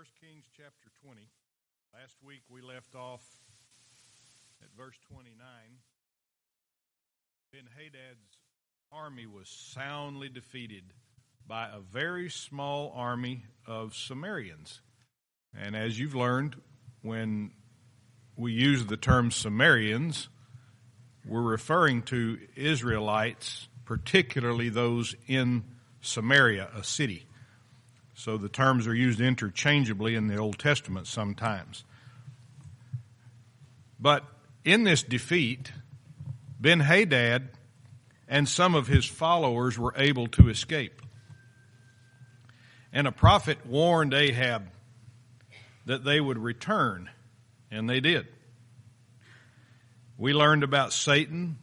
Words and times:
1 0.00 0.06
Kings 0.18 0.46
chapter 0.56 0.88
20. 1.04 1.28
Last 1.92 2.16
week 2.24 2.40
we 2.48 2.62
left 2.62 2.94
off 2.94 3.20
at 4.62 4.68
verse 4.74 4.96
29. 5.12 5.36
Ben 7.52 7.68
Hadad's 7.76 8.38
army 8.90 9.26
was 9.26 9.46
soundly 9.46 10.30
defeated 10.30 10.84
by 11.46 11.66
a 11.68 11.80
very 11.80 12.30
small 12.30 12.94
army 12.96 13.44
of 13.66 13.92
Samarians. 13.92 14.80
And 15.54 15.76
as 15.76 15.98
you've 15.98 16.14
learned, 16.14 16.56
when 17.02 17.50
we 18.36 18.52
use 18.52 18.86
the 18.86 18.96
term 18.96 19.28
Samarians, 19.28 20.28
we're 21.26 21.42
referring 21.42 22.04
to 22.04 22.38
Israelites, 22.56 23.68
particularly 23.84 24.70
those 24.70 25.14
in 25.26 25.62
Samaria, 26.00 26.70
a 26.74 26.84
city. 26.84 27.26
So 28.14 28.36
the 28.36 28.48
terms 28.48 28.86
are 28.86 28.94
used 28.94 29.20
interchangeably 29.20 30.14
in 30.14 30.26
the 30.26 30.36
Old 30.36 30.58
Testament 30.58 31.06
sometimes. 31.06 31.84
But 33.98 34.24
in 34.64 34.84
this 34.84 35.02
defeat, 35.02 35.72
Ben 36.58 36.80
Hadad 36.80 37.48
and 38.28 38.48
some 38.48 38.74
of 38.74 38.86
his 38.86 39.04
followers 39.04 39.78
were 39.78 39.94
able 39.96 40.26
to 40.28 40.48
escape. 40.48 41.02
And 42.92 43.06
a 43.06 43.12
prophet 43.12 43.64
warned 43.66 44.14
Ahab 44.14 44.68
that 45.86 46.04
they 46.04 46.20
would 46.20 46.38
return, 46.38 47.10
and 47.70 47.88
they 47.88 48.00
did. 48.00 48.26
We 50.18 50.34
learned 50.34 50.62
about 50.62 50.92
Satan, 50.92 51.58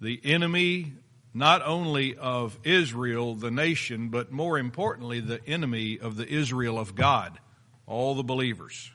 the 0.00 0.20
enemy 0.24 0.92
not 1.34 1.62
only 1.66 2.16
of 2.16 2.56
Israel, 2.62 3.34
the 3.34 3.50
nation, 3.50 4.08
but 4.08 4.30
more 4.30 4.56
importantly, 4.56 5.18
the 5.18 5.44
enemy 5.46 5.98
of 5.98 6.16
the 6.16 6.26
Israel 6.26 6.78
of 6.78 6.94
God, 6.94 7.40
all 7.86 8.14
the 8.14 8.22
believers. 8.22 8.92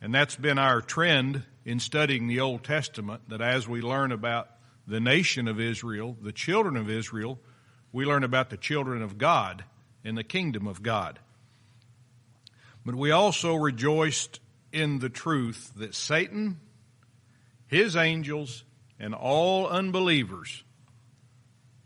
And 0.00 0.14
that's 0.14 0.36
been 0.36 0.58
our 0.58 0.80
trend 0.80 1.42
in 1.64 1.80
studying 1.80 2.28
the 2.28 2.38
Old 2.40 2.62
Testament, 2.62 3.28
that 3.28 3.40
as 3.40 3.66
we 3.68 3.80
learn 3.80 4.12
about 4.12 4.48
the 4.86 5.00
nation 5.00 5.48
of 5.48 5.58
Israel, 5.58 6.16
the 6.22 6.32
children 6.32 6.76
of 6.76 6.88
Israel, 6.88 7.40
we 7.92 8.06
learn 8.06 8.22
about 8.22 8.48
the 8.48 8.56
children 8.56 9.02
of 9.02 9.18
God 9.18 9.64
in 10.04 10.14
the 10.14 10.24
kingdom 10.24 10.68
of 10.68 10.82
God. 10.82 11.18
But 12.86 12.94
we 12.94 13.10
also 13.10 13.56
rejoiced 13.56 14.38
in 14.72 15.00
the 15.00 15.10
truth 15.10 15.72
that 15.76 15.94
Satan, 15.94 16.60
his 17.66 17.96
angels, 17.96 18.62
and 19.00 19.12
all 19.12 19.66
unbelievers 19.66 20.62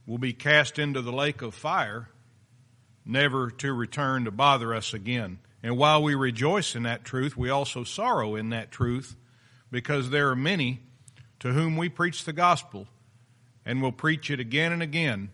will 0.06 0.18
be 0.18 0.32
cast 0.32 0.78
into 0.78 1.00
the 1.00 1.12
lake 1.12 1.42
of 1.42 1.54
fire, 1.54 2.08
never 3.04 3.50
to 3.50 3.72
return 3.72 4.24
to 4.24 4.30
bother 4.30 4.74
us 4.74 4.92
again. 4.94 5.38
And 5.62 5.76
while 5.76 6.02
we 6.02 6.14
rejoice 6.14 6.74
in 6.74 6.82
that 6.84 7.04
truth, 7.04 7.36
we 7.36 7.50
also 7.50 7.84
sorrow 7.84 8.34
in 8.34 8.50
that 8.50 8.70
truth 8.70 9.16
because 9.70 10.10
there 10.10 10.28
are 10.30 10.36
many 10.36 10.80
to 11.40 11.52
whom 11.52 11.76
we 11.76 11.88
preach 11.88 12.24
the 12.24 12.32
gospel 12.32 12.86
and 13.64 13.80
will 13.80 13.92
preach 13.92 14.30
it 14.30 14.40
again 14.40 14.72
and 14.72 14.82
again 14.82 15.30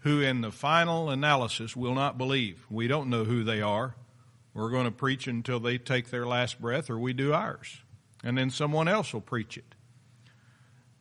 who 0.00 0.20
in 0.20 0.40
the 0.40 0.52
final 0.52 1.10
analysis 1.10 1.74
will 1.74 1.94
not 1.94 2.16
believe. 2.16 2.64
We 2.70 2.86
don't 2.86 3.10
know 3.10 3.24
who 3.24 3.42
they 3.42 3.60
are. 3.60 3.96
We're 4.54 4.70
going 4.70 4.86
to 4.86 4.90
preach 4.90 5.26
until 5.26 5.60
they 5.60 5.78
take 5.78 6.10
their 6.10 6.26
last 6.26 6.60
breath 6.60 6.88
or 6.88 6.98
we 6.98 7.12
do 7.12 7.32
ours. 7.32 7.82
And 8.24 8.38
then 8.38 8.50
someone 8.50 8.88
else 8.88 9.12
will 9.12 9.20
preach 9.20 9.58
it. 9.58 9.75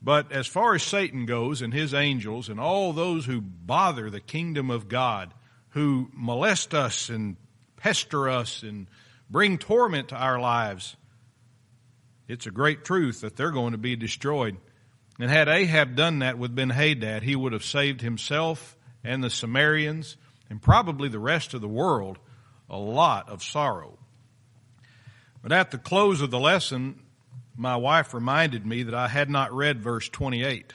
But 0.06 0.32
as 0.32 0.46
far 0.46 0.76
as 0.76 0.84
Satan 0.84 1.26
goes 1.26 1.64
and 1.64 1.74
his 1.74 1.92
angels 1.92 2.48
and 2.48 2.60
all 2.60 2.94
those 2.94 3.26
who 3.26 3.42
bother 3.42 4.12
the 4.12 4.20
kingdom 4.20 4.70
of 4.70 4.88
God, 4.88 5.34
who 5.70 6.12
molest 6.14 6.76
us 6.76 7.10
and 7.10 7.38
pester 7.76 8.30
us 8.30 8.62
and 8.62 8.86
bring 9.32 9.58
torment 9.58 10.10
to 10.10 10.16
our 10.16 10.40
lives, 10.40 10.96
it's 12.28 12.46
a 12.46 12.52
great 12.52 12.86
truth 12.86 13.22
that 13.22 13.36
they're 13.36 13.50
going 13.50 13.72
to 13.72 13.80
be 13.80 13.96
destroyed. 13.96 14.58
And 15.20 15.32
had 15.32 15.48
Ahab 15.48 15.96
done 15.96 16.20
that 16.20 16.38
with 16.38 16.54
Ben 16.54 16.70
Hadad, 16.70 17.24
he 17.24 17.36
would 17.36 17.54
have 17.54 17.66
saved 17.66 18.02
himself 18.02 18.78
and 19.04 19.24
the 19.24 19.30
Samarians 19.30 20.18
and 20.52 20.62
probably 20.62 21.10
the 21.10 21.18
rest 21.18 21.56
of 21.56 21.62
the 21.62 21.68
world 21.68 22.20
a 22.70 22.78
lot 22.78 23.28
of 23.28 23.42
sorrow. 23.42 23.98
But 25.42 25.52
at 25.52 25.72
the 25.72 25.80
close 25.80 26.22
of 26.22 26.30
the 26.30 26.40
lesson, 26.40 27.00
my 27.58 27.76
wife 27.76 28.14
reminded 28.14 28.66
me 28.66 28.84
that 28.84 28.94
I 28.94 29.08
had 29.08 29.30
not 29.30 29.54
read 29.54 29.82
verse 29.82 30.10
28. 30.10 30.74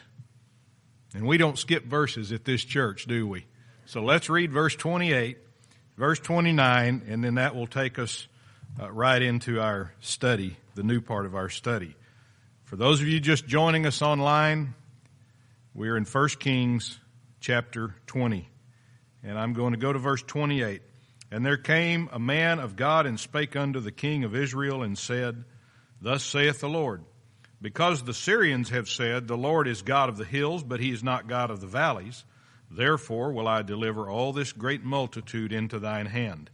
And 1.14 1.26
we 1.26 1.38
don't 1.38 1.58
skip 1.58 1.84
verses 1.84 2.32
at 2.32 2.44
this 2.44 2.64
church, 2.64 3.06
do 3.06 3.26
we? 3.26 3.46
So 3.86 4.02
let's 4.02 4.30
read 4.30 4.52
verse 4.52 4.76
28, 4.76 5.36
verse 5.96 6.20
29, 6.20 7.02
and 7.08 7.24
then 7.24 7.34
that 7.34 7.54
will 7.56 7.66
take 7.66 7.98
us 7.98 8.28
uh, 8.80 8.90
right 8.90 9.20
into 9.20 9.60
our 9.60 9.92
study, 10.00 10.56
the 10.74 10.84
new 10.84 11.00
part 11.00 11.26
of 11.26 11.34
our 11.34 11.48
study. 11.48 11.96
For 12.64 12.76
those 12.76 13.00
of 13.00 13.08
you 13.08 13.19
just 13.19 13.46
joining 13.48 13.84
us 13.84 14.00
online, 14.00 14.74
we're 15.74 15.96
in 15.96 16.04
1 16.04 16.28
Kings 16.38 16.98
chapter 17.40 17.94
20. 18.06 18.48
And 19.24 19.38
I'm 19.38 19.52
going 19.52 19.72
to 19.72 19.78
go 19.78 19.92
to 19.92 19.98
verse 19.98 20.22
28. 20.22 20.82
And 21.32 21.44
there 21.44 21.56
came 21.56 22.08
a 22.12 22.19
man 22.19 22.60
of 22.60 22.76
God 22.76 23.06
and 23.06 23.19
spake 23.19 23.56
unto 23.56 23.80
the 23.80 23.92
king 23.92 24.24
of 24.24 24.34
Israel 24.34 24.82
and 24.82 24.96
said, 24.96 25.44
Thus 26.00 26.25
saith 26.25 26.61
the 26.61 26.69
Lord, 26.69 27.05
because 27.61 28.03
the 28.03 28.15
Syrians 28.15 28.71
have 28.71 28.88
said, 28.88 29.28
The 29.28 29.37
Lord 29.37 29.69
is 29.69 29.83
God 29.83 30.09
of 30.09 30.16
the 30.16 30.25
hills, 30.25 30.62
but 30.62 30.81
he 30.81 30.91
is 30.91 31.05
not 31.05 31.28
God 31.28 31.50
of 31.50 31.61
the 31.61 31.66
valleys, 31.66 32.25
therefore 32.71 33.33
will 33.33 33.47
I 33.47 33.62
deliver 33.62 34.09
all 34.09 34.33
this 34.33 34.53
great 34.53 34.83
multitude 34.83 35.53
into 35.53 35.78
thine 35.78 36.06
hand. 36.06 36.49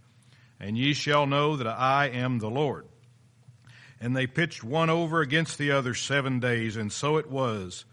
And 0.58 0.76
ye 0.76 0.94
shall 0.94 1.26
know 1.26 1.56
that 1.56 1.66
I 1.66 2.08
am 2.08 2.38
the 2.38 2.50
Lord. 2.50 2.86
And 4.00 4.16
they 4.16 4.26
pitched 4.26 4.64
one 4.64 4.90
over 4.90 5.20
against 5.20 5.58
the 5.58 5.70
other 5.70 5.94
seven 5.94 6.40
days, 6.40 6.76
and 6.76 6.92
so 6.92 7.16
it 7.16 7.30
was 7.30 7.84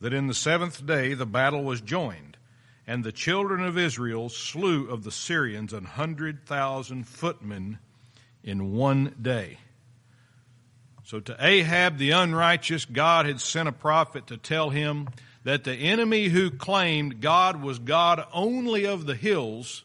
that 0.00 0.14
in 0.14 0.26
the 0.26 0.34
seventh 0.34 0.84
day 0.86 1.14
the 1.14 1.26
battle 1.26 1.64
was 1.64 1.80
joined, 1.80 2.36
and 2.86 3.04
the 3.04 3.12
children 3.12 3.62
of 3.62 3.76
Israel 3.76 4.28
slew 4.28 4.88
of 4.88 5.04
the 5.04 5.12
Syrians 5.12 5.72
an 5.72 5.84
hundred 5.84 6.46
thousand 6.46 7.06
footmen 7.06 7.78
in 8.42 8.72
one 8.72 9.14
day. 9.20 9.58
So 11.04 11.20
to 11.20 11.36
Ahab 11.38 11.98
the 11.98 12.12
unrighteous, 12.12 12.86
God 12.86 13.26
had 13.26 13.40
sent 13.40 13.68
a 13.68 13.72
prophet 13.72 14.26
to 14.28 14.38
tell 14.38 14.70
him 14.70 15.08
that 15.44 15.64
the 15.64 15.74
enemy 15.74 16.28
who 16.28 16.50
claimed 16.50 17.20
God 17.20 17.62
was 17.62 17.78
God 17.78 18.26
only 18.32 18.86
of 18.86 19.04
the 19.04 19.14
hills, 19.14 19.84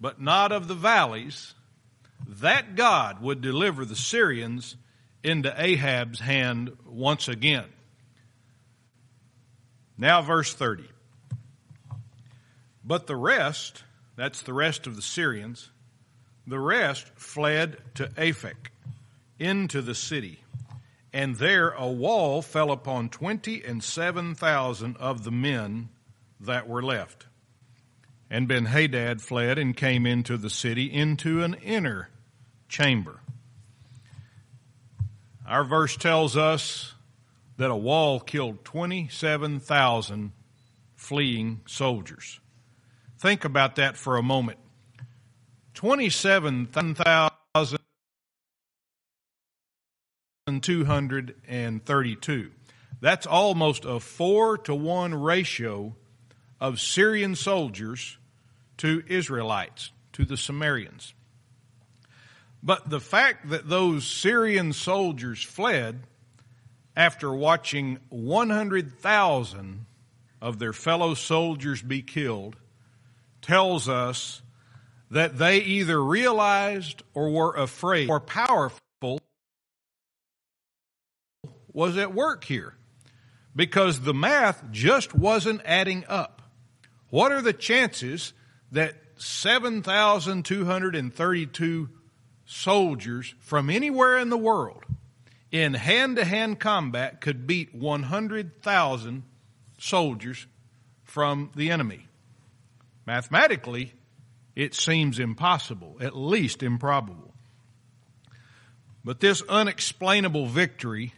but 0.00 0.20
not 0.20 0.50
of 0.50 0.66
the 0.66 0.74
valleys, 0.74 1.54
that 2.26 2.74
God 2.74 3.22
would 3.22 3.40
deliver 3.40 3.84
the 3.84 3.94
Syrians 3.94 4.76
into 5.22 5.54
Ahab's 5.56 6.18
hand 6.18 6.76
once 6.84 7.28
again. 7.28 7.66
Now, 9.96 10.20
verse 10.20 10.52
30. 10.52 10.88
But 12.84 13.06
the 13.06 13.16
rest, 13.16 13.84
that's 14.16 14.42
the 14.42 14.52
rest 14.52 14.88
of 14.88 14.96
the 14.96 15.02
Syrians, 15.02 15.70
the 16.44 16.58
rest 16.58 17.06
fled 17.14 17.76
to 17.94 18.08
Aphek 18.08 18.70
into 19.38 19.82
the 19.82 19.94
city. 19.94 20.40
And 21.12 21.36
there 21.36 21.70
a 21.70 21.88
wall 21.88 22.42
fell 22.42 22.70
upon 22.70 23.08
twenty 23.08 23.62
and 23.62 23.82
seven 23.82 24.34
thousand 24.34 24.96
of 24.96 25.24
the 25.24 25.30
men 25.30 25.90
that 26.40 26.68
were 26.68 26.82
left. 26.82 27.26
And 28.30 28.48
Ben 28.48 28.66
Hadad 28.66 29.22
fled 29.22 29.58
and 29.58 29.76
came 29.76 30.06
into 30.06 30.36
the 30.36 30.50
city 30.50 30.92
into 30.92 31.42
an 31.42 31.54
inner 31.54 32.08
chamber. 32.68 33.20
Our 35.46 35.62
verse 35.62 35.96
tells 35.96 36.36
us 36.36 36.94
that 37.58 37.70
a 37.70 37.76
wall 37.76 38.18
killed 38.18 38.64
27,000 38.64 40.32
fleeing 40.96 41.60
soldiers. 41.66 42.40
Think 43.18 43.44
about 43.44 43.76
that 43.76 43.96
for 43.96 44.16
a 44.16 44.22
moment. 44.22 44.58
27,000 45.74 47.78
232. 50.46 52.50
That's 53.00 53.26
almost 53.26 53.86
a 53.86 53.98
four 53.98 54.58
to 54.58 54.74
one 54.74 55.14
ratio 55.14 55.96
of 56.60 56.80
Syrian 56.80 57.34
soldiers 57.34 58.18
to 58.76 59.02
Israelites, 59.08 59.90
to 60.12 60.26
the 60.26 60.34
Samarians. 60.34 61.14
But 62.62 62.90
the 62.90 63.00
fact 63.00 63.48
that 63.50 63.70
those 63.70 64.06
Syrian 64.06 64.74
soldiers 64.74 65.42
fled 65.42 66.00
after 66.94 67.32
watching 67.32 67.98
100,000 68.10 69.86
of 70.42 70.58
their 70.58 70.74
fellow 70.74 71.14
soldiers 71.14 71.80
be 71.80 72.02
killed 72.02 72.56
tells 73.40 73.88
us 73.88 74.42
that 75.10 75.38
they 75.38 75.58
either 75.58 76.02
realized 76.02 77.02
or 77.14 77.30
were 77.30 77.54
afraid 77.54 78.10
or 78.10 78.20
powerful 78.20 78.83
was 81.74 81.98
at 81.98 82.14
work 82.14 82.44
here 82.44 82.74
because 83.54 84.00
the 84.00 84.14
math 84.14 84.64
just 84.70 85.14
wasn't 85.14 85.60
adding 85.66 86.06
up. 86.08 86.40
What 87.10 87.32
are 87.32 87.42
the 87.42 87.52
chances 87.52 88.32
that 88.72 88.94
7,232 89.16 91.88
soldiers 92.46 93.34
from 93.40 93.70
anywhere 93.70 94.18
in 94.18 94.30
the 94.30 94.36
world 94.36 94.84
in 95.50 95.74
hand 95.74 96.16
to 96.16 96.24
hand 96.24 96.58
combat 96.58 97.20
could 97.20 97.46
beat 97.46 97.74
100,000 97.74 99.22
soldiers 99.78 100.46
from 101.04 101.50
the 101.54 101.70
enemy. 101.70 102.06
Mathematically, 103.06 103.92
it 104.56 104.74
seems 104.74 105.18
impossible, 105.18 105.96
at 106.00 106.16
least 106.16 106.62
improbable. 106.62 107.32
But 109.04 109.20
this 109.20 109.42
unexplainable 109.48 110.46
victory 110.46 111.12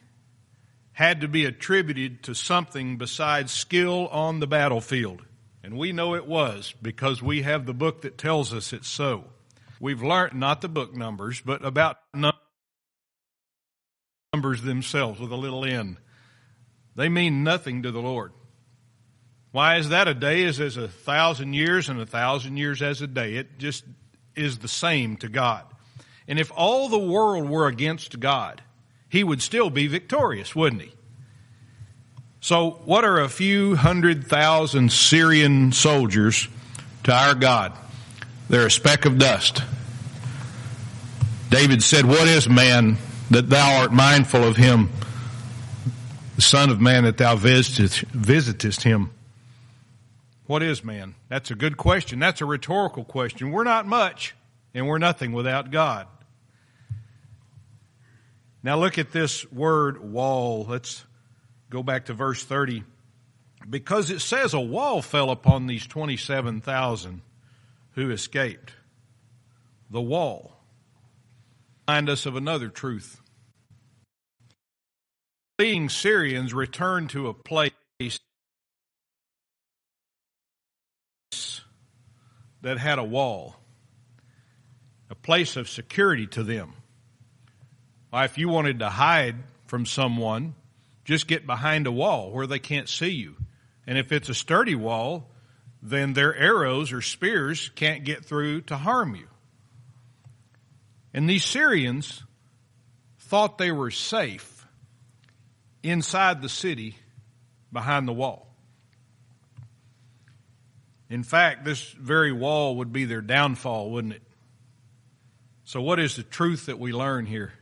had 0.97 1.21
to 1.21 1.29
be 1.29 1.45
attributed 1.45 2.23
to 2.23 2.35
something 2.35 2.97
besides 2.97 3.53
skill 3.53 4.09
on 4.09 4.41
the 4.41 4.47
battlefield. 4.47 5.23
And 5.63 5.77
we 5.77 5.93
know 5.93 6.15
it 6.15 6.27
was 6.27 6.73
because 6.81 7.23
we 7.23 7.43
have 7.43 7.67
the 7.67 7.75
book 7.75 8.01
that 8.01 8.17
tells 8.17 8.55
us 8.55 8.73
it's 8.73 8.89
so. 8.89 9.25
We've 9.79 10.03
learned 10.03 10.41
not 10.41 10.63
the 10.63 10.71
book 10.71 10.97
numbers, 10.97 11.43
but 11.43 11.63
about 11.63 11.99
numbers 14.33 14.63
themselves 14.63 15.21
with 15.21 15.31
a 15.31 15.37
little 15.37 15.67
n. 15.67 15.99
They 16.95 17.11
mean 17.11 17.45
nothing 17.45 17.83
to 17.83 17.91
the 17.91 18.01
Lord. 18.01 18.33
Why 19.53 19.77
is 19.77 19.91
that? 19.91 20.09
A 20.09 20.15
day 20.15 20.45
is 20.45 20.61
as 20.61 20.79
a 20.79 20.89
thousand 20.89 21.53
years 21.53 21.91
and 21.91 22.01
a 22.01 22.07
thousand 22.07 22.57
years 22.57 22.81
as 22.81 23.03
a 23.03 23.07
day. 23.07 23.35
It 23.35 23.59
just 23.59 23.85
is 24.35 24.61
the 24.61 24.69
same 24.69 25.19
to 25.19 25.29
God. 25.29 25.67
And 26.27 26.39
if 26.39 26.51
all 26.57 26.89
the 26.89 26.99
world 26.99 27.51
were 27.51 27.67
against 27.67 28.19
God, 28.19 28.63
he 29.09 29.25
would 29.25 29.43
still 29.43 29.71
be 29.71 29.87
victorious, 29.87 30.55
wouldn't 30.55 30.83
he? 30.83 30.93
So, 32.41 32.81
what 32.85 33.05
are 33.05 33.21
a 33.21 33.29
few 33.29 33.75
hundred 33.75 34.27
thousand 34.27 34.93
Syrian 34.93 35.73
soldiers 35.73 36.49
to 37.05 37.13
our 37.13 37.35
God? 37.35 37.73
They're 38.49 38.67
a 38.67 38.71
speck 38.71 39.05
of 39.05 39.19
dust. 39.19 39.63
David 41.51 41.83
said, 41.83 42.05
What 42.05 42.29
is 42.29 42.49
man 42.49 42.99
that 43.31 43.49
thou 43.49 43.81
art 43.81 43.93
mindful 43.93 44.45
of 44.45 44.57
him? 44.57 44.91
The 46.37 46.43
Son 46.43 46.71
of 46.71 46.81
Man 46.81 47.05
that 47.05 47.17
thou 47.17 47.35
visitest, 47.35 48.83
him. 48.83 49.11
What 50.47 50.63
is 50.63 50.85
man? 50.85 51.15
That's 51.29 51.51
a 51.51 51.55
good 51.55 51.77
question. 51.77 52.19
That's 52.19 52.41
a 52.41 52.45
rhetorical 52.45 53.05
question. 53.05 53.51
We're 53.51 53.65
not 53.65 53.87
much, 53.87 54.37
and 54.75 54.87
we're 54.87 54.99
nothing 54.99 55.33
without 55.33 55.71
God. 55.71 56.07
Now 58.67 58.81
look 58.81 58.99
at 58.99 59.13
this 59.13 59.49
word 59.53 60.03
wall. 60.03 60.67
Let's 60.69 61.05
go 61.71 61.85
back 61.85 62.07
to 62.07 62.15
verse 62.15 62.43
30. 62.43 62.83
Because 63.71 64.11
it 64.11 64.19
says 64.19 64.55
a 64.55 64.61
wall 64.61 65.03
fell 65.03 65.31
upon 65.31 65.69
these 65.69 65.87
27,000 65.87 67.23
who 67.93 68.11
escaped. 68.11 68.73
The 69.89 70.01
wall. 70.01 70.57
Remind 71.87 72.09
us 72.09 72.27
of 72.27 72.35
another 72.35 72.69
truth. 72.69 73.21
Fleeing 75.61 75.89
Syrians 75.89 76.53
returned 76.53 77.11
to 77.11 77.29
a 77.29 77.35
place 77.35 77.71
that 82.63 82.79
had 82.79 82.99
a 82.99 83.05
wall, 83.05 83.61
a 85.09 85.15
place 85.15 85.55
of 85.55 85.69
security 85.69 86.27
to 86.27 86.43
them. 86.43 86.73
If 88.13 88.39
you 88.39 88.49
wanted 88.49 88.79
to 88.79 88.89
hide 88.89 89.37
from 89.67 89.87
someone, 89.87 90.55
just 91.05 91.27
get 91.27 91.47
behind 91.47 91.87
a 91.87 91.93
wall 91.93 92.31
where 92.31 92.47
they 92.47 92.59
can't 92.59 92.89
see 92.89 93.11
you. 93.11 93.37
And 93.87 93.99
if 93.99 94.11
it's 94.11 94.29
a 94.29 94.35
sturdy 94.35 94.75
wall, 94.75 95.31
then 95.83 96.15
their 96.15 96.35
arrows 96.35 96.93
or 96.93 97.03
spears 97.03 97.71
can't 97.75 98.05
get 98.05 98.25
through 98.25 98.63
to 98.63 98.77
harm 98.77 99.15
you. 99.15 99.29
And 101.15 101.29
these 101.29 101.45
Syrians 101.45 102.25
thought 103.19 103.59
they 103.59 103.71
were 103.71 103.91
safe 103.91 104.67
inside 105.83 106.43
the 106.43 106.49
city 106.49 106.97
behind 107.73 108.09
the 108.09 108.13
wall. 108.13 108.49
In 111.09 111.23
fact, 111.23 111.65
this 111.65 111.93
very 111.93 112.33
wall 112.33 112.77
would 112.77 112.93
be 112.93 113.05
their 113.05 113.21
downfall, 113.21 113.91
wouldn't 113.91 114.15
it? 114.15 114.23
So, 115.65 115.81
what 115.81 116.01
is 116.01 116.17
the 116.17 116.23
truth 116.23 116.67
that 116.67 116.79
we 116.79 116.93
learn 116.93 117.27
here? 117.27 117.53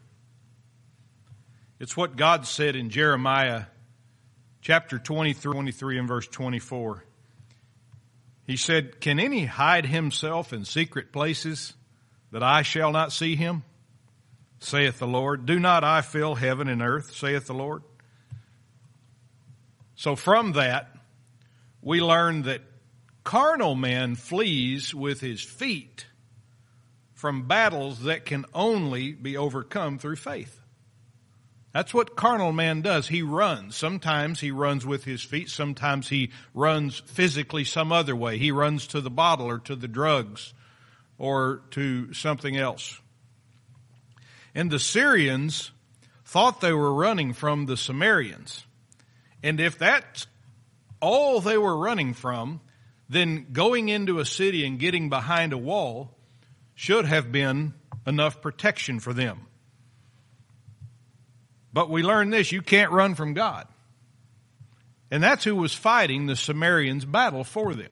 It's 1.80 1.96
what 1.96 2.16
God 2.16 2.46
said 2.46 2.76
in 2.76 2.90
Jeremiah 2.90 3.64
chapter 4.62 4.98
23, 4.98 5.52
23 5.52 5.98
and 5.98 6.08
verse 6.08 6.26
24. 6.28 7.04
He 8.46 8.56
said, 8.56 9.00
Can 9.00 9.18
any 9.18 9.44
hide 9.44 9.86
himself 9.86 10.52
in 10.52 10.64
secret 10.64 11.12
places 11.12 11.74
that 12.30 12.42
I 12.42 12.62
shall 12.62 12.92
not 12.92 13.12
see 13.12 13.36
him? 13.36 13.64
saith 14.64 14.98
the 14.98 15.06
Lord. 15.06 15.46
Do 15.46 15.60
not 15.60 15.84
I 15.84 16.00
fill 16.00 16.34
heaven 16.34 16.68
and 16.68 16.82
earth, 16.82 17.14
saith 17.14 17.46
the 17.46 17.54
Lord? 17.54 17.82
So 19.94 20.16
from 20.16 20.52
that, 20.52 20.90
we 21.82 22.00
learn 22.00 22.42
that 22.42 22.62
carnal 23.22 23.74
man 23.74 24.16
flees 24.16 24.94
with 24.94 25.20
his 25.20 25.40
feet 25.40 26.06
from 27.12 27.46
battles 27.46 28.00
that 28.04 28.24
can 28.24 28.44
only 28.52 29.12
be 29.12 29.36
overcome 29.36 29.98
through 29.98 30.16
faith. 30.16 30.60
That's 31.74 31.92
what 31.92 32.14
carnal 32.14 32.52
man 32.52 32.82
does. 32.82 33.08
He 33.08 33.22
runs. 33.22 33.74
Sometimes 33.76 34.38
he 34.38 34.52
runs 34.52 34.86
with 34.86 35.02
his 35.02 35.24
feet. 35.24 35.50
Sometimes 35.50 36.08
he 36.08 36.30
runs 36.54 37.00
physically 37.00 37.64
some 37.64 37.90
other 37.90 38.14
way. 38.14 38.38
He 38.38 38.52
runs 38.52 38.86
to 38.88 39.00
the 39.00 39.10
bottle 39.10 39.46
or 39.46 39.58
to 39.58 39.74
the 39.74 39.88
drugs 39.88 40.54
or 41.18 41.62
to 41.72 42.14
something 42.14 42.56
else. 42.56 43.00
And 44.54 44.70
the 44.70 44.78
Syrians 44.78 45.72
thought 46.24 46.60
they 46.60 46.72
were 46.72 46.94
running 46.94 47.32
from 47.32 47.66
the 47.66 47.76
Samaritans. 47.76 48.64
And 49.42 49.58
if 49.58 49.76
that's 49.76 50.28
all 51.00 51.40
they 51.40 51.58
were 51.58 51.76
running 51.76 52.14
from, 52.14 52.60
then 53.08 53.48
going 53.52 53.88
into 53.88 54.20
a 54.20 54.24
city 54.24 54.64
and 54.64 54.78
getting 54.78 55.08
behind 55.08 55.52
a 55.52 55.58
wall 55.58 56.16
should 56.76 57.04
have 57.04 57.32
been 57.32 57.74
enough 58.06 58.40
protection 58.40 59.00
for 59.00 59.12
them. 59.12 59.48
But 61.74 61.90
we 61.90 62.04
learn 62.04 62.30
this 62.30 62.52
you 62.52 62.62
can't 62.62 62.92
run 62.92 63.16
from 63.16 63.34
God. 63.34 63.66
And 65.10 65.22
that's 65.22 65.44
who 65.44 65.56
was 65.56 65.74
fighting 65.74 66.26
the 66.26 66.36
Samaritans' 66.36 67.04
battle 67.04 67.42
for 67.42 67.74
them. 67.74 67.90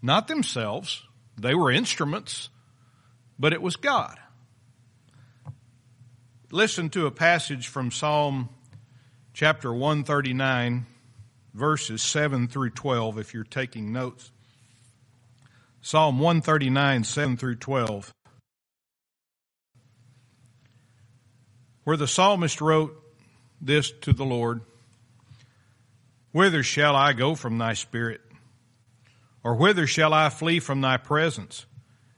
Not 0.00 0.26
themselves, 0.26 1.02
they 1.38 1.54
were 1.54 1.70
instruments, 1.70 2.48
but 3.38 3.52
it 3.52 3.60
was 3.60 3.76
God. 3.76 4.18
Listen 6.50 6.88
to 6.90 7.06
a 7.06 7.10
passage 7.10 7.68
from 7.68 7.90
Psalm 7.90 8.48
chapter 9.34 9.72
139, 9.72 10.86
verses 11.52 12.00
7 12.00 12.48
through 12.48 12.70
12, 12.70 13.18
if 13.18 13.34
you're 13.34 13.44
taking 13.44 13.92
notes. 13.92 14.30
Psalm 15.82 16.18
139, 16.18 17.04
7 17.04 17.36
through 17.36 17.56
12. 17.56 18.14
Where 21.84 21.96
the 21.96 22.08
psalmist 22.08 22.60
wrote 22.60 23.00
this 23.60 23.90
to 24.02 24.12
the 24.12 24.24
Lord 24.24 24.60
Whither 26.32 26.64
shall 26.64 26.96
I 26.96 27.12
go 27.12 27.36
from 27.36 27.58
thy 27.58 27.74
spirit? 27.74 28.20
Or 29.44 29.54
whither 29.54 29.86
shall 29.86 30.12
I 30.12 30.30
flee 30.30 30.58
from 30.58 30.80
thy 30.80 30.96
presence? 30.96 31.66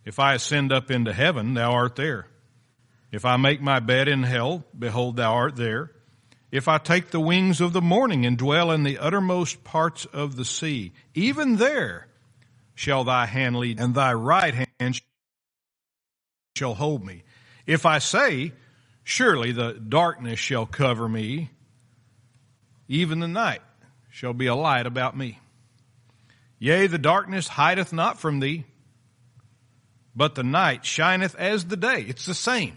If 0.06 0.18
I 0.18 0.34
ascend 0.34 0.72
up 0.72 0.90
into 0.90 1.12
heaven, 1.12 1.52
thou 1.52 1.72
art 1.72 1.96
there. 1.96 2.28
If 3.12 3.24
I 3.24 3.36
make 3.36 3.60
my 3.60 3.80
bed 3.80 4.08
in 4.08 4.22
hell, 4.22 4.64
behold, 4.76 5.16
thou 5.16 5.34
art 5.34 5.56
there. 5.56 5.90
If 6.50 6.68
I 6.68 6.78
take 6.78 7.10
the 7.10 7.20
wings 7.20 7.60
of 7.60 7.72
the 7.72 7.82
morning 7.82 8.24
and 8.24 8.38
dwell 8.38 8.70
in 8.70 8.84
the 8.84 8.98
uttermost 8.98 9.64
parts 9.64 10.06
of 10.06 10.36
the 10.36 10.44
sea, 10.44 10.92
even 11.12 11.56
there 11.56 12.06
shall 12.74 13.04
thy 13.04 13.26
hand 13.26 13.56
lead, 13.56 13.80
and 13.80 13.94
thy 13.94 14.12
right 14.12 14.68
hand 14.78 15.00
shall 16.56 16.74
hold 16.74 17.04
me. 17.04 17.24
If 17.66 17.84
I 17.84 17.98
say, 17.98 18.52
Surely 19.08 19.52
the 19.52 19.72
darkness 19.72 20.40
shall 20.40 20.66
cover 20.66 21.08
me, 21.08 21.48
even 22.88 23.20
the 23.20 23.28
night 23.28 23.62
shall 24.10 24.32
be 24.32 24.46
a 24.46 24.54
light 24.56 24.84
about 24.84 25.16
me. 25.16 25.38
Yea, 26.58 26.88
the 26.88 26.98
darkness 26.98 27.46
hideth 27.46 27.92
not 27.92 28.18
from 28.18 28.40
thee, 28.40 28.64
but 30.16 30.34
the 30.34 30.42
night 30.42 30.84
shineth 30.84 31.36
as 31.36 31.66
the 31.66 31.76
day. 31.76 32.04
It's 32.08 32.26
the 32.26 32.34
same. 32.34 32.76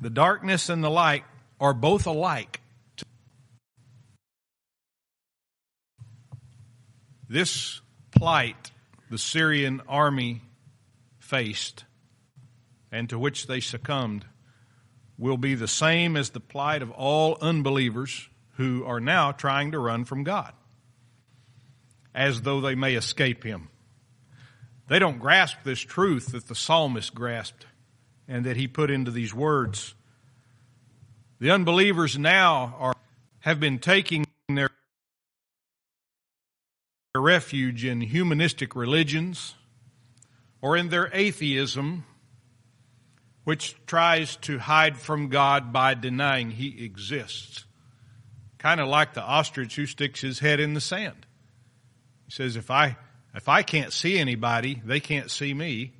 The 0.00 0.10
darkness 0.10 0.68
and 0.68 0.82
the 0.82 0.90
light 0.90 1.24
are 1.58 1.74
both 1.74 2.06
alike. 2.06 2.60
This 7.28 7.80
plight 8.12 8.70
the 9.10 9.18
Syrian 9.18 9.82
army 9.88 10.42
faced 11.18 11.84
and 12.92 13.08
to 13.10 13.18
which 13.18 13.48
they 13.48 13.58
succumbed 13.58 14.24
will 15.18 15.36
be 15.36 15.54
the 15.54 15.68
same 15.68 16.16
as 16.16 16.30
the 16.30 16.40
plight 16.40 16.82
of 16.82 16.90
all 16.90 17.38
unbelievers 17.40 18.28
who 18.56 18.84
are 18.84 19.00
now 19.00 19.32
trying 19.32 19.72
to 19.72 19.78
run 19.78 20.04
from 20.04 20.24
God, 20.24 20.52
as 22.14 22.42
though 22.42 22.60
they 22.60 22.74
may 22.74 22.94
escape 22.94 23.44
Him. 23.44 23.68
They 24.88 24.98
don't 24.98 25.18
grasp 25.18 25.58
this 25.64 25.80
truth 25.80 26.32
that 26.32 26.48
the 26.48 26.54
psalmist 26.54 27.14
grasped 27.14 27.66
and 28.28 28.44
that 28.44 28.56
he 28.56 28.66
put 28.68 28.90
into 28.90 29.10
these 29.10 29.34
words. 29.34 29.94
The 31.40 31.50
unbelievers 31.50 32.18
now 32.18 32.76
are, 32.78 32.94
have 33.40 33.60
been 33.60 33.78
taking 33.78 34.26
their 34.48 34.70
refuge 37.14 37.84
in 37.84 38.00
humanistic 38.00 38.74
religions 38.74 39.54
or 40.60 40.76
in 40.76 40.88
their 40.88 41.10
atheism, 41.12 42.04
which 43.44 43.76
tries 43.86 44.36
to 44.36 44.58
hide 44.58 44.96
from 44.96 45.28
God 45.28 45.72
by 45.72 45.94
denying 45.94 46.50
He 46.50 46.84
exists. 46.84 47.64
Kind 48.58 48.80
of 48.80 48.88
like 48.88 49.14
the 49.14 49.22
ostrich 49.22 49.76
who 49.76 49.86
sticks 49.86 50.22
his 50.22 50.38
head 50.38 50.58
in 50.58 50.72
the 50.72 50.80
sand. 50.80 51.26
He 52.24 52.32
says, 52.32 52.56
if 52.56 52.70
I, 52.70 52.96
if 53.34 53.48
I 53.48 53.62
can't 53.62 53.92
see 53.92 54.18
anybody, 54.18 54.80
they 54.84 55.00
can't 55.00 55.30
see 55.30 55.52
me, 55.52 55.92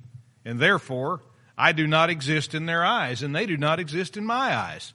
and 0.43 0.59
therefore 0.59 1.21
I 1.55 1.71
do 1.71 1.85
not 1.85 2.09
exist 2.09 2.55
in 2.55 2.65
their 2.65 2.83
eyes, 2.83 3.21
and 3.21 3.35
they 3.35 3.45
do 3.45 3.55
not 3.55 3.79
exist 3.79 4.17
in 4.17 4.25
my 4.25 4.55
eyes. 4.55 4.93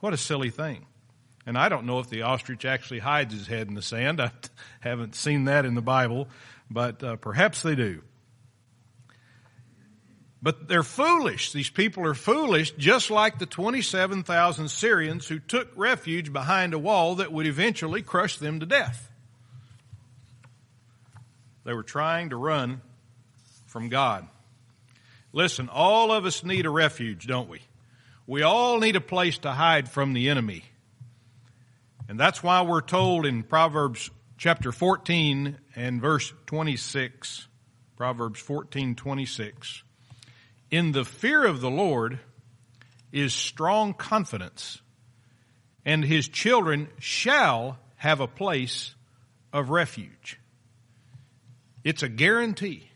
What 0.00 0.12
a 0.12 0.16
silly 0.16 0.50
thing. 0.50 0.86
And 1.46 1.56
I 1.56 1.68
don't 1.68 1.86
know 1.86 2.00
if 2.00 2.10
the 2.10 2.22
ostrich 2.22 2.64
actually 2.64 3.00
hides 3.00 3.32
his 3.32 3.46
head 3.46 3.68
in 3.68 3.74
the 3.74 3.82
sand. 3.82 4.20
I 4.20 4.32
haven't 4.80 5.14
seen 5.14 5.44
that 5.44 5.64
in 5.64 5.74
the 5.74 5.82
Bible, 5.82 6.28
but 6.68 7.02
uh, 7.02 7.16
perhaps 7.16 7.62
they 7.62 7.76
do. 7.76 8.02
But 10.42 10.66
they're 10.66 10.82
foolish. 10.82 11.52
These 11.52 11.70
people 11.70 12.04
are 12.04 12.14
foolish, 12.14 12.72
just 12.72 13.10
like 13.10 13.38
the 13.38 13.46
27,000 13.46 14.68
Syrians 14.68 15.28
who 15.28 15.38
took 15.38 15.70
refuge 15.76 16.32
behind 16.32 16.74
a 16.74 16.78
wall 16.80 17.14
that 17.16 17.32
would 17.32 17.46
eventually 17.46 18.02
crush 18.02 18.38
them 18.38 18.58
to 18.58 18.66
death. 18.66 19.08
They 21.64 21.72
were 21.72 21.84
trying 21.84 22.30
to 22.30 22.36
run 22.36 22.80
from 23.66 23.88
God. 23.88 24.26
Listen, 25.32 25.68
all 25.68 26.10
of 26.10 26.26
us 26.26 26.42
need 26.42 26.66
a 26.66 26.70
refuge, 26.70 27.28
don't 27.28 27.48
we? 27.48 27.60
We 28.26 28.42
all 28.42 28.80
need 28.80 28.96
a 28.96 29.00
place 29.00 29.38
to 29.38 29.52
hide 29.52 29.88
from 29.88 30.12
the 30.12 30.28
enemy. 30.28 30.64
And 32.08 32.18
that's 32.18 32.42
why 32.42 32.62
we're 32.62 32.80
told 32.82 33.26
in 33.26 33.44
Proverbs 33.44 34.10
chapter 34.36 34.72
14 34.72 35.56
and 35.76 36.00
verse 36.00 36.32
26, 36.46 37.46
Proverbs 37.96 38.40
14, 38.40 38.96
26, 38.96 39.84
in 40.72 40.92
the 40.92 41.04
fear 41.04 41.44
of 41.44 41.60
the 41.60 41.70
Lord 41.70 42.18
is 43.12 43.34
strong 43.34 43.92
confidence, 43.92 44.80
and 45.84 46.02
his 46.02 46.26
children 46.28 46.88
shall 46.98 47.78
have 47.96 48.20
a 48.20 48.26
place 48.26 48.94
of 49.52 49.68
refuge. 49.68 50.40
It's 51.84 52.02
a 52.02 52.08
guarantee. 52.08 52.88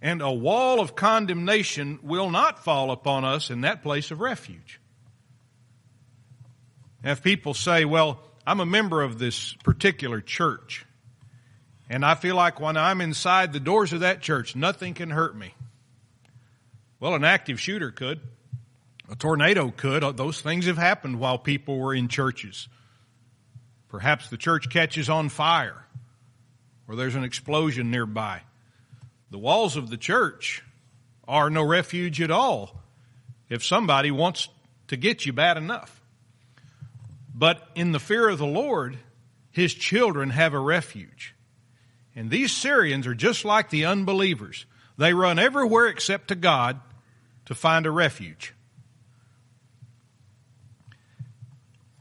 And 0.00 0.22
a 0.22 0.30
wall 0.30 0.78
of 0.78 0.94
condemnation 0.94 1.98
will 2.00 2.30
not 2.30 2.62
fall 2.62 2.92
upon 2.92 3.24
us 3.24 3.50
in 3.50 3.62
that 3.62 3.82
place 3.82 4.12
of 4.12 4.20
refuge. 4.20 4.78
Now, 7.02 7.12
if 7.12 7.24
people 7.24 7.54
say, 7.54 7.84
well, 7.84 8.20
I'm 8.46 8.60
a 8.60 8.66
member 8.66 9.02
of 9.02 9.18
this 9.18 9.54
particular 9.64 10.20
church, 10.20 10.86
and 11.90 12.04
I 12.04 12.14
feel 12.14 12.36
like 12.36 12.60
when 12.60 12.76
I'm 12.76 13.00
inside 13.00 13.52
the 13.52 13.58
doors 13.58 13.92
of 13.92 14.00
that 14.00 14.20
church, 14.20 14.54
nothing 14.54 14.94
can 14.94 15.10
hurt 15.10 15.36
me. 15.36 15.55
Well, 17.00 17.14
an 17.14 17.24
active 17.24 17.60
shooter 17.60 17.90
could. 17.90 18.20
A 19.10 19.16
tornado 19.16 19.70
could. 19.70 20.02
Uh, 20.02 20.12
those 20.12 20.40
things 20.40 20.66
have 20.66 20.78
happened 20.78 21.20
while 21.20 21.38
people 21.38 21.78
were 21.78 21.94
in 21.94 22.08
churches. 22.08 22.68
Perhaps 23.88 24.30
the 24.30 24.36
church 24.36 24.68
catches 24.68 25.08
on 25.08 25.28
fire 25.28 25.86
or 26.88 26.96
there's 26.96 27.14
an 27.14 27.24
explosion 27.24 27.90
nearby. 27.90 28.40
The 29.30 29.38
walls 29.38 29.76
of 29.76 29.90
the 29.90 29.96
church 29.96 30.62
are 31.26 31.50
no 31.50 31.62
refuge 31.62 32.20
at 32.20 32.30
all 32.30 32.80
if 33.48 33.64
somebody 33.64 34.10
wants 34.10 34.48
to 34.88 34.96
get 34.96 35.26
you 35.26 35.32
bad 35.32 35.56
enough. 35.56 36.00
But 37.34 37.66
in 37.74 37.92
the 37.92 38.00
fear 38.00 38.28
of 38.28 38.38
the 38.38 38.46
Lord, 38.46 38.96
his 39.50 39.74
children 39.74 40.30
have 40.30 40.54
a 40.54 40.58
refuge. 40.58 41.34
And 42.14 42.30
these 42.30 42.52
Syrians 42.52 43.06
are 43.06 43.14
just 43.14 43.44
like 43.44 43.68
the 43.68 43.84
unbelievers. 43.84 44.64
They 44.96 45.12
run 45.12 45.38
everywhere 45.38 45.88
except 45.88 46.28
to 46.28 46.34
God 46.34 46.80
to 47.46 47.54
find 47.54 47.86
a 47.86 47.90
refuge. 47.90 48.54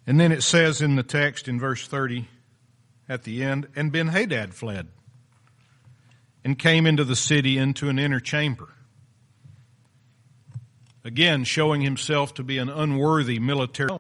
And 0.08 0.20
then 0.20 0.32
it 0.32 0.44
says 0.44 0.82
in 0.82 0.96
the 0.96 1.04
text 1.04 1.48
in 1.48 1.60
verse 1.60 1.88
30, 1.88 2.28
at 3.08 3.24
the 3.24 3.44
end, 3.44 3.68
and 3.76 3.92
Ben 3.92 4.08
Hadad 4.08 4.54
fled 4.54 4.88
and 6.44 6.58
came 6.58 6.86
into 6.86 7.04
the 7.04 7.16
city 7.16 7.58
into 7.58 7.90
an 7.90 8.00
inner 8.00 8.20
chamber. 8.20 8.70
Again, 11.04 11.44
showing 11.44 11.82
himself 11.82 12.34
to 12.36 12.44
be 12.44 12.58
an 12.58 12.70
unworthy 12.70 13.38
military. 13.40 13.98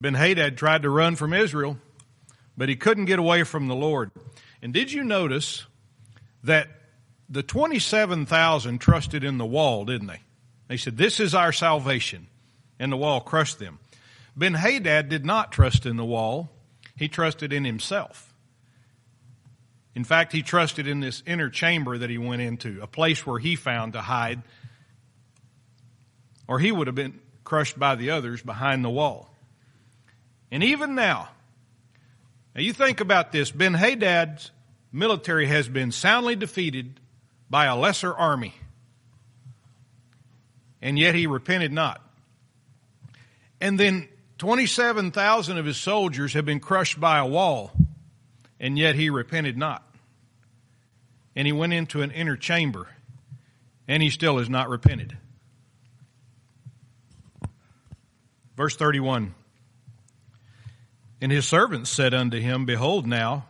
Ben 0.00 0.14
Hadad 0.14 0.58
tried 0.58 0.82
to 0.82 0.90
run 0.90 1.14
from 1.14 1.32
Israel, 1.32 1.78
but 2.56 2.68
he 2.68 2.76
couldn't 2.76 3.04
get 3.04 3.20
away 3.20 3.44
from 3.44 3.68
the 3.68 3.76
Lord. 3.76 4.10
And 4.60 4.72
did 4.72 4.92
you 4.92 5.04
notice 5.04 5.64
that 6.42 6.68
the 7.34 7.42
27,000 7.42 8.78
trusted 8.78 9.24
in 9.24 9.38
the 9.38 9.44
wall, 9.44 9.84
didn't 9.84 10.06
they? 10.06 10.20
They 10.68 10.76
said, 10.76 10.96
This 10.96 11.20
is 11.20 11.34
our 11.34 11.52
salvation. 11.52 12.28
And 12.78 12.90
the 12.90 12.96
wall 12.96 13.20
crushed 13.20 13.58
them. 13.58 13.78
Ben 14.36 14.54
Hadad 14.54 15.08
did 15.08 15.24
not 15.24 15.52
trust 15.52 15.84
in 15.84 15.96
the 15.96 16.04
wall, 16.04 16.50
he 16.96 17.08
trusted 17.08 17.52
in 17.52 17.64
himself. 17.64 18.32
In 19.94 20.02
fact, 20.02 20.32
he 20.32 20.42
trusted 20.42 20.88
in 20.88 21.00
this 21.00 21.22
inner 21.26 21.50
chamber 21.50 21.98
that 21.98 22.10
he 22.10 22.18
went 22.18 22.42
into, 22.42 22.80
a 22.82 22.86
place 22.86 23.24
where 23.24 23.38
he 23.38 23.54
found 23.54 23.92
to 23.92 24.00
hide, 24.00 24.42
or 26.48 26.58
he 26.58 26.72
would 26.72 26.88
have 26.88 26.96
been 26.96 27.20
crushed 27.44 27.78
by 27.78 27.94
the 27.94 28.10
others 28.10 28.42
behind 28.42 28.84
the 28.84 28.90
wall. 28.90 29.30
And 30.50 30.64
even 30.64 30.94
now, 30.94 31.28
now 32.54 32.60
you 32.60 32.72
think 32.72 33.00
about 33.00 33.30
this 33.30 33.50
Ben 33.50 33.74
Hadad's 33.74 34.50
military 34.92 35.46
has 35.46 35.68
been 35.68 35.92
soundly 35.92 36.34
defeated 36.34 37.00
by 37.54 37.66
a 37.66 37.76
lesser 37.76 38.12
army, 38.12 38.52
and 40.82 40.98
yet 40.98 41.14
he 41.14 41.28
repented 41.28 41.70
not. 41.70 42.02
And 43.60 43.78
then 43.78 44.08
27,000 44.38 45.56
of 45.56 45.64
his 45.64 45.76
soldiers 45.76 46.32
have 46.32 46.44
been 46.44 46.58
crushed 46.58 46.98
by 46.98 47.18
a 47.18 47.24
wall, 47.24 47.70
and 48.58 48.76
yet 48.76 48.96
he 48.96 49.08
repented 49.08 49.56
not. 49.56 49.88
And 51.36 51.46
he 51.46 51.52
went 51.52 51.72
into 51.72 52.02
an 52.02 52.10
inner 52.10 52.36
chamber, 52.36 52.88
and 53.86 54.02
he 54.02 54.10
still 54.10 54.38
has 54.38 54.50
not 54.50 54.68
repented. 54.68 55.16
Verse 58.56 58.74
31 58.74 59.32
And 61.20 61.30
his 61.30 61.46
servants 61.46 61.88
said 61.88 62.14
unto 62.14 62.40
him, 62.40 62.66
Behold, 62.66 63.06
now, 63.06 63.46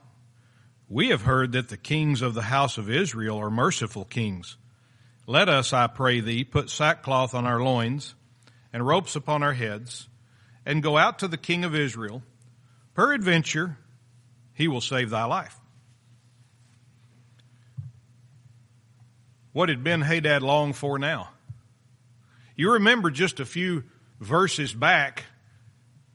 we 0.88 1.08
have 1.08 1.22
heard 1.22 1.52
that 1.52 1.68
the 1.68 1.76
kings 1.76 2.22
of 2.22 2.34
the 2.34 2.42
house 2.42 2.78
of 2.78 2.90
Israel 2.90 3.38
are 3.38 3.50
merciful 3.50 4.04
kings. 4.04 4.56
Let 5.26 5.48
us, 5.48 5.72
I 5.72 5.86
pray 5.86 6.20
thee, 6.20 6.44
put 6.44 6.68
sackcloth 6.68 7.34
on 7.34 7.46
our 7.46 7.62
loins 7.62 8.14
and 8.72 8.86
ropes 8.86 9.16
upon 9.16 9.42
our 9.42 9.54
heads 9.54 10.08
and 10.66 10.82
go 10.82 10.96
out 10.98 11.18
to 11.20 11.28
the 11.28 11.36
king 11.36 11.64
of 11.64 11.74
Israel. 11.74 12.22
Peradventure, 12.94 13.78
he 14.52 14.68
will 14.68 14.80
save 14.80 15.10
thy 15.10 15.24
life. 15.24 15.58
What 19.52 19.66
did 19.66 19.84
Ben 19.84 20.02
Hadad 20.02 20.42
long 20.42 20.72
for 20.72 20.98
now? 20.98 21.30
You 22.56 22.72
remember 22.72 23.10
just 23.10 23.40
a 23.40 23.44
few 23.44 23.84
verses 24.20 24.74
back, 24.74 25.24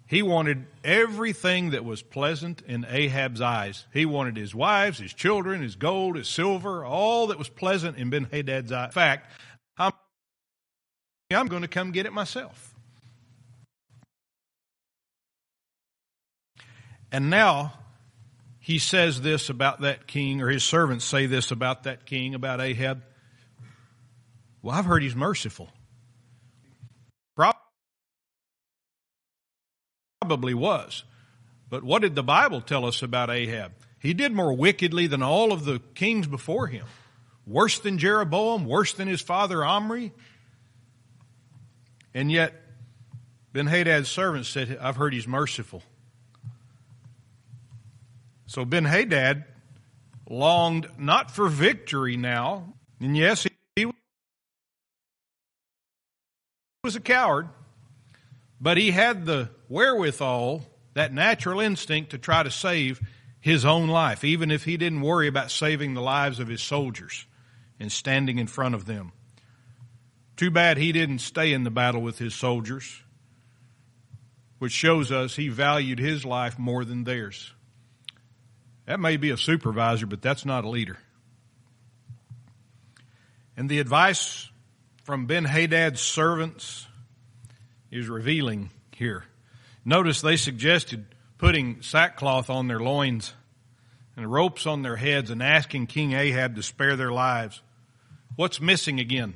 he 0.10 0.24
wanted 0.24 0.66
everything 0.84 1.70
that 1.70 1.86
was 1.86 2.02
pleasant 2.02 2.64
in 2.64 2.84
Ahab's 2.90 3.42
eyes. 3.42 3.86
He 3.94 4.08
wanted 4.08 4.38
his 4.38 4.56
wives, 4.56 4.98
his 4.98 5.14
children, 5.14 5.62
his 5.62 5.76
gold, 5.76 6.16
his 6.16 6.28
silver, 6.28 6.84
all 6.84 7.28
that 7.28 7.38
was 7.38 7.48
pleasant 7.48 7.96
in 7.96 8.10
Ben 8.10 8.26
Hadad's 8.26 8.72
eyes. 8.72 8.88
In 8.88 8.92
fact, 8.92 9.32
I'm, 9.78 9.92
I'm 11.32 11.46
going 11.46 11.62
to 11.62 11.68
come 11.68 11.92
get 11.92 12.08
it 12.08 12.12
myself. 12.12 12.74
And 17.12 17.30
now 17.30 17.74
he 18.58 18.80
says 18.80 19.22
this 19.22 19.52
about 19.52 19.82
that 19.82 20.08
king, 20.08 20.42
or 20.42 20.50
his 20.50 20.64
servants 20.64 21.06
say 21.06 21.28
this 21.28 21.52
about 21.52 21.84
that 21.84 22.08
king, 22.08 22.34
about 22.34 22.60
Ahab. 22.60 23.04
Well, 24.64 24.76
I've 24.76 24.86
heard 24.86 25.04
he's 25.04 25.16
merciful. 25.16 25.70
Probably 27.36 27.60
was. 30.30 31.04
But 31.70 31.84
what 31.84 32.02
did 32.02 32.16
the 32.16 32.24
Bible 32.24 32.62
tell 32.62 32.86
us 32.86 33.02
about 33.02 33.30
Ahab? 33.30 33.72
He 34.00 34.14
did 34.14 34.32
more 34.32 34.54
wickedly 34.54 35.08
than 35.08 35.22
all 35.22 35.52
of 35.52 35.66
the 35.66 35.80
kings 35.94 36.28
before 36.28 36.68
him. 36.68 36.86
Worse 37.46 37.80
than 37.80 37.98
Jeroboam, 37.98 38.66
worse 38.66 38.94
than 38.94 39.08
his 39.08 39.22
father 39.22 39.64
Omri. 39.64 40.14
And 42.14 42.32
yet, 42.32 42.54
Ben 43.52 43.68
Hadad's 43.68 44.10
servants 44.10 44.50
said, 44.50 44.78
I've 44.82 44.96
heard 44.96 45.14
he's 45.14 45.28
merciful. 45.28 45.84
So 48.46 48.66
Ben 48.66 48.86
Hadad 48.86 49.46
longed 50.30 50.88
not 50.98 51.32
for 51.32 51.48
victory 51.48 52.18
now, 52.18 52.74
and 53.00 53.16
yes, 53.18 53.48
he 53.76 53.86
was 56.84 56.96
a 56.96 57.00
coward, 57.00 57.50
but 58.62 58.78
he 58.78 58.92
had 58.92 59.26
the 59.26 59.50
wherewithal, 59.70 60.66
that 60.96 61.14
natural 61.14 61.62
instinct 61.62 62.12
to 62.12 62.18
try 62.18 62.44
to 62.44 62.52
save 62.52 63.00
his 63.40 63.64
own 63.64 63.88
life, 63.88 64.24
even 64.24 64.52
if 64.52 64.66
he 64.66 64.76
didn't 64.76 65.02
worry 65.02 65.28
about 65.28 65.52
saving 65.52 65.94
the 65.94 66.02
lives 66.02 66.40
of 66.40 66.48
his 66.48 66.62
soldiers 66.62 67.26
and 67.80 67.92
standing 67.92 68.38
in 68.38 68.48
front 68.48 68.76
of 68.76 68.86
them. 68.86 69.14
Too 70.36 70.52
bad 70.52 70.78
he 70.78 70.92
didn't 70.92 71.20
stay 71.20 71.54
in 71.54 71.64
the 71.64 71.72
battle 71.72 72.02
with 72.02 72.18
his 72.18 72.34
soldiers, 72.34 73.02
which 74.58 74.74
shows 74.74 75.12
us 75.12 75.36
he 75.36 75.48
valued 75.48 76.00
his 76.00 76.26
life 76.26 76.60
more 76.60 76.84
than 76.84 77.04
theirs. 77.04 77.54
That 78.86 79.00
may 79.00 79.18
be 79.18 79.30
a 79.30 79.38
supervisor, 79.38 80.06
but 80.06 80.22
that's 80.22 80.46
not 80.46 80.66
a 80.66 80.70
leader. 80.70 80.98
And 83.56 83.70
the 83.70 83.80
advice 83.80 84.50
from 85.04 85.26
Ben 85.26 85.46
Hadad's 85.46 86.02
servants 86.02 86.88
is 87.92 88.10
revealing 88.10 88.72
here. 88.96 89.26
Notice 89.86 90.22
they 90.22 90.38
suggested 90.38 91.06
putting 91.38 91.82
sackcloth 91.82 92.50
on 92.50 92.68
their 92.68 92.80
loins 92.80 93.34
and 94.16 94.32
ropes 94.32 94.68
on 94.68 94.82
their 94.82 94.98
heads 94.98 95.30
and 95.30 95.42
asking 95.42 95.88
King 95.88 96.14
Ahab 96.14 96.56
to 96.56 96.64
spare 96.64 96.96
their 96.96 97.12
lives. 97.12 97.62
What's 98.36 98.60
missing 98.60 99.00
again? 99.00 99.36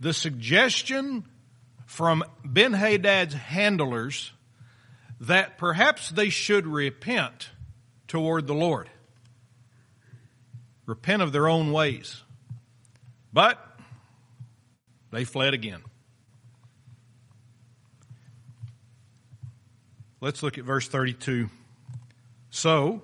The 0.00 0.12
suggestion 0.12 1.24
from 1.86 2.22
Ben 2.44 2.72
Hadad's 2.72 3.34
handlers 3.34 4.32
that 5.20 5.58
perhaps 5.58 6.10
they 6.10 6.28
should 6.28 6.66
repent 6.66 7.50
toward 8.06 8.46
the 8.46 8.54
Lord. 8.54 8.88
Repent 10.86 11.22
of 11.22 11.32
their 11.32 11.48
own 11.48 11.72
ways. 11.72 12.22
But 13.32 13.58
they 15.10 15.24
fled 15.24 15.54
again. 15.54 15.82
Let's 20.20 20.42
look 20.42 20.58
at 20.58 20.64
verse 20.64 20.88
32. 20.88 21.48
So 22.50 23.02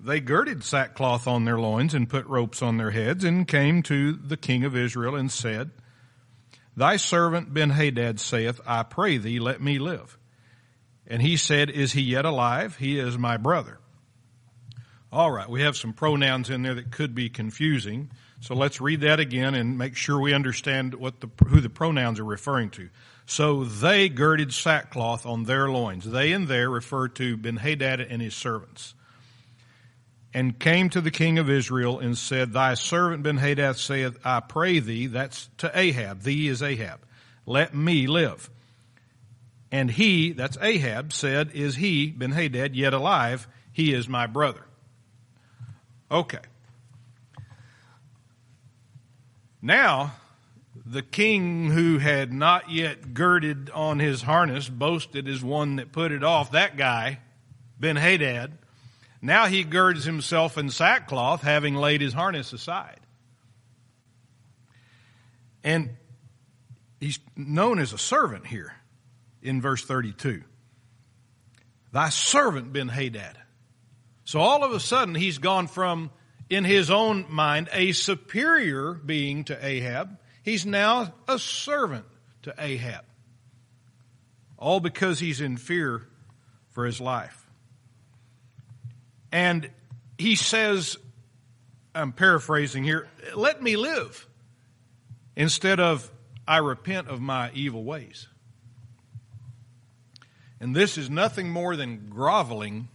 they 0.00 0.20
girded 0.20 0.64
sackcloth 0.64 1.26
on 1.26 1.44
their 1.44 1.58
loins 1.58 1.94
and 1.94 2.08
put 2.08 2.26
ropes 2.26 2.62
on 2.62 2.76
their 2.76 2.90
heads 2.90 3.22
and 3.22 3.46
came 3.46 3.82
to 3.84 4.12
the 4.12 4.36
king 4.36 4.64
of 4.64 4.76
Israel 4.76 5.14
and 5.14 5.30
said, 5.30 5.70
Thy 6.76 6.96
servant 6.96 7.52
Ben-Hadad 7.52 8.18
saith, 8.18 8.60
I 8.66 8.82
pray 8.82 9.18
thee, 9.18 9.38
let 9.38 9.60
me 9.60 9.78
live. 9.78 10.18
And 11.06 11.20
he 11.20 11.36
said, 11.36 11.70
Is 11.70 11.92
he 11.92 12.00
yet 12.00 12.24
alive? 12.24 12.76
He 12.76 12.98
is 12.98 13.18
my 13.18 13.36
brother. 13.36 13.78
All 15.12 15.30
right, 15.30 15.48
we 15.48 15.62
have 15.62 15.76
some 15.76 15.92
pronouns 15.92 16.50
in 16.50 16.62
there 16.62 16.74
that 16.74 16.92
could 16.92 17.14
be 17.14 17.28
confusing. 17.28 18.10
So 18.40 18.54
let's 18.54 18.80
read 18.80 19.00
that 19.00 19.18
again 19.18 19.54
and 19.54 19.76
make 19.76 19.96
sure 19.96 20.20
we 20.20 20.32
understand 20.32 20.94
what 20.94 21.20
the, 21.20 21.28
who 21.48 21.60
the 21.60 21.68
pronouns 21.68 22.20
are 22.20 22.24
referring 22.24 22.70
to. 22.70 22.88
So 23.30 23.62
they 23.62 24.08
girded 24.08 24.52
sackcloth 24.52 25.24
on 25.24 25.44
their 25.44 25.68
loins. 25.70 26.04
They 26.04 26.32
and 26.32 26.48
there 26.48 26.68
refer 26.68 27.06
to 27.06 27.36
Ben-Hadad 27.36 28.00
and 28.00 28.20
his 28.20 28.34
servants. 28.34 28.92
And 30.34 30.58
came 30.58 30.90
to 30.90 31.00
the 31.00 31.12
king 31.12 31.38
of 31.38 31.48
Israel 31.48 32.00
and 32.00 32.18
said, 32.18 32.52
Thy 32.52 32.74
servant 32.74 33.22
Ben-Hadad 33.22 33.76
saith, 33.76 34.18
I 34.24 34.40
pray 34.40 34.80
thee, 34.80 35.06
that's 35.06 35.48
to 35.58 35.70
Ahab, 35.72 36.22
thee 36.22 36.48
is 36.48 36.60
Ahab, 36.60 37.02
let 37.46 37.72
me 37.72 38.08
live. 38.08 38.50
And 39.70 39.92
he, 39.92 40.32
that's 40.32 40.58
Ahab, 40.60 41.12
said, 41.12 41.52
Is 41.52 41.76
he, 41.76 42.10
Ben-Hadad, 42.10 42.74
yet 42.74 42.94
alive? 42.94 43.46
He 43.70 43.94
is 43.94 44.08
my 44.08 44.26
brother. 44.26 44.66
Okay. 46.10 46.42
Now, 49.62 50.14
the 50.74 51.02
king 51.02 51.70
who 51.70 51.98
had 51.98 52.32
not 52.32 52.70
yet 52.70 53.12
girded 53.14 53.70
on 53.70 53.98
his 53.98 54.22
harness 54.22 54.68
boasted 54.68 55.28
as 55.28 55.42
one 55.42 55.76
that 55.76 55.92
put 55.92 56.12
it 56.12 56.22
off. 56.22 56.52
That 56.52 56.76
guy, 56.76 57.20
Ben 57.78 57.96
Hadad, 57.96 58.56
now 59.22 59.46
he 59.46 59.64
girds 59.64 60.04
himself 60.04 60.56
in 60.56 60.70
sackcloth, 60.70 61.42
having 61.42 61.74
laid 61.74 62.00
his 62.00 62.14
harness 62.14 62.52
aside. 62.52 63.00
And 65.62 65.90
he's 67.00 67.18
known 67.36 67.78
as 67.78 67.92
a 67.92 67.98
servant 67.98 68.46
here 68.46 68.72
in 69.42 69.60
verse 69.60 69.84
32. 69.84 70.42
Thy 71.92 72.08
servant 72.08 72.72
Ben 72.72 72.88
Hadad. 72.88 73.36
So 74.24 74.40
all 74.40 74.64
of 74.64 74.72
a 74.72 74.80
sudden 74.80 75.14
he's 75.14 75.38
gone 75.38 75.66
from, 75.66 76.10
in 76.48 76.64
his 76.64 76.90
own 76.90 77.26
mind, 77.28 77.68
a 77.72 77.92
superior 77.92 78.94
being 78.94 79.44
to 79.44 79.66
Ahab 79.66 80.16
He's 80.42 80.64
now 80.64 81.12
a 81.28 81.38
servant 81.38 82.06
to 82.42 82.54
Ahab. 82.58 83.04
All 84.56 84.80
because 84.80 85.18
he's 85.18 85.40
in 85.40 85.56
fear 85.56 86.06
for 86.70 86.86
his 86.86 87.00
life. 87.00 87.46
And 89.32 89.70
he 90.18 90.36
says, 90.36 90.96
I'm 91.94 92.12
paraphrasing 92.12 92.84
here, 92.84 93.08
let 93.34 93.62
me 93.62 93.76
live 93.76 94.26
instead 95.36 95.80
of 95.80 96.10
I 96.46 96.58
repent 96.58 97.08
of 97.08 97.20
my 97.20 97.50
evil 97.54 97.84
ways. 97.84 98.26
And 100.60 100.76
this 100.76 100.98
is 100.98 101.08
nothing 101.08 101.48
more 101.48 101.74
than 101.76 102.08
groveling 102.10 102.88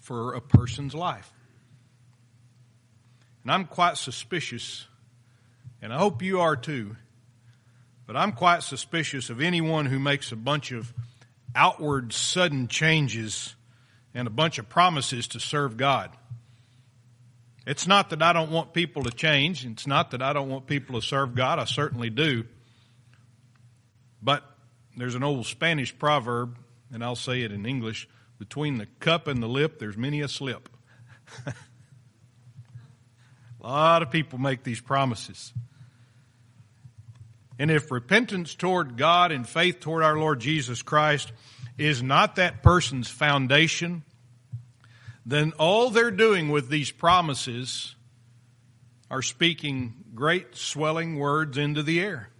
for 0.00 0.34
a 0.34 0.40
person's 0.40 0.94
life. 0.94 1.32
And 3.42 3.52
I'm 3.52 3.66
quite 3.66 3.96
suspicious 3.96 4.86
and 5.82 5.92
I 5.92 5.98
hope 5.98 6.22
you 6.22 6.40
are 6.40 6.56
too. 6.56 6.96
But 8.06 8.16
I'm 8.16 8.32
quite 8.32 8.62
suspicious 8.62 9.30
of 9.30 9.40
anyone 9.40 9.86
who 9.86 9.98
makes 9.98 10.32
a 10.32 10.36
bunch 10.36 10.72
of 10.72 10.92
outward 11.54 12.12
sudden 12.12 12.68
changes 12.68 13.54
and 14.14 14.26
a 14.26 14.30
bunch 14.30 14.58
of 14.58 14.68
promises 14.68 15.28
to 15.28 15.40
serve 15.40 15.76
God. 15.76 16.10
It's 17.66 17.86
not 17.86 18.10
that 18.10 18.22
I 18.22 18.32
don't 18.32 18.50
want 18.50 18.72
people 18.72 19.04
to 19.04 19.10
change. 19.10 19.64
It's 19.64 19.86
not 19.86 20.10
that 20.10 20.22
I 20.22 20.32
don't 20.32 20.48
want 20.48 20.66
people 20.66 21.00
to 21.00 21.06
serve 21.06 21.34
God. 21.34 21.58
I 21.58 21.64
certainly 21.64 22.10
do. 22.10 22.44
But 24.22 24.44
there's 24.96 25.14
an 25.14 25.22
old 25.22 25.46
Spanish 25.46 25.96
proverb, 25.96 26.58
and 26.92 27.04
I'll 27.04 27.16
say 27.16 27.42
it 27.42 27.52
in 27.52 27.66
English 27.66 28.08
between 28.40 28.78
the 28.78 28.86
cup 29.00 29.28
and 29.28 29.42
the 29.42 29.46
lip, 29.46 29.78
there's 29.78 29.98
many 29.98 30.22
a 30.22 30.28
slip. 30.28 30.70
a 31.46 31.52
lot 33.62 34.02
of 34.02 34.10
people 34.10 34.38
make 34.38 34.64
these 34.64 34.80
promises. 34.80 35.52
And 37.60 37.70
if 37.70 37.90
repentance 37.90 38.54
toward 38.54 38.96
God 38.96 39.32
and 39.32 39.46
faith 39.46 39.80
toward 39.80 40.02
our 40.02 40.16
Lord 40.16 40.40
Jesus 40.40 40.80
Christ 40.80 41.30
is 41.76 42.02
not 42.02 42.36
that 42.36 42.62
person's 42.62 43.10
foundation, 43.10 44.02
then 45.26 45.52
all 45.58 45.90
they're 45.90 46.10
doing 46.10 46.48
with 46.48 46.70
these 46.70 46.90
promises 46.90 47.94
are 49.10 49.20
speaking 49.20 49.92
great 50.14 50.56
swelling 50.56 51.18
words 51.18 51.58
into 51.58 51.82
the 51.82 52.00
air. 52.00 52.30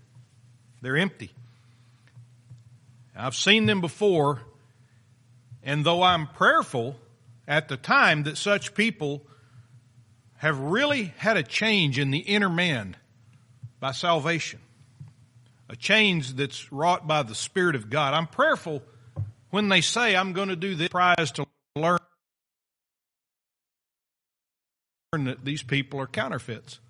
They're 0.81 0.97
empty. 0.97 1.33
I've 3.15 3.35
seen 3.35 3.67
them 3.67 3.83
before, 3.83 4.41
and 5.63 5.85
though 5.85 6.03
I'm 6.03 6.29
prayerful 6.29 6.97
at 7.47 7.69
the 7.69 7.77
time 7.77 8.23
that 8.23 8.39
such 8.39 8.73
people 8.73 9.27
have 10.37 10.59
really 10.59 11.13
had 11.19 11.37
a 11.37 11.43
change 11.43 11.99
in 11.99 12.11
the 12.11 12.21
inner 12.21 12.49
man 12.49 12.97
by 13.81 13.93
salvation, 13.93 14.61
a 15.71 15.77
change 15.77 16.35
that's 16.35 16.73
wrought 16.73 17.07
by 17.07 17.23
the 17.23 17.35
Spirit 17.35 17.77
of 17.77 17.89
God. 17.89 18.13
I'm 18.13 18.27
prayerful 18.27 18.83
when 19.51 19.69
they 19.69 19.81
say, 19.81 20.17
I'm 20.17 20.33
going 20.33 20.49
to 20.49 20.57
do 20.57 20.75
this 20.75 20.89
prize 20.89 21.31
to 21.33 21.47
learn 21.77 21.99
that 25.13 25.45
these 25.45 25.63
people 25.63 26.01
are 26.01 26.09
counterfeits, 26.09 26.81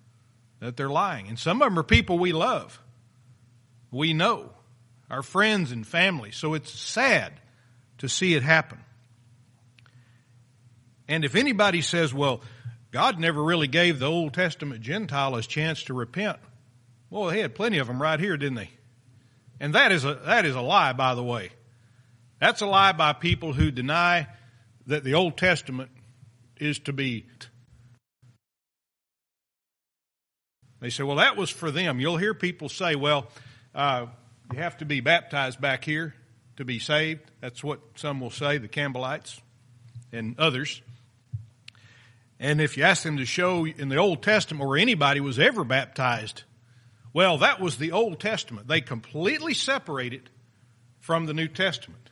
that 0.59 0.77
they're 0.77 0.89
lying. 0.89 1.27
And 1.27 1.37
some 1.37 1.61
of 1.61 1.67
them 1.67 1.77
are 1.77 1.83
people 1.83 2.17
we 2.17 2.33
love. 2.33 2.81
We 3.91 4.13
know, 4.13 4.49
our 5.11 5.21
friends 5.21 5.71
and 5.71 5.85
family. 5.85 6.31
So 6.31 6.55
it's 6.55 6.71
sad 6.71 7.33
to 7.99 8.09
see 8.09 8.33
it 8.33 8.41
happen. 8.41 8.79
And 11.07 11.23
if 11.23 11.35
anybody 11.35 11.81
says, 11.81 12.13
well, 12.13 12.41
God 12.89 13.19
never 13.19 13.43
really 13.43 13.67
gave 13.67 13.99
the 13.99 14.09
Old 14.09 14.33
Testament 14.33 14.81
Gentile 14.81 15.35
a 15.35 15.43
chance 15.43 15.83
to 15.83 15.93
repent, 15.93 16.39
well, 17.11 17.29
they 17.29 17.41
had 17.41 17.53
plenty 17.53 17.77
of 17.77 17.87
them 17.87 18.01
right 18.01 18.19
here, 18.19 18.37
didn't 18.37 18.55
they? 18.55 18.71
And 19.59 19.75
that 19.75 19.91
is 19.91 20.05
a, 20.05 20.15
that 20.25 20.45
is 20.45 20.55
a 20.55 20.61
lie, 20.61 20.93
by 20.93 21.13
the 21.13 21.23
way. 21.23 21.51
That's 22.39 22.61
a 22.61 22.65
lie 22.65 22.93
by 22.93 23.13
people 23.13 23.53
who 23.53 23.69
deny 23.69 24.27
that 24.87 25.03
the 25.03 25.13
Old 25.13 25.37
Testament 25.37 25.91
is 26.57 26.79
to 26.79 26.93
be. 26.93 27.25
They 30.79 30.89
say, 30.89 31.03
well, 31.03 31.17
that 31.17 31.37
was 31.37 31.51
for 31.51 31.69
them. 31.69 31.99
You'll 31.99 32.17
hear 32.17 32.33
people 32.33 32.69
say, 32.69 32.95
well, 32.95 33.27
uh, 33.75 34.07
you 34.51 34.57
have 34.57 34.77
to 34.77 34.85
be 34.85 35.01
baptized 35.01 35.61
back 35.61 35.83
here 35.83 36.15
to 36.57 36.65
be 36.65 36.79
saved. 36.79 37.29
That's 37.41 37.63
what 37.63 37.81
some 37.95 38.19
will 38.19 38.31
say, 38.31 38.57
the 38.57 38.67
Campbellites 38.67 39.39
and 40.11 40.39
others. 40.39 40.81
And 42.39 42.59
if 42.59 42.77
you 42.77 42.83
ask 42.83 43.03
them 43.03 43.17
to 43.17 43.25
show 43.25 43.67
in 43.67 43.89
the 43.89 43.97
Old 43.97 44.23
Testament 44.23 44.67
where 44.67 44.79
anybody 44.79 45.19
was 45.19 45.37
ever 45.37 45.63
baptized, 45.63 46.43
well, 47.13 47.39
that 47.39 47.59
was 47.59 47.77
the 47.77 47.91
Old 47.91 48.19
Testament. 48.19 48.67
They 48.67 48.81
completely 48.81 49.53
separated 49.53 50.29
from 50.99 51.25
the 51.25 51.33
New 51.33 51.47
Testament. 51.47 52.09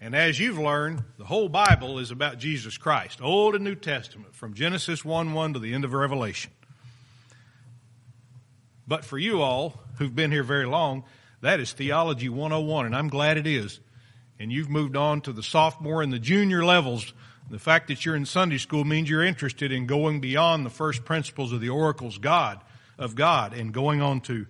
And 0.00 0.14
as 0.14 0.38
you've 0.38 0.58
learned, 0.58 1.02
the 1.18 1.24
whole 1.24 1.48
Bible 1.48 1.98
is 1.98 2.10
about 2.10 2.38
Jesus 2.38 2.78
Christ, 2.78 3.20
Old 3.20 3.54
and 3.54 3.64
New 3.64 3.74
Testament, 3.74 4.34
from 4.34 4.54
Genesis 4.54 5.04
1 5.04 5.32
1 5.32 5.54
to 5.54 5.58
the 5.58 5.74
end 5.74 5.84
of 5.84 5.92
Revelation. 5.92 6.52
But 8.86 9.04
for 9.04 9.18
you 9.18 9.42
all 9.42 9.80
who've 9.96 10.14
been 10.14 10.30
here 10.30 10.44
very 10.44 10.66
long, 10.66 11.04
that 11.40 11.60
is 11.60 11.72
Theology 11.72 12.28
101, 12.28 12.86
and 12.86 12.96
I'm 12.96 13.08
glad 13.08 13.38
it 13.38 13.46
is. 13.46 13.80
And 14.38 14.52
you've 14.52 14.70
moved 14.70 14.96
on 14.96 15.20
to 15.22 15.32
the 15.32 15.42
sophomore 15.42 16.00
and 16.00 16.12
the 16.12 16.20
junior 16.20 16.64
levels 16.64 17.12
the 17.50 17.58
fact 17.58 17.88
that 17.88 18.04
you're 18.04 18.16
in 18.16 18.26
Sunday 18.26 18.58
school 18.58 18.84
means 18.84 19.08
you're 19.08 19.24
interested 19.24 19.72
in 19.72 19.86
going 19.86 20.20
beyond 20.20 20.66
the 20.66 20.70
first 20.70 21.06
principles 21.06 21.50
of 21.50 21.60
the 21.62 21.70
oracles 21.70 22.18
God 22.18 22.60
of 22.98 23.14
God 23.14 23.54
and 23.54 23.72
going 23.72 24.00
on 24.02 24.20
to 24.22 24.46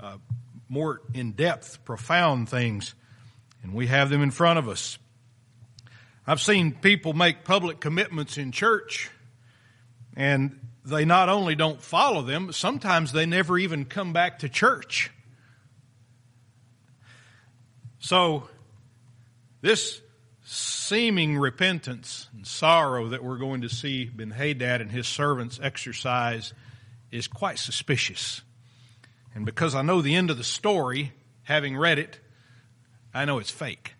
uh, 0.00 0.16
more 0.68 1.00
in-depth, 1.14 1.84
profound 1.84 2.48
things. 2.48 2.94
And 3.62 3.74
we 3.74 3.88
have 3.88 4.10
them 4.10 4.22
in 4.22 4.30
front 4.30 4.58
of 4.58 4.68
us. 4.68 4.98
I've 6.26 6.40
seen 6.40 6.72
people 6.72 7.12
make 7.12 7.44
public 7.44 7.80
commitments 7.80 8.38
in 8.38 8.52
church 8.52 9.10
and 10.16 10.60
they 10.84 11.04
not 11.04 11.28
only 11.28 11.54
don't 11.54 11.80
follow 11.80 12.22
them, 12.22 12.52
sometimes 12.52 13.12
they 13.12 13.26
never 13.26 13.58
even 13.58 13.84
come 13.84 14.12
back 14.12 14.40
to 14.40 14.48
church. 14.48 15.10
So, 17.98 18.48
this 19.60 20.00
seeming 20.44 21.36
repentance 21.36 22.28
and 22.34 22.46
sorrow 22.46 23.08
that 23.08 23.22
we're 23.22 23.38
going 23.38 23.62
to 23.62 23.68
see 23.68 24.06
Ben 24.06 24.30
Hadad 24.30 24.80
and 24.80 24.90
his 24.90 25.06
servants 25.06 25.60
exercise 25.62 26.54
is 27.10 27.28
quite 27.28 27.58
suspicious. 27.58 28.42
And 29.34 29.44
because 29.44 29.74
I 29.74 29.82
know 29.82 30.02
the 30.02 30.14
end 30.14 30.30
of 30.30 30.36
the 30.36 30.44
story, 30.44 31.12
having 31.42 31.76
read 31.76 31.98
it, 31.98 32.18
I 33.14 33.24
know 33.24 33.38
it's 33.38 33.50
fake. 33.50 33.94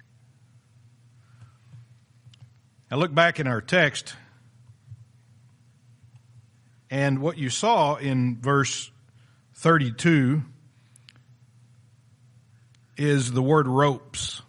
I 2.91 2.97
look 2.97 3.15
back 3.15 3.39
in 3.39 3.47
our 3.47 3.61
text, 3.61 4.15
and 6.91 7.19
what 7.21 7.37
you 7.37 7.51
saw 7.51 7.97
in 7.97 8.41
verse 8.41 8.91
32 9.57 10.43
is 12.97 13.31
the 13.31 13.43
word 13.43 13.69
ropes. 13.69 14.41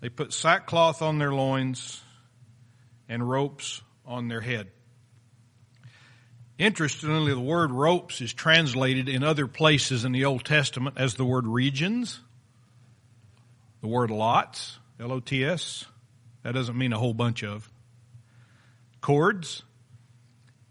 They 0.00 0.10
put 0.10 0.32
sackcloth 0.32 1.00
on 1.00 1.18
their 1.18 1.32
loins 1.32 2.02
and 3.08 3.28
ropes 3.28 3.82
on 4.04 4.28
their 4.28 4.42
head. 4.42 4.68
Interestingly, 6.58 7.32
the 7.32 7.40
word 7.40 7.70
ropes 7.70 8.20
is 8.20 8.32
translated 8.32 9.08
in 9.08 9.22
other 9.22 9.46
places 9.46 10.04
in 10.04 10.10
the 10.10 10.24
Old 10.24 10.44
Testament 10.44 10.96
as 10.98 11.14
the 11.14 11.24
word 11.24 11.46
regions, 11.46 12.20
the 13.80 13.86
word 13.86 14.10
lots, 14.10 14.78
L-O-T-S. 14.98 15.84
That 16.42 16.54
doesn't 16.54 16.76
mean 16.76 16.92
a 16.92 16.98
whole 16.98 17.14
bunch 17.14 17.44
of. 17.44 17.70
Cords. 19.00 19.62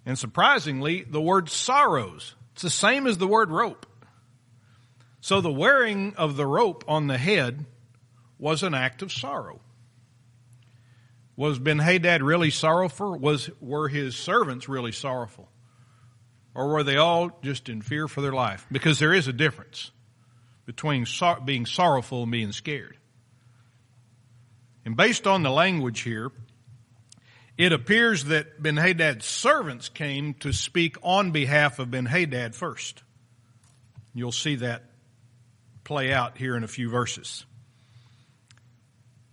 And 0.05 0.19
surprisingly, 0.19 1.03
the 1.03 1.21
word 1.21 1.49
sorrows. 1.49 2.35
It's 2.53 2.63
the 2.63 2.69
same 2.69 3.07
as 3.07 3.17
the 3.17 3.27
word 3.27 3.49
rope. 3.49 3.85
So 5.21 5.39
the 5.39 5.51
wearing 5.51 6.15
of 6.17 6.35
the 6.35 6.45
rope 6.45 6.83
on 6.87 7.07
the 7.07 7.17
head 7.17 7.65
was 8.37 8.61
an 8.63 8.73
act 8.73 9.01
of 9.01 9.11
sorrow. 9.11 9.61
Was 11.37 11.59
Ben 11.59 11.79
Hadad 11.79 12.21
really 12.21 12.49
sorrowful? 12.49 13.17
Was, 13.17 13.49
were 13.61 13.87
his 13.87 14.15
servants 14.15 14.67
really 14.67 14.91
sorrowful? 14.91 15.47
Or 16.57 16.69
were 16.69 16.83
they 16.83 16.97
all 16.97 17.29
just 17.43 17.69
in 17.69 17.83
fear 17.83 18.07
for 18.07 18.21
their 18.21 18.33
life? 18.33 18.65
Because 18.71 18.97
there 18.97 19.13
is 19.13 19.27
a 19.27 19.33
difference 19.33 19.91
between 20.65 21.05
sor- 21.05 21.39
being 21.39 21.67
sorrowful 21.67 22.23
and 22.23 22.31
being 22.31 22.51
scared. 22.51 22.97
And 24.83 24.97
based 24.97 25.27
on 25.27 25.43
the 25.43 25.51
language 25.51 25.99
here, 25.99 26.31
it 27.59 27.73
appears 27.73 28.23
that 28.25 28.59
Ben 28.59 28.75
Hadad's 28.75 29.25
servants 29.27 29.87
came 29.87 30.33
to 30.35 30.51
speak 30.51 30.97
on 31.03 31.29
behalf 31.29 31.77
of 31.77 31.91
Ben 31.91 32.07
Hadad 32.07 32.55
first. 32.55 33.03
You'll 34.15 34.31
see 34.31 34.55
that 34.55 34.83
play 35.83 36.11
out 36.11 36.39
here 36.39 36.57
in 36.57 36.63
a 36.63 36.67
few 36.67 36.89
verses. 36.89 37.45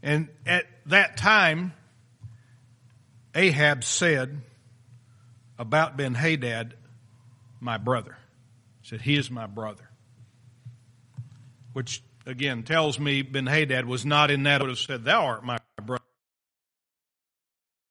And 0.02 0.28
at 0.44 0.66
that 0.86 1.16
time, 1.16 1.72
Ahab 3.34 3.82
said 3.82 4.42
about 5.58 5.96
Ben 5.96 6.12
Hadad, 6.12 6.74
my 7.64 7.78
brother. 7.78 8.16
He 8.82 8.88
said, 8.88 9.00
He 9.00 9.16
is 9.16 9.30
my 9.30 9.46
brother. 9.46 9.88
Which 11.72 12.02
again 12.26 12.62
tells 12.62 13.00
me 13.00 13.22
Ben 13.22 13.46
Hadad 13.46 13.86
was 13.86 14.04
not 14.04 14.30
in 14.30 14.44
that 14.44 14.60
would 14.60 14.70
have 14.70 14.78
said, 14.78 15.04
Thou 15.04 15.24
art 15.24 15.44
my 15.44 15.58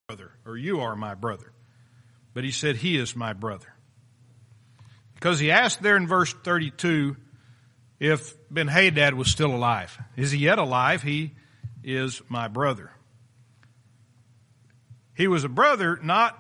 brother, 0.08 0.32
or 0.46 0.56
you 0.56 0.80
are 0.82 0.96
my 0.96 1.16
brother. 1.16 1.52
But 2.34 2.44
he 2.44 2.52
said, 2.52 2.78
He 2.78 2.98
is 2.98 3.16
my 3.16 3.34
brother. 3.34 3.74
Because 5.16 5.40
he 5.40 5.52
asked 5.52 5.82
there 5.82 5.98
in 5.98 6.08
verse 6.08 6.34
32 6.34 7.18
if 8.00 8.36
Ben 8.52 8.68
Hadad 8.68 9.16
was 9.16 9.30
still 9.32 9.56
alive. 9.56 9.98
Is 10.16 10.32
he 10.32 10.40
yet 10.40 10.60
alive? 10.60 11.02
He 11.02 11.32
is 11.84 12.22
my 12.30 12.48
brother. 12.48 12.92
He 15.16 15.28
was 15.28 15.44
a 15.44 15.50
brother 15.50 16.00
not 16.02 16.38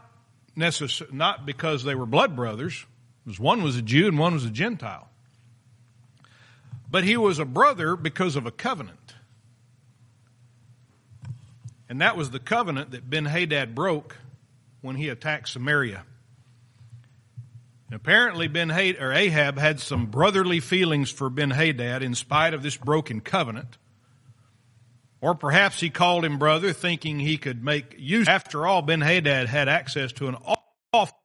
necess- 0.57 1.11
not 1.11 1.45
because 1.45 1.83
they 1.83 1.95
were 1.95 2.05
blood 2.05 2.35
brothers, 2.35 2.85
because 3.23 3.39
one 3.39 3.63
was 3.63 3.77
a 3.77 3.81
Jew 3.81 4.07
and 4.07 4.19
one 4.19 4.33
was 4.33 4.45
a 4.45 4.49
Gentile. 4.49 5.09
But 6.89 7.03
he 7.03 7.17
was 7.17 7.39
a 7.39 7.45
brother 7.45 7.95
because 7.95 8.35
of 8.35 8.45
a 8.45 8.51
covenant. 8.51 9.15
And 11.89 12.01
that 12.01 12.17
was 12.17 12.31
the 12.31 12.39
covenant 12.39 12.91
that 12.91 13.09
Ben 13.09 13.25
Hadad 13.25 13.75
broke 13.75 14.17
when 14.81 14.95
he 14.95 15.09
attacked 15.09 15.49
Samaria. 15.49 16.03
And 17.87 17.95
apparently 17.95 18.47
Ben 18.47 18.69
Hadad, 18.69 19.01
or 19.01 19.13
Ahab 19.13 19.57
had 19.57 19.79
some 19.79 20.07
brotherly 20.07 20.59
feelings 20.59 21.11
for 21.11 21.29
Ben 21.29 21.51
Hadad 21.51 22.03
in 22.03 22.15
spite 22.15 22.53
of 22.53 22.63
this 22.63 22.77
broken 22.77 23.21
covenant. 23.21 23.77
Or 25.21 25.35
perhaps 25.35 25.79
he 25.79 25.89
called 25.89 26.25
him 26.25 26.37
brother 26.37 26.73
thinking 26.73 27.19
he 27.19 27.37
could 27.37 27.63
make 27.63 27.95
use. 27.97 28.27
After 28.27 28.67
all, 28.67 28.81
Ben 28.81 29.01
Hadad 29.01 29.47
had 29.47 29.69
access 29.69 30.11
to 30.13 30.27
an 30.27 30.35
awful 30.93 31.17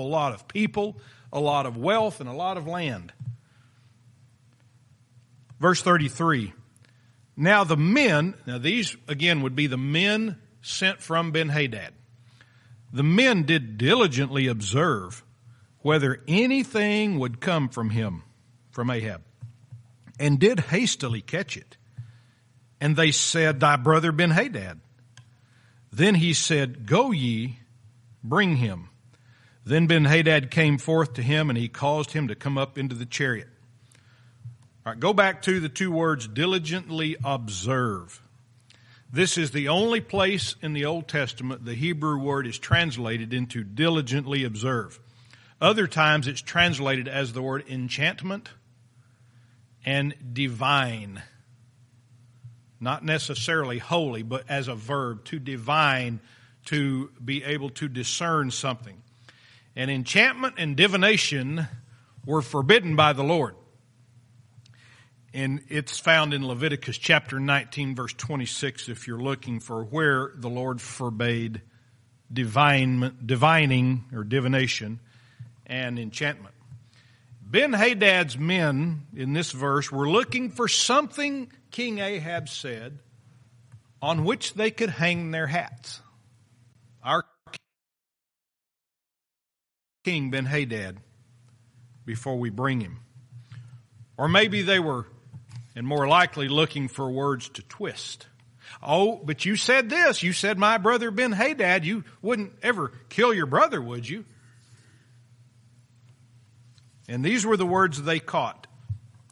lot 0.00 0.32
of 0.32 0.48
people, 0.48 0.98
a 1.32 1.40
lot 1.40 1.66
of 1.66 1.76
wealth, 1.76 2.20
and 2.20 2.28
a 2.28 2.32
lot 2.32 2.56
of 2.56 2.66
land. 2.66 3.12
Verse 5.60 5.82
33. 5.82 6.52
Now 7.36 7.64
the 7.64 7.76
men, 7.76 8.34
now 8.46 8.58
these 8.58 8.96
again 9.08 9.42
would 9.42 9.54
be 9.54 9.66
the 9.66 9.76
men 9.76 10.38
sent 10.62 11.00
from 11.02 11.32
Ben 11.32 11.48
Hadad. 11.48 11.92
The 12.92 13.02
men 13.02 13.44
did 13.44 13.78
diligently 13.78 14.46
observe 14.48 15.24
whether 15.80 16.22
anything 16.28 17.18
would 17.18 17.40
come 17.40 17.68
from 17.68 17.90
him, 17.90 18.22
from 18.70 18.90
Ahab 18.90 19.22
and 20.22 20.38
did 20.38 20.60
hastily 20.60 21.20
catch 21.20 21.56
it. 21.56 21.76
And 22.80 22.94
they 22.94 23.10
said, 23.10 23.58
Thy 23.58 23.76
brother 23.76 24.12
Ben 24.12 24.30
Hadad. 24.30 24.80
Then 25.92 26.14
he 26.14 26.32
said, 26.32 26.86
Go 26.86 27.10
ye, 27.10 27.58
bring 28.22 28.56
him. 28.56 28.88
Then 29.64 29.86
Ben 29.86 30.04
Hadad 30.04 30.50
came 30.50 30.78
forth 30.78 31.14
to 31.14 31.22
him, 31.22 31.48
and 31.48 31.58
he 31.58 31.68
caused 31.68 32.12
him 32.12 32.28
to 32.28 32.34
come 32.34 32.58
up 32.58 32.76
into 32.76 32.94
the 32.94 33.06
chariot. 33.06 33.48
All 34.84 34.92
right, 34.92 35.00
go 35.00 35.12
back 35.12 35.42
to 35.42 35.60
the 35.60 35.68
two 35.68 35.92
words, 35.92 36.26
diligently 36.26 37.16
observe. 37.22 38.20
This 39.12 39.38
is 39.38 39.50
the 39.50 39.68
only 39.68 40.00
place 40.00 40.56
in 40.62 40.72
the 40.72 40.86
Old 40.86 41.06
Testament 41.06 41.64
the 41.64 41.74
Hebrew 41.74 42.18
word 42.18 42.46
is 42.46 42.58
translated 42.58 43.32
into 43.32 43.62
diligently 43.62 44.42
observe. 44.42 44.98
Other 45.60 45.86
times 45.86 46.26
it's 46.26 46.40
translated 46.40 47.06
as 47.06 47.32
the 47.32 47.42
word 47.42 47.64
enchantment 47.68 48.48
and 49.84 50.14
divine. 50.32 51.22
Not 52.80 53.04
necessarily 53.04 53.78
holy, 53.78 54.22
but 54.22 54.44
as 54.48 54.66
a 54.66 54.74
verb, 54.74 55.24
to 55.26 55.38
divine, 55.38 56.18
to 56.64 57.10
be 57.24 57.44
able 57.44 57.70
to 57.70 57.86
discern 57.86 58.50
something. 58.50 59.02
And 59.74 59.90
enchantment 59.90 60.56
and 60.58 60.76
divination 60.76 61.66
were 62.26 62.42
forbidden 62.42 62.96
by 62.96 63.12
the 63.12 63.24
Lord. 63.24 63.54
And 65.34 65.62
it's 65.68 65.98
found 65.98 66.34
in 66.34 66.46
Leviticus 66.46 66.98
chapter 66.98 67.40
19 67.40 67.94
verse 67.94 68.12
26 68.12 68.90
if 68.90 69.06
you're 69.06 69.20
looking 69.20 69.60
for 69.60 69.82
where 69.84 70.32
the 70.34 70.50
Lord 70.50 70.80
forbade 70.80 71.62
divine, 72.30 73.16
divining 73.24 74.04
or 74.12 74.24
divination 74.24 75.00
and 75.66 75.98
enchantment. 75.98 76.54
Ben 77.42 77.72
Hadad's 77.72 78.38
men 78.38 79.06
in 79.14 79.32
this 79.32 79.52
verse 79.52 79.90
were 79.90 80.08
looking 80.08 80.50
for 80.50 80.68
something 80.68 81.50
King 81.70 81.98
Ahab 81.98 82.48
said 82.48 82.98
on 84.00 84.24
which 84.24 84.54
they 84.54 84.70
could 84.70 84.90
hang 84.90 85.30
their 85.30 85.46
hats. 85.46 86.00
Our 87.04 87.24
king 90.04 90.30
Ben 90.30 90.44
Hadad 90.44 90.98
before 92.04 92.38
we 92.38 92.50
bring 92.50 92.80
him. 92.80 92.98
Or 94.16 94.28
maybe 94.28 94.62
they 94.62 94.78
were, 94.78 95.06
and 95.74 95.86
more 95.86 96.06
likely, 96.06 96.48
looking 96.48 96.88
for 96.88 97.10
words 97.10 97.48
to 97.50 97.62
twist. 97.62 98.26
Oh, 98.82 99.20
but 99.24 99.44
you 99.44 99.56
said 99.56 99.90
this. 99.90 100.22
You 100.22 100.32
said 100.32 100.58
my 100.58 100.78
brother 100.78 101.10
Ben 101.10 101.32
Hadad. 101.32 101.84
You 101.84 102.04
wouldn't 102.20 102.52
ever 102.62 102.92
kill 103.08 103.32
your 103.32 103.46
brother, 103.46 103.80
would 103.80 104.08
you? 104.08 104.24
And 107.08 107.24
these 107.24 107.44
were 107.44 107.56
the 107.56 107.66
words 107.66 108.02
they 108.02 108.20
caught. 108.20 108.66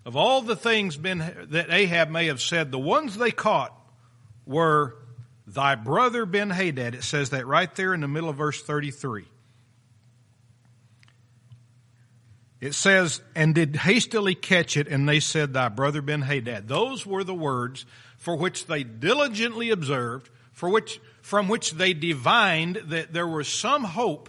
Of 0.05 0.17
all 0.17 0.43
the 0.43 0.57
things 0.57 0.97
ben, 0.97 1.49
that 1.51 1.71
Ahab 1.71 2.11
may 2.11 2.27
have 2.27 2.41
said, 2.41 2.71
the 2.71 2.79
ones 2.79 3.17
they 3.17 3.31
caught 3.31 3.77
were 4.47 4.97
thy 5.47 5.75
brother 5.75 6.27
Ben 6.27 6.51
Hadad. 6.51 6.95
It 6.95 7.05
says 7.05 7.31
that 7.31 7.47
right 7.47 7.73
there 7.75 7.95
in 7.95 8.01
the 8.01 8.09
middle 8.09 8.29
of 8.29 8.37
verse 8.37 8.63
33. 8.63 9.27
It 12.61 12.75
says, 12.75 13.23
and 13.35 13.55
did 13.55 13.75
hastily 13.75 14.35
catch 14.35 14.77
it, 14.77 14.87
and 14.87 15.09
they 15.09 15.20
said, 15.20 15.55
thy 15.55 15.68
brother 15.68 16.03
Ben 16.03 16.23
Hadad. 16.23 16.68
Those 16.68 17.07
were 17.07 17.25
the 17.25 17.35
words 17.35 17.87
for 18.18 18.37
which 18.37 18.66
they 18.66 18.85
diligently 18.85 19.70
observed, 19.70 20.29
for 20.53 20.68
which, 20.68 21.01
from 21.23 21.49
which 21.49 21.73
they 21.73 21.94
divined 21.94 22.77
that 22.87 23.14
there 23.14 23.27
was 23.27 23.49
some 23.49 23.85
hope 23.85 24.29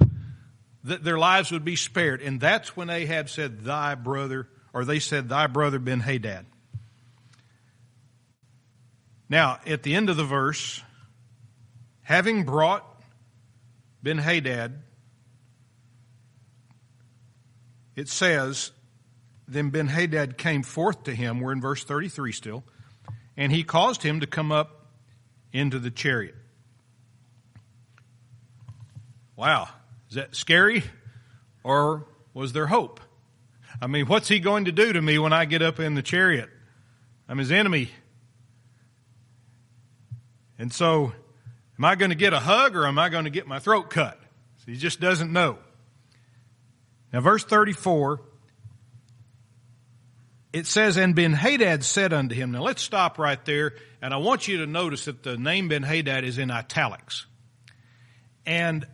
that 0.85 1.03
their 1.03 1.19
lives 1.19 1.51
would 1.51 1.65
be 1.65 1.75
spared. 1.75 2.21
And 2.21 2.39
that's 2.39 2.75
when 2.75 2.89
Ahab 2.89 3.29
said, 3.29 3.65
thy 3.65 3.95
brother, 3.95 4.47
or 4.73 4.85
they 4.85 4.99
said, 4.99 5.27
thy 5.27 5.47
brother 5.47 5.77
Ben 5.77 5.99
Hadad. 5.99 6.45
Now, 9.27 9.59
at 9.65 9.83
the 9.83 9.93
end 9.93 10.09
of 10.09 10.15
the 10.15 10.23
verse, 10.23 10.81
having 12.03 12.43
brought 12.45 12.85
Ben 14.01 14.17
Hadad 14.17 14.81
it 17.95 18.07
says, 18.07 18.71
Then 19.47 19.69
Ben 19.69 19.87
Hadad 19.87 20.37
came 20.37 20.63
forth 20.63 21.03
to 21.03 21.15
him, 21.15 21.39
we're 21.39 21.51
in 21.51 21.61
verse 21.61 21.83
33 21.83 22.31
still, 22.31 22.63
and 23.37 23.51
he 23.51 23.63
caused 23.63 24.03
him 24.03 24.19
to 24.19 24.27
come 24.27 24.51
up 24.51 24.87
into 25.53 25.79
the 25.79 25.91
chariot. 25.91 26.35
Wow, 29.35 29.69
is 30.09 30.15
that 30.15 30.35
scary? 30.35 30.83
Or 31.63 32.05
was 32.33 32.53
there 32.53 32.67
hope? 32.67 32.99
I 33.81 33.87
mean, 33.87 34.05
what's 34.05 34.27
he 34.27 34.39
going 34.39 34.65
to 34.65 34.71
do 34.71 34.93
to 34.93 35.01
me 35.01 35.17
when 35.17 35.33
I 35.33 35.45
get 35.45 35.61
up 35.61 35.79
in 35.79 35.95
the 35.95 36.01
chariot? 36.01 36.49
I'm 37.27 37.37
his 37.37 37.51
enemy. 37.51 37.89
And 40.59 40.71
so, 40.71 41.13
am 41.79 41.85
I 41.85 41.95
going 41.95 42.11
to 42.11 42.15
get 42.15 42.33
a 42.33 42.39
hug 42.39 42.75
or 42.75 42.85
am 42.85 42.99
I 42.99 43.09
going 43.09 43.23
to 43.23 43.31
get 43.31 43.47
my 43.47 43.57
throat 43.57 43.89
cut? 43.89 44.19
So 44.57 44.71
he 44.71 44.77
just 44.77 44.99
doesn't 44.99 45.31
know. 45.33 45.57
Now, 47.13 47.21
verse 47.21 47.43
34, 47.43 48.21
it 50.53 50.65
says, 50.65 50.97
And 50.97 51.15
Ben 51.15 51.33
Hadad 51.33 51.83
said 51.83 52.13
unto 52.13 52.35
him, 52.35 52.51
Now 52.51 52.61
let's 52.61 52.81
stop 52.81 53.17
right 53.17 53.43
there, 53.45 53.73
and 54.01 54.13
I 54.13 54.17
want 54.17 54.47
you 54.47 54.59
to 54.59 54.65
notice 54.65 55.05
that 55.05 55.23
the 55.23 55.37
name 55.37 55.67
Ben 55.67 55.83
Hadad 55.83 56.23
is 56.23 56.37
in 56.37 56.51
italics. 56.51 57.25
And 58.45 58.85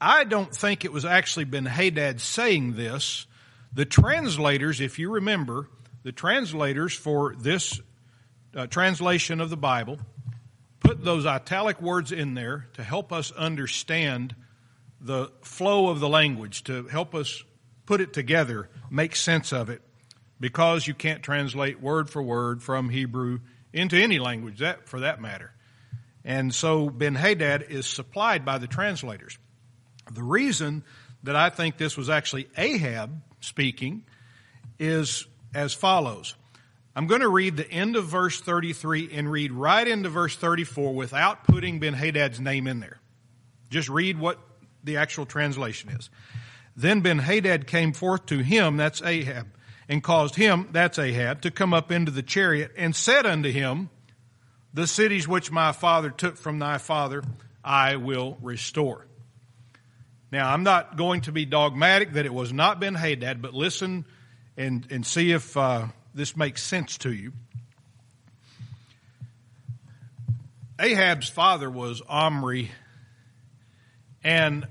I 0.00 0.24
don't 0.24 0.54
think 0.54 0.84
it 0.84 0.92
was 0.92 1.04
actually 1.04 1.44
Ben 1.44 1.66
Hadad 1.66 2.20
saying 2.20 2.74
this. 2.74 3.26
The 3.72 3.84
translators, 3.84 4.80
if 4.80 4.98
you 4.98 5.10
remember, 5.10 5.68
the 6.02 6.12
translators 6.12 6.94
for 6.94 7.34
this 7.38 7.80
uh, 8.54 8.66
translation 8.66 9.40
of 9.40 9.50
the 9.50 9.56
Bible 9.56 9.98
put 10.80 11.04
those 11.04 11.26
italic 11.26 11.80
words 11.82 12.12
in 12.12 12.34
there 12.34 12.68
to 12.74 12.82
help 12.82 13.12
us 13.12 13.32
understand 13.32 14.34
the 15.00 15.30
flow 15.42 15.88
of 15.88 16.00
the 16.00 16.08
language, 16.08 16.64
to 16.64 16.86
help 16.86 17.14
us 17.14 17.42
put 17.86 18.00
it 18.00 18.12
together, 18.12 18.68
make 18.90 19.16
sense 19.16 19.52
of 19.52 19.70
it, 19.70 19.80
because 20.38 20.86
you 20.86 20.94
can't 20.94 21.22
translate 21.22 21.80
word 21.80 22.10
for 22.10 22.22
word 22.22 22.62
from 22.62 22.90
Hebrew 22.90 23.40
into 23.72 23.96
any 23.96 24.18
language 24.18 24.58
that, 24.58 24.88
for 24.88 25.00
that 25.00 25.20
matter. 25.20 25.52
And 26.24 26.54
so 26.54 26.90
Ben 26.90 27.14
Hadad 27.14 27.66
is 27.68 27.86
supplied 27.86 28.44
by 28.44 28.58
the 28.58 28.66
translators. 28.66 29.38
The 30.12 30.22
reason 30.22 30.84
that 31.22 31.36
I 31.36 31.50
think 31.50 31.76
this 31.76 31.96
was 31.96 32.10
actually 32.10 32.48
Ahab 32.56 33.22
speaking 33.40 34.04
is 34.78 35.26
as 35.54 35.72
follows. 35.72 36.34
I'm 36.94 37.06
going 37.06 37.20
to 37.20 37.28
read 37.28 37.56
the 37.56 37.70
end 37.70 37.96
of 37.96 38.06
verse 38.06 38.40
33 38.40 39.10
and 39.12 39.30
read 39.30 39.52
right 39.52 39.86
into 39.86 40.08
verse 40.08 40.34
34 40.34 40.94
without 40.94 41.44
putting 41.44 41.78
Ben 41.78 41.94
Hadad's 41.94 42.40
name 42.40 42.66
in 42.66 42.80
there. 42.80 42.98
Just 43.70 43.88
read 43.88 44.18
what 44.18 44.38
the 44.82 44.96
actual 44.96 45.26
translation 45.26 45.90
is. 45.90 46.08
Then 46.76 47.00
Ben 47.00 47.18
Hadad 47.18 47.66
came 47.66 47.92
forth 47.92 48.26
to 48.26 48.38
him, 48.38 48.76
that's 48.76 49.00
Ahab, 49.02 49.46
and 49.88 50.02
caused 50.02 50.34
him, 50.34 50.68
that's 50.72 50.98
Ahab, 50.98 51.40
to 51.42 51.50
come 51.50 51.72
up 51.72 51.90
into 51.90 52.12
the 52.12 52.22
chariot 52.22 52.72
and 52.76 52.94
said 52.94 53.24
unto 53.24 53.50
him, 53.50 53.88
The 54.74 54.86
cities 54.86 55.26
which 55.26 55.50
my 55.50 55.72
father 55.72 56.10
took 56.10 56.36
from 56.36 56.58
thy 56.58 56.76
father, 56.76 57.22
I 57.64 57.96
will 57.96 58.36
restore. 58.42 59.06
Now, 60.30 60.52
I'm 60.52 60.64
not 60.64 60.96
going 60.96 61.22
to 61.22 61.32
be 61.32 61.46
dogmatic 61.46 62.12
that 62.12 62.26
it 62.26 62.34
was 62.34 62.52
not 62.52 62.78
Ben 62.78 62.94
Hadad, 62.94 63.40
but 63.40 63.54
listen 63.54 64.04
and, 64.56 64.86
and 64.90 65.06
see 65.06 65.32
if 65.32 65.56
uh, 65.56 65.86
this 66.14 66.36
makes 66.36 66.62
sense 66.62 66.98
to 66.98 67.12
you. 67.12 67.32
Ahab's 70.78 71.28
father 71.28 71.70
was 71.70 72.02
Omri, 72.06 72.70
and 74.22 74.68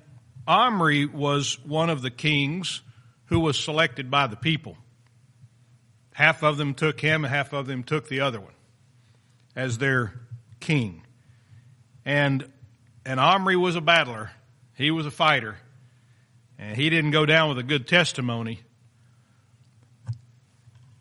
Omri 0.48 1.06
was 1.06 1.58
one 1.64 1.90
of 1.90 2.02
the 2.02 2.12
kings 2.12 2.82
who 3.26 3.40
was 3.40 3.58
selected 3.58 4.12
by 4.12 4.28
the 4.28 4.36
people. 4.36 4.78
Half 6.14 6.44
of 6.44 6.58
them 6.58 6.74
took 6.74 7.00
him, 7.00 7.24
half 7.24 7.54
of 7.54 7.68
them 7.68 7.84
took 7.84 8.08
the 8.08 8.22
other 8.22 8.40
one 8.40 8.54
as 9.56 9.78
their 9.78 10.14
king. 10.60 11.02
And, 12.06 12.50
and 13.06 13.20
Omri 13.20 13.56
was 13.56 13.76
a 13.76 13.82
battler. 13.82 14.32
He 14.76 14.92
was 14.92 15.06
a 15.06 15.12
fighter. 15.12 15.58
And 16.58 16.78
he 16.78 16.90
didn't 16.90 17.12
go 17.12 17.26
down 17.26 17.50
with 17.50 17.58
a 17.58 17.64
good 17.64 17.88
testimony. 17.88 18.62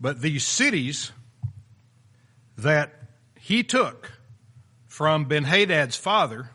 But 0.00 0.20
these 0.20 0.44
cities 0.44 1.12
that 2.58 2.92
he 3.38 3.62
took 3.62 4.12
from 4.86 5.26
Ben 5.26 5.44
Hadad's 5.44 5.96
father, 5.96 6.50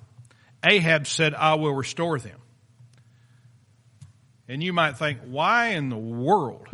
Ahab 0.64 1.08
said, 1.08 1.34
I 1.34 1.56
will 1.56 1.74
restore 1.74 2.20
them. 2.20 2.39
And 4.50 4.64
you 4.64 4.74
might 4.74 4.98
think, 4.98 5.20
why 5.28 5.68
in 5.68 5.90
the 5.90 5.98
world 5.98 6.68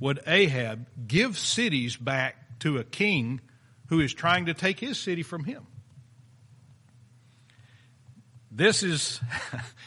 would 0.00 0.20
Ahab 0.26 0.86
give 1.06 1.38
cities 1.38 1.94
back 1.94 2.58
to 2.60 2.78
a 2.78 2.84
king 2.84 3.42
who 3.88 4.00
is 4.00 4.14
trying 4.14 4.46
to 4.46 4.54
take 4.54 4.80
his 4.80 4.98
city 4.98 5.22
from 5.22 5.44
him? 5.44 5.66
This 8.50 8.82
is, 8.82 9.20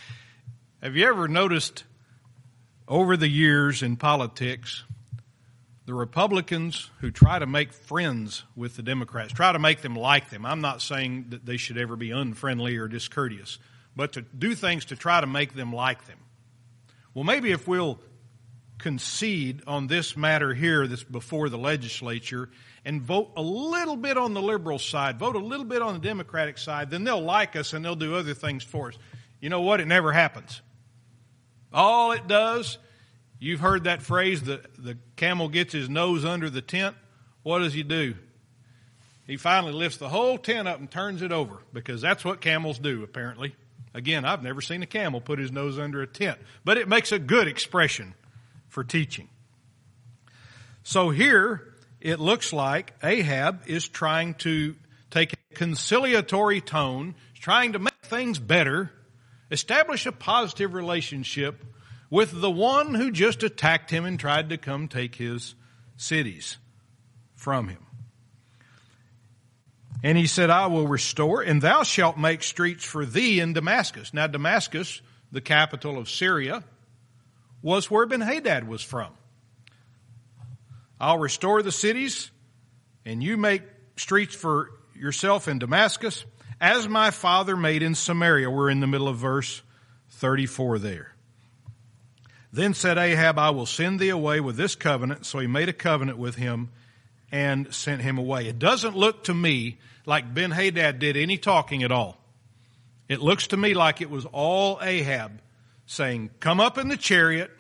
have 0.84 0.96
you 0.96 1.08
ever 1.08 1.28
noticed 1.28 1.84
over 2.88 3.18
the 3.18 3.28
years 3.28 3.82
in 3.82 3.96
politics, 3.96 4.84
the 5.88 5.96
Republicans 5.96 6.92
who 7.00 7.10
try 7.10 7.40
to 7.40 7.48
make 7.48 7.74
friends 7.74 8.44
with 8.56 8.76
the 8.76 8.84
Democrats, 8.84 9.34
try 9.34 9.52
to 9.52 9.60
make 9.60 9.82
them 9.82 9.96
like 9.96 10.30
them. 10.30 10.46
I'm 10.46 10.62
not 10.62 10.82
saying 10.82 11.28
that 11.30 11.46
they 11.46 11.58
should 11.58 11.78
ever 11.78 11.96
be 11.96 12.12
unfriendly 12.12 12.78
or 12.78 12.88
discourteous, 12.88 13.58
but 13.96 14.14
to 14.14 14.22
do 14.22 14.54
things 14.54 14.86
to 14.86 14.96
try 14.96 15.22
to 15.22 15.28
make 15.28 15.56
them 15.56 15.74
like 15.74 16.06
them. 16.06 16.18
Well, 17.16 17.24
maybe 17.24 17.52
if 17.52 17.66
we'll 17.68 18.00
concede 18.78 19.64
on 19.66 19.88
this 19.88 20.18
matter 20.18 20.54
here 20.54 20.86
that's 20.86 21.04
before 21.04 21.48
the 21.48 21.58
legislature 21.58 22.50
and 22.84 23.02
vote 23.02 23.32
a 23.38 23.42
little 23.42 23.96
bit 23.96 24.18
on 24.18 24.34
the 24.34 24.42
liberal 24.42 24.78
side, 24.78 25.18
vote 25.18 25.38
a 25.38 25.40
little 25.40 25.66
bit 25.66 25.82
on 25.82 25.94
the 25.94 26.00
Democratic 26.00 26.58
side, 26.58 26.92
then 26.92 27.06
they'll 27.06 27.22
like 27.22 27.56
us 27.56 27.72
and 27.72 27.84
they'll 27.86 27.96
do 27.96 28.16
other 28.16 28.34
things 28.34 28.64
for 28.64 28.90
us. 28.90 28.98
You 29.40 29.50
know 29.50 29.62
what? 29.62 29.80
It 29.80 29.88
never 29.88 30.12
happens. 30.12 30.62
All 31.74 32.12
it 32.12 32.28
does, 32.28 32.78
you've 33.40 33.62
heard 33.62 33.86
that 33.86 34.02
phrase, 34.02 34.44
the, 34.44 34.62
the 34.78 34.98
camel 35.16 35.48
gets 35.48 35.72
his 35.72 35.90
nose 35.90 36.26
under 36.26 36.50
the 36.50 36.62
tent. 36.62 36.98
What 37.44 37.60
does 37.60 37.74
he 37.74 37.84
do? 37.84 38.16
He 39.26 39.38
finally 39.38 39.74
lifts 39.74 39.98
the 39.98 40.10
whole 40.10 40.38
tent 40.38 40.68
up 40.68 40.80
and 40.80 40.92
turns 40.92 41.22
it 41.22 41.32
over 41.32 41.60
because 41.72 42.02
that's 42.02 42.26
what 42.26 42.42
camels 42.42 42.78
do, 42.78 43.04
apparently. 43.04 43.56
Again, 43.96 44.26
I've 44.26 44.44
never 44.44 44.60
seen 44.60 44.84
a 44.84 44.86
camel 44.86 45.22
put 45.22 45.40
his 45.40 45.54
nose 45.54 45.80
under 45.80 46.02
a 46.02 46.08
tent, 46.08 46.38
but 46.66 46.78
it 46.78 46.90
makes 46.90 47.14
a 47.14 47.18
good 47.18 47.48
expression 47.48 48.14
for 48.68 48.84
teaching. 48.84 49.30
So 50.84 51.12
here, 51.12 51.74
it 52.02 52.20
looks 52.20 52.52
like 52.52 52.94
Ahab 53.02 53.62
is 53.68 53.88
trying 53.88 54.34
to 54.36 54.76
take 55.12 55.32
a 55.32 55.56
conciliatory 55.56 56.60
tone, 56.60 57.16
trying 57.40 57.72
to 57.72 57.80
make 57.80 57.94
things 58.04 58.38
better, 58.38 58.92
establish 59.50 60.06
a 60.06 60.12
positive 60.12 60.74
relationship 60.74 61.64
with 62.10 62.42
the 62.42 62.52
one 62.52 62.96
who 62.96 63.12
just 63.12 63.44
attacked 63.44 63.92
him 63.92 64.04
and 64.04 64.20
tried 64.20 64.50
to 64.50 64.58
come 64.58 64.90
take 64.90 65.16
his 65.16 65.56
cities 65.96 66.58
from 67.34 67.70
him. 67.70 67.85
And 70.04 70.18
he 70.18 70.28
said, 70.28 70.50
I 70.50 70.68
will 70.68 70.88
restore, 70.88 71.42
and 71.42 71.62
thou 71.62 71.84
shalt 71.84 72.18
make 72.18 72.44
streets 72.44 72.84
for 72.84 73.06
thee 73.06 73.40
in 73.40 73.54
Damascus. 73.54 74.14
Now, 74.14 74.28
Damascus, 74.28 75.02
the 75.32 75.42
capital 75.42 75.98
of 75.98 76.10
Syria, 76.10 76.64
was 77.62 77.90
where 77.90 78.06
Ben 78.06 78.22
Hadad 78.22 78.68
was 78.68 78.84
from. 78.84 79.12
I'll 81.00 81.18
restore 81.18 81.62
the 81.62 81.72
cities, 81.72 82.30
and 83.06 83.24
you 83.24 83.38
make 83.38 83.64
streets 83.98 84.36
for 84.36 84.70
yourself 84.96 85.48
in 85.48 85.60
Damascus, 85.60 86.26
as 86.62 86.88
my 86.88 87.12
father 87.12 87.56
made 87.56 87.84
in 87.84 87.96
Samaria. 87.96 88.50
We're 88.50 88.70
in 88.70 88.80
the 88.80 88.88
middle 88.88 89.08
of 89.08 89.18
verse 89.18 89.62
34 90.12 90.80
there. 90.80 91.16
Then 92.54 92.74
said 92.74 92.98
Ahab, 92.98 93.38
I 93.38 93.50
will 93.50 93.66
send 93.66 94.00
thee 94.00 94.10
away 94.10 94.40
with 94.40 94.56
this 94.56 94.76
covenant. 94.76 95.26
So 95.26 95.40
he 95.40 95.48
made 95.48 95.68
a 95.68 95.74
covenant 95.74 96.18
with 96.18 96.36
him 96.36 96.70
and 97.32 97.74
sent 97.74 98.02
him 98.02 98.18
away. 98.18 98.48
It 98.48 98.60
doesn't 98.60 98.96
look 98.96 99.26
to 99.26 99.34
me 99.34 99.78
like 100.06 100.34
Ben 100.34 100.52
Hadad 100.52 101.00
did 101.00 101.18
any 101.18 101.38
talking 101.38 101.84
at 101.84 101.92
all. 101.92 102.18
It 103.08 103.22
looks 103.22 103.48
to 103.48 103.58
me 103.58 103.74
like 103.74 104.02
it 104.02 104.10
was 104.10 104.26
all 104.26 104.80
Ahab 104.82 105.42
saying, 105.86 106.32
Come 106.40 106.60
up 106.60 106.78
in 106.78 106.88
the 106.88 106.98
chariot. 106.98 107.52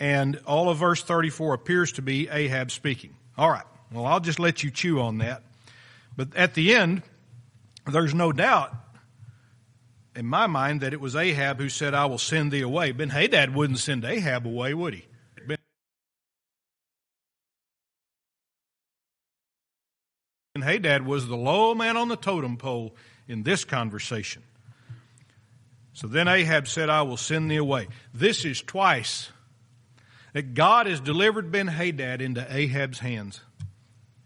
And 0.00 0.40
all 0.46 0.68
of 0.68 0.78
verse 0.78 1.00
34 1.02 1.54
appears 1.54 1.92
to 1.92 2.02
be 2.02 2.28
Ahab 2.28 2.72
speaking. 2.72 3.14
All 3.38 3.48
right. 3.48 3.64
Well, 3.92 4.04
I'll 4.04 4.20
just 4.20 4.40
let 4.40 4.64
you 4.64 4.70
chew 4.70 5.00
on 5.00 5.18
that. 5.18 5.42
But 6.16 6.34
at 6.34 6.54
the 6.54 6.74
end, 6.74 7.02
there's 7.86 8.14
no 8.14 8.32
doubt 8.32 8.74
in 10.16 10.26
my 10.26 10.46
mind 10.46 10.80
that 10.80 10.92
it 10.92 11.00
was 11.00 11.14
Ahab 11.14 11.58
who 11.58 11.68
said, 11.68 11.94
I 11.94 12.06
will 12.06 12.18
send 12.18 12.52
thee 12.52 12.62
away. 12.62 12.92
Ben 12.92 13.10
Hadad 13.10 13.54
wouldn't 13.54 13.78
send 13.78 14.04
Ahab 14.04 14.46
away, 14.46 14.74
would 14.74 14.94
he? 14.94 15.06
Ben 20.62 20.68
Hadad 20.68 21.04
was 21.04 21.26
the 21.26 21.36
low 21.36 21.74
man 21.74 21.96
on 21.96 22.06
the 22.06 22.16
totem 22.16 22.56
pole 22.56 22.94
in 23.26 23.42
this 23.42 23.64
conversation. 23.64 24.44
So 25.92 26.06
then 26.06 26.28
Ahab 26.28 26.68
said, 26.68 26.88
I 26.88 27.02
will 27.02 27.16
send 27.16 27.50
thee 27.50 27.56
away. 27.56 27.88
This 28.14 28.44
is 28.44 28.62
twice 28.62 29.30
that 30.34 30.54
God 30.54 30.86
has 30.86 31.00
delivered 31.00 31.50
Ben 31.50 31.66
Hadad 31.66 32.22
into 32.22 32.46
Ahab's 32.48 33.00
hands, 33.00 33.40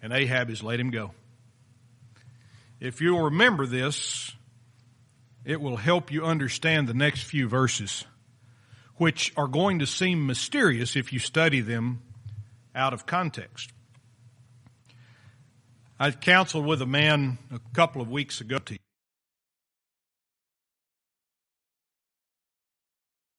and 0.03 0.13
Ahab 0.13 0.51
has 0.51 0.63
let 0.63 0.79
him 0.79 0.91
go. 0.91 1.13
If 2.81 3.01
you'll 3.01 3.25
remember 3.25 3.65
this, 3.65 4.33
it 5.43 5.59
will 5.59 5.79
help 5.79 6.13
you 6.13 6.27
understand 6.27 6.87
the 6.87 6.95
next 6.95 7.23
few 7.23 7.49
verses, 7.49 8.05
which 8.97 9.33
are 9.39 9.49
going 9.49 9.79
to 9.79 9.87
seem 9.87 10.27
mysterious 10.27 10.97
if 10.97 11.15
you 11.15 11.19
study 11.19 11.63
them 11.63 12.03
out 12.75 12.93
of 12.93 13.07
context. 13.07 13.73
I 15.99 16.11
counseled 16.11 16.67
with 16.67 16.83
a 16.83 16.87
man 16.87 17.39
a 17.51 17.59
couple 17.73 18.03
of 18.03 18.11
weeks 18.11 18.43
ago. 18.43 18.59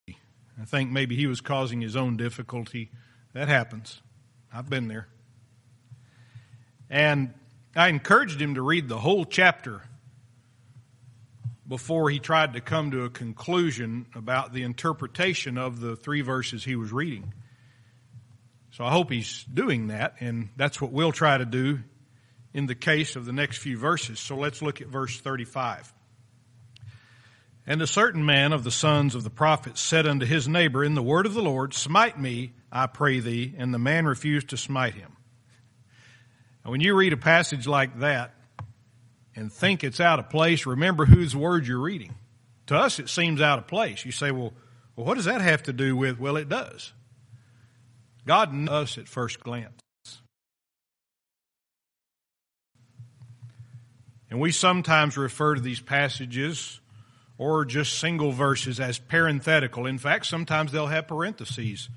I 0.10 0.65
think 0.65 0.89
maybe 0.89 1.15
he 1.15 1.28
was 1.28 1.39
causing 1.39 1.82
his 1.82 1.96
own 1.96 2.17
difficulty. 2.17 2.89
That 3.34 3.48
happens. 3.48 4.02
I've 4.52 4.67
been 4.67 4.88
there. 4.88 5.08
And 6.89 7.36
I 7.76 7.89
encouraged 7.89 8.41
him 8.41 8.56
to 8.56 8.63
read 8.63 8.88
the 8.88 8.98
whole 8.98 9.26
chapter 9.26 9.84
before 11.67 12.10
he 12.10 12.17
tried 12.17 12.54
to 12.54 12.62
come 12.62 12.89
to 12.89 13.04
a 13.04 13.10
conclusion 13.12 14.08
about 14.15 14.52
the 14.52 14.63
interpretation 14.63 15.60
of 15.60 15.80
the 15.80 15.96
three 15.96 16.22
verses 16.22 16.63
he 16.63 16.76
was 16.76 16.91
reading. 16.91 17.36
So 18.72 18.84
I 18.84 18.91
hope 18.91 19.12
he's 19.12 19.43
doing 19.43 19.88
that, 19.88 20.15
and 20.22 20.50
that's 20.58 20.82
what 20.82 20.91
we'll 20.91 21.12
try 21.12 21.38
to 21.38 21.46
do 21.46 21.82
in 22.53 22.65
the 22.65 22.75
case 22.75 23.15
of 23.15 23.25
the 23.25 23.33
next 23.33 23.57
few 23.57 23.77
verses. 23.77 24.19
So 24.19 24.36
let's 24.36 24.62
look 24.62 24.81
at 24.81 24.88
verse 24.88 25.19
35. 25.19 25.93
And 27.65 27.81
a 27.81 27.88
certain 27.88 28.25
man 28.25 28.53
of 28.53 28.63
the 28.63 28.71
sons 28.71 29.13
of 29.13 29.23
the 29.23 29.29
prophets 29.29 29.81
said 29.81 30.07
unto 30.07 30.25
his 30.25 30.47
neighbor 30.47 30.83
in 30.83 30.95
the 30.95 31.03
word 31.03 31.25
of 31.25 31.33
the 31.33 31.41
Lord, 31.41 31.73
Smite 31.73 32.19
me, 32.19 32.53
I 32.71 32.88
pray 32.88 33.19
thee. 33.19 33.53
And 33.57 33.73
the 33.73 33.79
man 33.79 34.05
refused 34.05 34.49
to 34.49 34.57
smite 34.57 34.93
him. 34.93 35.17
When 36.63 36.81
you 36.81 36.95
read 36.95 37.13
a 37.13 37.17
passage 37.17 37.67
like 37.67 37.99
that, 37.99 38.33
and 39.38 39.53
think 39.53 39.83
it's 39.83 39.99
out 39.99 40.17
of 40.17 40.29
place, 40.29 40.65
remember 40.65 41.05
whose 41.05 41.36
words 41.36 41.67
you're 41.67 41.79
reading. 41.79 42.15
To 42.67 42.75
us, 42.75 42.99
it 42.99 43.07
seems 43.07 43.39
out 43.39 43.60
of 43.60 43.67
place. 43.67 44.03
You 44.03 44.12
say, 44.12 44.31
well, 44.31 44.51
well, 44.95 45.05
what 45.05 45.15
does 45.15 45.25
that 45.25 45.41
have 45.41 45.63
to 45.63 45.73
do 45.73 45.95
with? 45.95 46.19
Well, 46.19 46.38
it 46.38 46.49
does. 46.49 46.91
God 48.25 48.51
knows 48.51 48.93
us 48.93 48.97
at 48.97 49.07
first 49.07 49.39
glance. 49.39 49.79
And 54.38 54.41
we 54.43 54.52
sometimes 54.52 55.17
refer 55.17 55.56
to 55.56 55.62
these 55.62 55.80
passages 55.80 56.80
or 57.39 57.65
just 57.65 57.97
single 57.97 58.32
verses 58.32 58.80
as 58.80 59.00
parenthetical. 59.00 59.88
In 59.88 59.97
fact, 59.97 60.28
sometimes 60.28 60.71
they'll 60.71 60.86
have 60.86 61.08
parentheses 61.08 61.89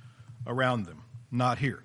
around 0.47 0.87
them. 0.87 1.03
Not 1.31 1.59
here. 1.59 1.83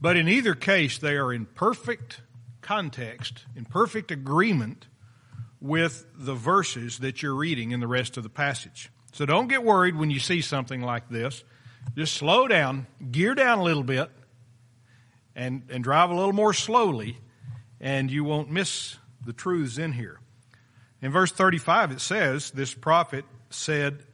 But 0.00 0.16
in 0.16 0.26
either 0.26 0.54
case, 0.54 0.96
they 0.96 1.16
are 1.16 1.34
in 1.34 1.44
perfect 1.44 2.22
context, 2.62 3.44
in 3.54 3.66
perfect 3.66 4.10
agreement 4.10 4.86
with 5.60 6.06
the 6.14 6.34
verses 6.34 7.00
that 7.00 7.22
you're 7.22 7.34
reading 7.34 7.72
in 7.72 7.80
the 7.80 7.86
rest 7.86 8.16
of 8.16 8.22
the 8.22 8.30
passage. 8.30 8.90
So 9.12 9.26
don't 9.26 9.48
get 9.48 9.62
worried 9.62 9.96
when 9.96 10.10
you 10.10 10.18
see 10.18 10.40
something 10.40 10.80
like 10.80 11.10
this. 11.10 11.44
Just 11.94 12.14
slow 12.14 12.48
down, 12.48 12.86
gear 13.10 13.34
down 13.34 13.58
a 13.58 13.62
little 13.62 13.84
bit, 13.84 14.08
and, 15.36 15.64
and 15.68 15.84
drive 15.84 16.08
a 16.08 16.14
little 16.14 16.32
more 16.32 16.54
slowly, 16.54 17.18
and 17.82 18.10
you 18.10 18.24
won't 18.24 18.50
miss 18.50 18.96
the 19.24 19.32
truths 19.32 19.78
in 19.78 19.92
here. 19.92 20.18
In 21.00 21.10
verse 21.10 21.32
35, 21.32 21.92
it 21.92 22.00
says, 22.00 22.50
This 22.50 22.74
prophet 22.74 23.24
said 23.50 24.04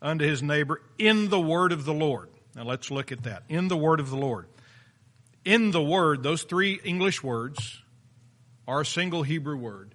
unto 0.00 0.26
his 0.26 0.42
neighbor, 0.42 0.80
In 0.98 1.28
the 1.28 1.40
word 1.40 1.72
of 1.72 1.84
the 1.84 1.94
Lord. 1.94 2.28
Now 2.54 2.64
let's 2.64 2.90
look 2.90 3.12
at 3.12 3.22
that. 3.22 3.44
In 3.48 3.68
the 3.68 3.76
word 3.76 4.00
of 4.00 4.10
the 4.10 4.16
Lord. 4.16 4.46
In 5.44 5.70
the 5.70 5.82
word, 5.82 6.22
those 6.22 6.42
three 6.42 6.80
English 6.84 7.22
words 7.22 7.82
are 8.68 8.82
a 8.82 8.86
single 8.86 9.22
Hebrew 9.22 9.56
word 9.56 9.94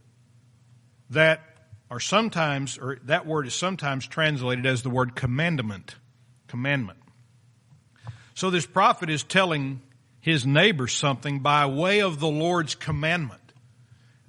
that 1.10 1.42
are 1.90 2.00
sometimes, 2.00 2.78
or 2.78 3.00
that 3.06 3.26
word 3.26 3.48
is 3.48 3.54
sometimes 3.54 4.08
translated 4.08 4.66
as 4.66 4.82
the 4.82 4.90
word 4.90 5.16
commandment. 5.16 5.96
Commandment. 6.48 7.00
So 8.34 8.50
this 8.50 8.66
prophet 8.66 9.10
is 9.10 9.24
telling 9.24 9.82
his 10.20 10.46
neighbor 10.46 10.88
something 10.88 11.40
by 11.40 11.66
way 11.66 12.02
of 12.02 12.20
the 12.20 12.28
Lord's 12.28 12.76
commandment. 12.76 13.47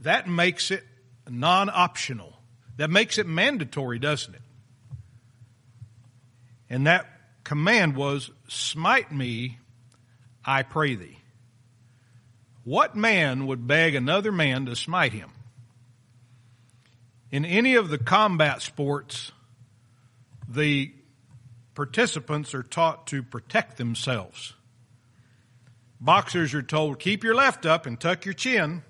That 0.00 0.28
makes 0.28 0.70
it 0.70 0.84
non 1.28 1.70
optional. 1.70 2.38
That 2.76 2.90
makes 2.90 3.18
it 3.18 3.26
mandatory, 3.26 3.98
doesn't 3.98 4.34
it? 4.34 4.42
And 6.70 6.86
that 6.86 7.06
command 7.44 7.96
was, 7.96 8.30
Smite 8.48 9.10
me, 9.10 9.58
I 10.44 10.62
pray 10.62 10.94
thee. 10.94 11.18
What 12.64 12.94
man 12.94 13.46
would 13.46 13.66
beg 13.66 13.94
another 13.94 14.30
man 14.30 14.66
to 14.66 14.76
smite 14.76 15.12
him? 15.12 15.30
In 17.30 17.44
any 17.44 17.74
of 17.74 17.88
the 17.88 17.98
combat 17.98 18.62
sports, 18.62 19.32
the 20.48 20.92
participants 21.74 22.54
are 22.54 22.62
taught 22.62 23.06
to 23.08 23.22
protect 23.22 23.76
themselves. 23.76 24.54
Boxers 26.00 26.54
are 26.54 26.62
told, 26.62 26.98
keep 26.98 27.24
your 27.24 27.34
left 27.34 27.66
up 27.66 27.86
and 27.86 27.98
tuck 27.98 28.24
your 28.24 28.34
chin. 28.34 28.82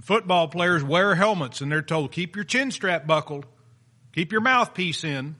Football 0.00 0.48
players 0.48 0.82
wear 0.82 1.14
helmets 1.14 1.60
and 1.60 1.70
they're 1.70 1.82
told, 1.82 2.12
keep 2.12 2.34
your 2.34 2.44
chin 2.44 2.70
strap 2.70 3.06
buckled, 3.06 3.46
keep 4.12 4.32
your 4.32 4.40
mouthpiece 4.40 5.04
in. 5.04 5.36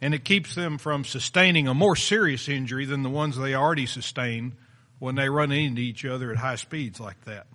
And 0.00 0.14
it 0.14 0.24
keeps 0.24 0.54
them 0.54 0.78
from 0.78 1.04
sustaining 1.04 1.66
a 1.66 1.74
more 1.74 1.96
serious 1.96 2.48
injury 2.48 2.84
than 2.84 3.02
the 3.02 3.10
ones 3.10 3.36
they 3.36 3.54
already 3.54 3.86
sustain 3.86 4.54
when 4.98 5.16
they 5.16 5.28
run 5.28 5.52
into 5.52 5.82
each 5.82 6.04
other 6.04 6.30
at 6.30 6.38
high 6.38 6.54
speeds 6.54 7.00
like 7.00 7.22
that. 7.24 7.46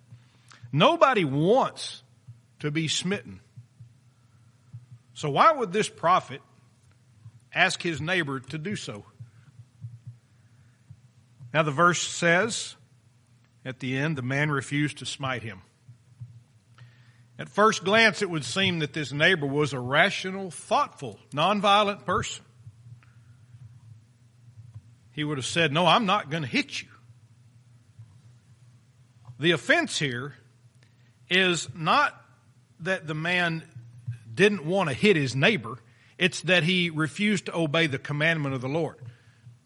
Nobody 0.71 1.23
wants 1.23 2.03
to 2.59 2.69
be 2.69 2.87
smitten. 2.87 3.39
So 5.13 5.29
why 5.29 5.51
would 5.51 5.71
this 5.71 5.87
prophet 5.87 6.41
ask 7.53 7.81
his 7.81 8.01
neighbor 8.01 8.39
to 8.39 8.57
do 8.57 8.75
so? 8.75 9.05
Now 11.53 11.63
the 11.63 11.71
verse 11.71 12.01
says 12.01 12.75
at 13.65 13.79
the 13.79 13.97
end, 13.97 14.17
the 14.17 14.21
man 14.21 14.51
refused 14.51 14.99
to 14.99 15.05
smite 15.05 15.43
him. 15.43 15.61
At 17.39 17.49
first 17.49 17.83
glance, 17.83 18.21
it 18.21 18.29
would 18.29 18.45
seem 18.45 18.79
that 18.79 18.93
this 18.93 19.11
neighbor 19.11 19.47
was 19.47 19.73
a 19.73 19.79
rational, 19.79 20.51
thoughtful, 20.51 21.19
nonviolent 21.33 22.05
person. 22.05 22.45
He 25.11 25.23
would 25.23 25.37
have 25.37 25.45
said, 25.45 25.71
No, 25.71 25.85
I'm 25.85 26.05
not 26.05 26.29
going 26.29 26.43
to 26.43 26.49
hit 26.49 26.81
you. 26.81 26.87
The 29.39 29.51
offense 29.51 29.97
here 29.97 30.35
is 31.29 31.67
not 31.75 32.19
that 32.81 33.07
the 33.07 33.15
man 33.15 33.63
didn't 34.33 34.65
want 34.65 34.89
to 34.89 34.95
hit 34.95 35.15
his 35.15 35.35
neighbor, 35.35 35.79
it's 36.17 36.41
that 36.41 36.63
he 36.63 36.89
refused 36.89 37.47
to 37.47 37.55
obey 37.55 37.87
the 37.87 37.97
commandment 37.97 38.53
of 38.53 38.61
the 38.61 38.69
Lord. 38.69 38.97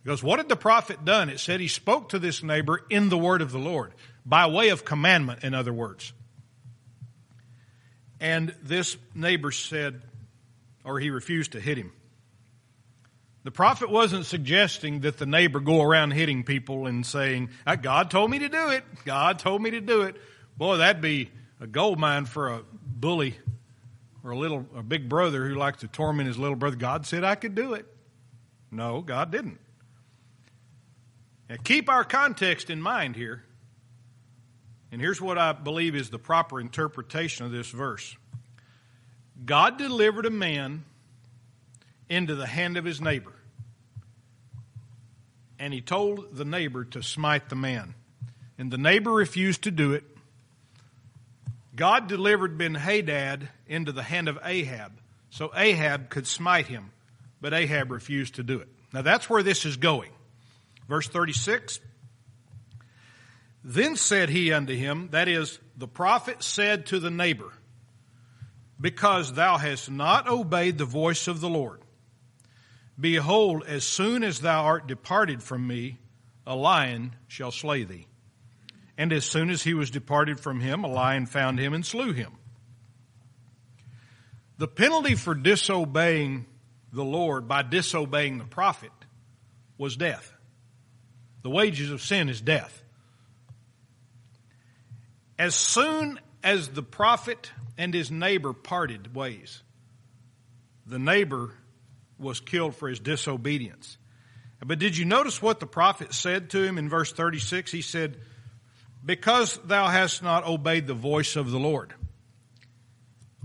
Because 0.08 0.24
what 0.24 0.40
had 0.40 0.48
the 0.48 0.56
prophet 0.56 1.04
done? 1.04 1.28
It 1.30 1.38
said 1.38 1.60
he 1.60 1.68
spoke 1.68 2.08
to 2.10 2.20
this 2.20 2.42
neighbor 2.42 2.82
in 2.90 3.10
the 3.10 3.18
word 3.18 3.42
of 3.42 3.52
the 3.52 3.60
Lord, 3.60 3.94
by 4.26 4.48
way 4.48 4.70
of 4.70 4.86
commandment, 4.86 5.44
in 5.44 5.54
other 5.54 5.74
words. 5.74 6.14
And 8.22 8.56
this 8.64 8.96
neighbor 9.14 9.52
said, 9.52 10.02
or 10.86 10.98
he 11.02 11.10
refused 11.10 11.52
to 11.52 11.60
hit 11.60 11.78
him. 11.78 11.92
The 13.44 13.52
prophet 13.52 13.90
wasn't 13.90 14.26
suggesting 14.26 15.02
that 15.02 15.18
the 15.18 15.26
neighbor 15.26 15.60
go 15.60 15.82
around 15.82 16.12
hitting 16.12 16.46
people 16.46 16.88
and 16.88 17.06
saying, 17.06 17.50
ah, 17.68 17.76
God 17.76 18.10
told 18.10 18.32
me 18.32 18.40
to 18.40 18.48
do 18.48 18.70
it. 18.70 18.86
God 19.04 19.40
told 19.40 19.62
me 19.62 19.72
to 19.72 19.82
do 19.82 20.04
it. 20.04 20.16
Boy, 20.56 20.78
that'd 20.78 21.02
be 21.02 21.32
a 21.60 21.68
gold 21.68 22.00
mine 22.00 22.24
for 22.24 22.48
a 22.48 22.62
bully 22.82 23.36
or 24.24 24.32
a 24.32 24.38
little, 24.38 24.66
a 24.74 24.84
big 24.84 25.10
brother 25.10 25.46
who 25.46 25.56
likes 25.56 25.82
to 25.82 25.90
torment 25.90 26.28
his 26.28 26.38
little 26.38 26.56
brother. 26.56 26.78
God 26.78 27.06
said 27.06 27.26
I 27.26 27.36
could 27.36 27.56
do 27.56 27.74
it. 27.74 27.86
No, 28.72 29.02
God 29.02 29.34
didn't. 29.34 29.60
Now 31.50 31.56
keep 31.64 31.90
our 31.90 32.04
context 32.04 32.70
in 32.70 32.82
mind 32.82 33.16
here. 33.16 33.44
And 34.92 35.02
here's 35.02 35.22
what 35.22 35.38
I 35.38 35.52
believe 35.52 35.96
is 35.96 36.10
the 36.10 36.20
proper 36.20 36.60
interpretation 36.60 37.46
of 37.46 37.52
this 37.52 37.70
verse 37.70 38.16
God 39.46 39.78
delivered 39.78 40.26
a 40.26 40.32
man 40.32 40.84
into 42.10 42.36
the 42.36 42.48
hand 42.48 42.78
of 42.78 42.86
his 42.86 43.02
neighbor, 43.02 43.34
and 45.60 45.74
he 45.74 45.82
told 45.82 46.36
the 46.36 46.46
neighbor 46.46 46.86
to 46.86 47.04
smite 47.04 47.50
the 47.50 47.56
man. 47.56 47.94
And 48.60 48.72
the 48.72 48.78
neighbor 48.78 49.12
refused 49.12 49.64
to 49.64 49.72
do 49.72 49.94
it. 49.94 50.04
God 51.76 52.08
delivered 52.08 52.58
Ben 52.58 52.74
Hadad 52.74 53.50
into 53.68 53.92
the 53.92 54.02
hand 54.02 54.28
of 54.28 54.40
Ahab, 54.44 54.94
so 55.30 55.52
Ahab 55.56 56.10
could 56.10 56.26
smite 56.26 56.66
him, 56.66 56.90
but 57.40 57.54
Ahab 57.54 57.92
refused 57.92 58.36
to 58.36 58.44
do 58.44 58.60
it. 58.60 58.68
Now 58.92 59.04
that's 59.04 59.30
where 59.30 59.44
this 59.44 59.64
is 59.64 59.78
going. 59.78 60.10
Verse 60.88 61.08
36 61.08 61.80
then 63.70 63.98
said 63.98 64.30
he 64.30 64.54
unto 64.54 64.74
him, 64.74 65.10
that 65.12 65.28
is, 65.28 65.60
the 65.76 65.90
prophet 65.90 66.42
said 66.42 66.86
to 66.86 67.00
the 67.02 67.12
neighbor, 67.12 67.52
because 68.80 69.34
thou 69.34 69.58
hast 69.58 69.92
not 69.92 70.30
obeyed 70.30 70.78
the 70.78 70.86
voice 70.86 71.28
of 71.28 71.42
the 71.42 71.50
Lord. 71.50 71.82
Behold, 72.98 73.66
as 73.68 73.84
soon 73.84 74.24
as 74.24 74.40
thou 74.40 74.64
art 74.64 74.88
departed 74.88 75.44
from 75.44 75.68
me, 75.68 75.98
a 76.46 76.56
lion 76.56 77.14
shall 77.28 77.52
slay 77.52 77.84
thee. 77.84 78.08
And 78.98 79.12
as 79.12 79.26
soon 79.26 79.50
as 79.50 79.64
he 79.64 79.74
was 79.74 79.92
departed 79.92 80.40
from 80.40 80.62
him, 80.62 80.86
a 80.86 80.88
lion 80.88 81.26
found 81.26 81.60
him 81.60 81.74
and 81.74 81.86
slew 81.86 82.14
him. 82.14 82.38
The 84.58 84.70
penalty 84.70 85.16
for 85.16 85.36
disobeying 85.36 86.46
the 86.94 87.04
Lord 87.04 87.50
by 87.50 87.64
disobeying 87.64 88.38
the 88.38 88.46
prophet 88.46 88.92
was 89.78 89.98
death. 89.98 90.37
The 91.48 91.52
wages 91.52 91.92
of 91.92 92.02
sin 92.02 92.28
is 92.28 92.42
death. 92.42 92.84
As 95.40 95.56
soon 95.56 96.20
as 96.44 96.68
the 96.68 96.84
prophet 96.84 97.54
and 97.78 97.94
his 97.94 98.12
neighbor 98.12 98.52
parted 98.52 99.16
ways, 99.16 99.64
the 100.86 101.00
neighbor 101.00 101.54
was 102.20 102.42
killed 102.42 102.76
for 102.76 102.90
his 102.90 103.00
disobedience. 103.00 103.98
But 104.60 104.78
did 104.78 104.98
you 104.98 105.06
notice 105.06 105.42
what 105.42 105.62
the 105.62 105.66
prophet 105.66 106.14
said 106.14 106.50
to 106.50 106.62
him 106.62 106.78
in 106.78 106.90
verse 106.90 107.14
36? 107.14 107.72
He 107.72 107.82
said, 107.82 108.18
Because 109.06 109.58
thou 109.64 109.88
hast 109.88 110.22
not 110.22 110.46
obeyed 110.46 110.86
the 110.86 110.94
voice 110.96 111.38
of 111.38 111.50
the 111.50 111.60
Lord. 111.60 111.94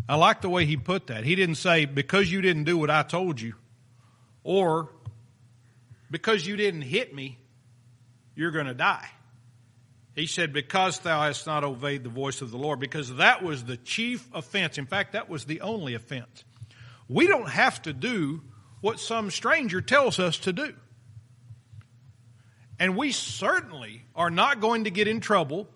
I 0.08 0.16
like 0.16 0.40
the 0.40 0.50
way 0.50 0.66
he 0.66 0.76
put 0.76 1.06
that. 1.06 1.22
He 1.22 1.36
didn't 1.36 1.54
say, 1.54 1.84
Because 1.84 2.32
you 2.32 2.40
didn't 2.40 2.64
do 2.64 2.76
what 2.76 2.90
I 2.90 3.04
told 3.04 3.40
you, 3.40 3.54
or 4.42 4.88
because 6.10 6.44
you 6.44 6.56
didn't 6.56 6.82
hit 6.82 7.14
me, 7.14 7.38
you're 8.34 8.50
going 8.50 8.66
to 8.66 8.74
die. 8.74 9.08
He 10.14 10.26
said, 10.26 10.52
Because 10.52 10.98
thou 11.00 11.22
hast 11.22 11.46
not 11.46 11.64
obeyed 11.64 12.04
the 12.04 12.10
voice 12.10 12.42
of 12.42 12.50
the 12.50 12.58
Lord, 12.58 12.80
because 12.80 13.16
that 13.16 13.42
was 13.42 13.64
the 13.64 13.76
chief 13.76 14.28
offense. 14.34 14.78
In 14.78 14.86
fact, 14.86 15.12
that 15.12 15.28
was 15.28 15.44
the 15.44 15.60
only 15.62 15.94
offense. 15.94 16.44
We 17.08 17.26
don't 17.26 17.48
have 17.48 17.80
to 17.82 17.92
do 17.92 18.42
what 18.80 19.00
some 19.00 19.30
stranger 19.30 19.80
tells 19.80 20.18
us 20.18 20.38
to 20.38 20.52
do. 20.52 20.74
And 22.78 22.96
we 22.96 23.12
certainly 23.12 24.02
are 24.14 24.30
not 24.30 24.60
going 24.60 24.84
to 24.84 24.90
get 24.90 25.06
in 25.06 25.20
trouble 25.20 25.68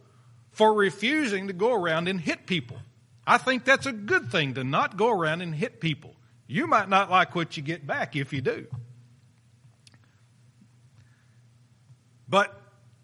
for 0.50 0.74
refusing 0.74 1.46
to 1.46 1.52
go 1.52 1.72
around 1.72 2.08
and 2.08 2.20
hit 2.20 2.46
people. 2.46 2.78
I 3.26 3.38
think 3.38 3.64
that's 3.64 3.86
a 3.86 3.92
good 3.92 4.30
thing 4.30 4.54
to 4.54 4.64
not 4.64 4.96
go 4.96 5.10
around 5.10 5.40
and 5.40 5.54
hit 5.54 5.80
people. 5.80 6.14
You 6.46 6.66
might 6.66 6.88
not 6.88 7.10
like 7.10 7.34
what 7.34 7.56
you 7.56 7.62
get 7.62 7.86
back 7.86 8.16
if 8.16 8.32
you 8.32 8.40
do. 8.40 8.66
But 12.28 12.60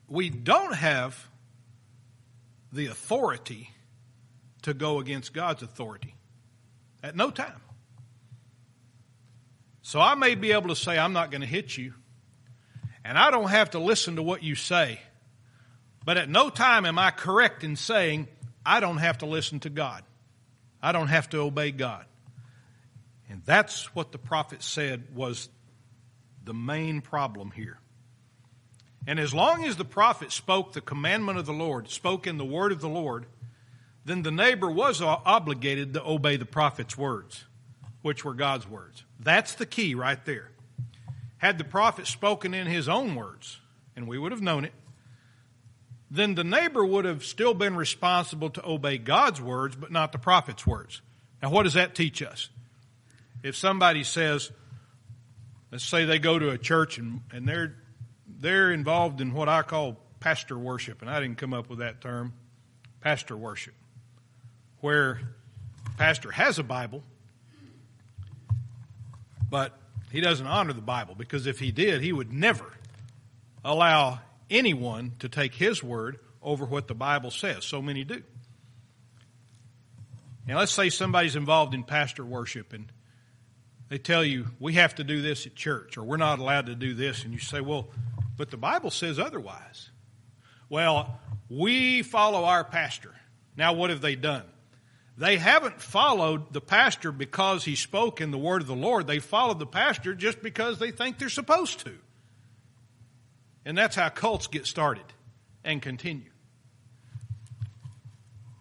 we 0.09 0.31
don't 0.31 0.75
have 0.75 1.29
the 2.73 2.87
authority 2.87 3.71
to 4.63 4.75
go 4.75 4.99
against 4.99 5.33
God's 5.33 5.63
authority 5.63 6.15
at 7.03 7.17
no 7.17 7.31
time. 7.31 7.61
So 9.83 10.01
I 10.01 10.15
may 10.15 10.35
be 10.35 10.53
able 10.53 10.69
to 10.69 10.77
say, 10.77 10.99
I'm 10.99 11.13
not 11.13 11.31
going 11.31 11.41
to 11.41 11.47
hit 11.47 11.77
you, 11.77 11.95
and 13.05 13.19
I 13.19 13.31
don't 13.31 13.51
have 13.51 13.71
to 13.71 13.79
listen 13.79 14.17
to 14.17 14.23
what 14.23 14.43
you 14.43 14.55
say. 14.55 15.01
But 16.05 16.17
at 16.17 16.29
no 16.29 16.51
time 16.51 16.87
am 16.87 16.99
I 16.99 17.11
correct 17.11 17.65
in 17.65 17.77
saying, 17.77 18.29
I 18.65 18.81
don't 18.81 18.99
have 18.99 19.19
to 19.19 19.27
listen 19.27 19.61
to 19.61 19.71
God. 19.71 20.03
I 20.81 20.93
don't 20.93 21.09
have 21.09 21.29
to 21.31 21.39
obey 21.39 21.73
God. 21.73 22.05
And 23.29 23.43
that's 23.45 23.95
what 23.95 24.13
the 24.13 24.19
prophet 24.19 24.63
said 24.63 25.15
was 25.15 25.49
the 26.45 26.55
main 26.55 27.01
problem 27.01 27.51
here. 27.51 27.79
And 29.07 29.19
as 29.19 29.35
long 29.35 29.65
as 29.65 29.77
the 29.77 29.85
prophet 29.85 30.31
spoke 30.31 30.73
the 30.73 30.81
commandment 30.81 31.39
of 31.39 31.47
the 31.47 31.53
Lord, 31.53 31.89
spoke 31.91 32.27
in 32.27 32.39
the 32.39 32.45
word 32.45 32.73
of 32.73 32.81
the 32.81 32.89
Lord, 32.89 33.27
then 34.05 34.23
the 34.23 34.31
neighbor 34.31 34.71
was 34.71 35.01
obligated 35.03 35.95
to 35.95 36.05
obey 36.05 36.37
the 36.37 36.45
prophet's 36.45 36.97
words, 36.97 37.45
which 38.03 38.25
were 38.25 38.35
God's 38.35 38.69
words. 38.69 39.05
That's 39.19 39.55
the 39.55 39.67
key 39.67 39.95
right 39.95 40.25
there. 40.25 40.51
Had 41.39 41.59
the 41.59 41.65
prophet 41.65 42.07
spoken 42.07 42.55
in 42.55 42.67
his 42.67 42.89
own 42.89 43.15
words, 43.15 43.59
and 43.97 44.07
we 44.07 44.19
would 44.19 44.33
have 44.33 44.43
known 44.43 44.65
it, 44.65 44.73
then 46.11 46.35
the 46.35 46.45
neighbor 46.45 46.85
would 46.85 47.05
have 47.05 47.25
still 47.25 47.55
been 47.55 47.75
responsible 47.75 48.51
to 48.51 48.67
obey 48.67 48.99
God's 48.99 49.41
words, 49.41 49.75
but 49.75 49.91
not 49.91 50.13
the 50.13 50.19
prophet's 50.19 50.67
words. 50.67 51.01
Now, 51.43 51.51
what 51.51 51.65
does 51.65 51.75
that 51.75 51.95
teach 51.95 52.23
us? 52.23 52.51
If 53.43 53.57
somebody 53.57 54.05
says, 54.05 54.53
let's 55.73 55.85
say 55.85 56.05
they 56.05 56.19
go 56.19 56.39
to 56.39 56.51
a 56.51 56.59
church 56.59 56.99
and, 56.99 57.23
and 57.33 57.49
they're 57.49 57.77
they're 58.43 58.73
involved 58.73 59.21
in 59.21 59.33
what 59.33 59.49
I 59.49 59.63
call 59.63 59.97
pastor 60.19 60.59
worship, 60.59 61.01
and 61.01 61.09
I 61.09 61.21
didn't 61.21 61.39
come 61.39 61.55
up 61.55 61.71
with 61.71 61.79
that 61.79 62.01
term, 62.01 62.35
pastor 63.01 63.37
worship, 63.37 63.75
where 64.81 65.21
pastor 65.97 66.33
has 66.33 66.59
a 66.59 66.65
Bible, 66.65 67.05
but 69.49 69.79
he 70.11 70.21
doesn't 70.21 70.47
honor 70.47 70.73
the 70.73 70.81
Bible 70.81 71.15
because 71.15 71.47
if 71.47 71.61
he 71.61 71.71
did, 71.71 72.03
he 72.03 72.13
would 72.13 72.33
never 72.33 72.67
allow 73.65 74.19
anyone 74.51 75.13
to 75.21 75.29
take 75.29 75.55
his 75.55 75.83
word 75.83 76.19
over 76.43 76.65
what 76.65 76.89
the 76.89 76.95
Bible 76.95 77.31
says. 77.31 77.65
So 77.65 77.81
many 77.81 78.03
do. 78.03 78.23
And 80.49 80.59
let's 80.59 80.73
say 80.73 80.91
somebody's 80.91 81.37
involved 81.37 81.75
in 81.75 81.85
pastor 81.85 82.25
worship 82.25 82.73
and 82.73 82.91
they 83.89 83.99
tell 83.99 84.25
you, 84.25 84.47
we 84.59 84.73
have 84.75 84.97
to 84.97 85.05
do 85.05 85.23
this 85.23 85.47
at 85.47 85.55
church 85.55 85.97
or 85.97 86.03
we're 86.03 86.17
not 86.17 86.41
allowed 86.41 86.67
to 86.67 86.75
do 86.75 86.95
this. 86.95 87.25
And 87.25 87.33
you 87.33 87.39
say, 87.39 87.61
well, 87.61 87.89
but 88.37 88.51
the 88.51 88.57
Bible 88.57 88.91
says 88.91 89.19
otherwise. 89.19 89.91
Well, 90.69 91.21
we 91.49 92.03
follow 92.03 92.45
our 92.45 92.65
pastor. 92.65 93.15
Now, 93.57 93.75
what 93.75 93.91
have 93.91 94.01
they 94.01 94.17
done? 94.17 94.45
They 95.19 95.37
haven't 95.37 95.81
followed 95.81 96.53
the 96.53 96.61
pastor 96.61 97.13
because 97.13 97.65
he 97.65 97.77
spoke 97.77 98.21
in 98.21 98.31
the 98.31 98.39
word 98.39 98.63
of 98.63 98.69
the 98.69 98.75
Lord. 98.75 99.07
They 99.07 99.19
followed 99.19 99.59
the 99.59 99.67
pastor 99.67 100.15
just 100.15 100.43
because 100.43 100.79
they 100.79 100.91
think 100.91 101.19
they're 101.19 101.29
supposed 101.29 101.81
to. 101.81 101.93
And 103.65 103.77
that's 103.77 103.95
how 103.95 104.09
cults 104.09 104.47
get 104.47 104.67
started 104.67 105.05
and 105.63 105.83
continue. 105.83 106.31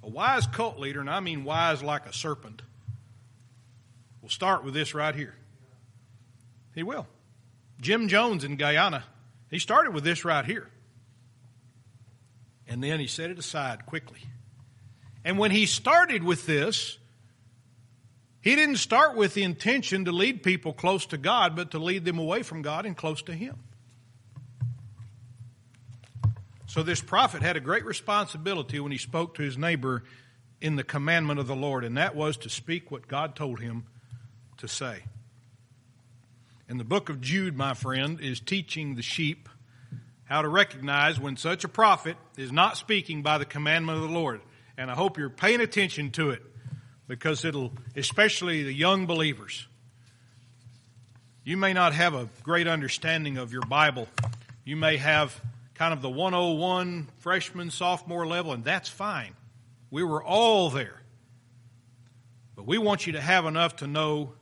A 0.03 0.09
wise 0.09 0.45
cult 0.47 0.77
leader, 0.77 0.99
and 0.99 1.09
I 1.09 1.21
mean 1.21 1.45
wise 1.45 1.81
like 1.81 2.05
a 2.05 2.13
serpent, 2.13 2.61
will 4.21 4.29
start 4.29 4.63
with 4.63 4.73
this 4.73 4.93
right 4.93 5.15
here. 5.15 5.35
He 6.75 6.83
will. 6.83 7.07
Jim 7.79 8.07
Jones 8.07 8.43
in 8.43 8.57
Guyana 8.57 9.03
he 9.51 9.59
started 9.59 9.93
with 9.93 10.03
this 10.03 10.25
right 10.25 10.45
here. 10.45 10.69
And 12.67 12.83
then 12.83 12.99
he 12.99 13.07
set 13.07 13.29
it 13.29 13.37
aside 13.37 13.85
quickly. 13.85 14.21
And 15.23 15.37
when 15.37 15.51
he 15.51 15.65
started 15.67 16.23
with 16.23 16.45
this, 16.47 16.97
he 18.41 18.55
didn't 18.55 18.77
start 18.77 19.15
with 19.15 19.35
the 19.35 19.43
intention 19.43 20.05
to 20.05 20.11
lead 20.11 20.41
people 20.41 20.73
close 20.73 21.05
to 21.07 21.17
God, 21.17 21.55
but 21.55 21.71
to 21.71 21.79
lead 21.79 22.05
them 22.05 22.17
away 22.17 22.41
from 22.41 22.63
God 22.63 22.87
and 22.87 22.97
close 22.97 23.21
to 23.23 23.33
Him. 23.33 23.57
So 26.65 26.81
this 26.81 27.01
prophet 27.01 27.43
had 27.43 27.57
a 27.57 27.59
great 27.59 27.85
responsibility 27.85 28.79
when 28.79 28.93
he 28.93 28.97
spoke 28.97 29.35
to 29.35 29.43
his 29.43 29.57
neighbor 29.57 30.03
in 30.61 30.77
the 30.77 30.85
commandment 30.85 31.37
of 31.37 31.47
the 31.47 31.55
Lord, 31.55 31.83
and 31.83 31.97
that 31.97 32.15
was 32.15 32.37
to 32.37 32.49
speak 32.49 32.89
what 32.89 33.09
God 33.09 33.35
told 33.35 33.59
him 33.59 33.83
to 34.57 34.69
say. 34.69 35.03
And 36.71 36.79
the 36.79 36.85
book 36.85 37.09
of 37.09 37.19
Jude, 37.19 37.57
my 37.57 37.73
friend, 37.73 38.21
is 38.21 38.39
teaching 38.39 38.95
the 38.95 39.01
sheep 39.01 39.49
how 40.23 40.41
to 40.41 40.47
recognize 40.47 41.19
when 41.19 41.35
such 41.35 41.65
a 41.65 41.67
prophet 41.67 42.15
is 42.37 42.49
not 42.49 42.77
speaking 42.77 43.23
by 43.23 43.39
the 43.39 43.43
commandment 43.43 43.97
of 43.97 44.07
the 44.07 44.15
Lord. 44.17 44.39
And 44.77 44.89
I 44.89 44.93
hope 44.95 45.17
you're 45.17 45.29
paying 45.29 45.59
attention 45.59 46.11
to 46.11 46.29
it 46.29 46.41
because 47.09 47.43
it'll, 47.43 47.73
especially 47.97 48.63
the 48.63 48.71
young 48.71 49.05
believers, 49.05 49.67
you 51.43 51.57
may 51.57 51.73
not 51.73 51.91
have 51.91 52.13
a 52.13 52.29
great 52.41 52.69
understanding 52.69 53.35
of 53.37 53.51
your 53.51 53.63
Bible. 53.63 54.07
You 54.63 54.77
may 54.77 54.95
have 54.95 55.37
kind 55.75 55.91
of 55.91 56.01
the 56.01 56.09
101 56.09 57.09
freshman, 57.19 57.69
sophomore 57.69 58.25
level, 58.25 58.53
and 58.53 58.63
that's 58.63 58.87
fine. 58.87 59.33
We 59.89 60.03
were 60.03 60.23
all 60.23 60.69
there. 60.69 61.01
But 62.55 62.65
we 62.65 62.77
want 62.77 63.07
you 63.07 63.11
to 63.11 63.21
have 63.21 63.45
enough 63.45 63.75
to 63.77 63.87
know 63.87 64.35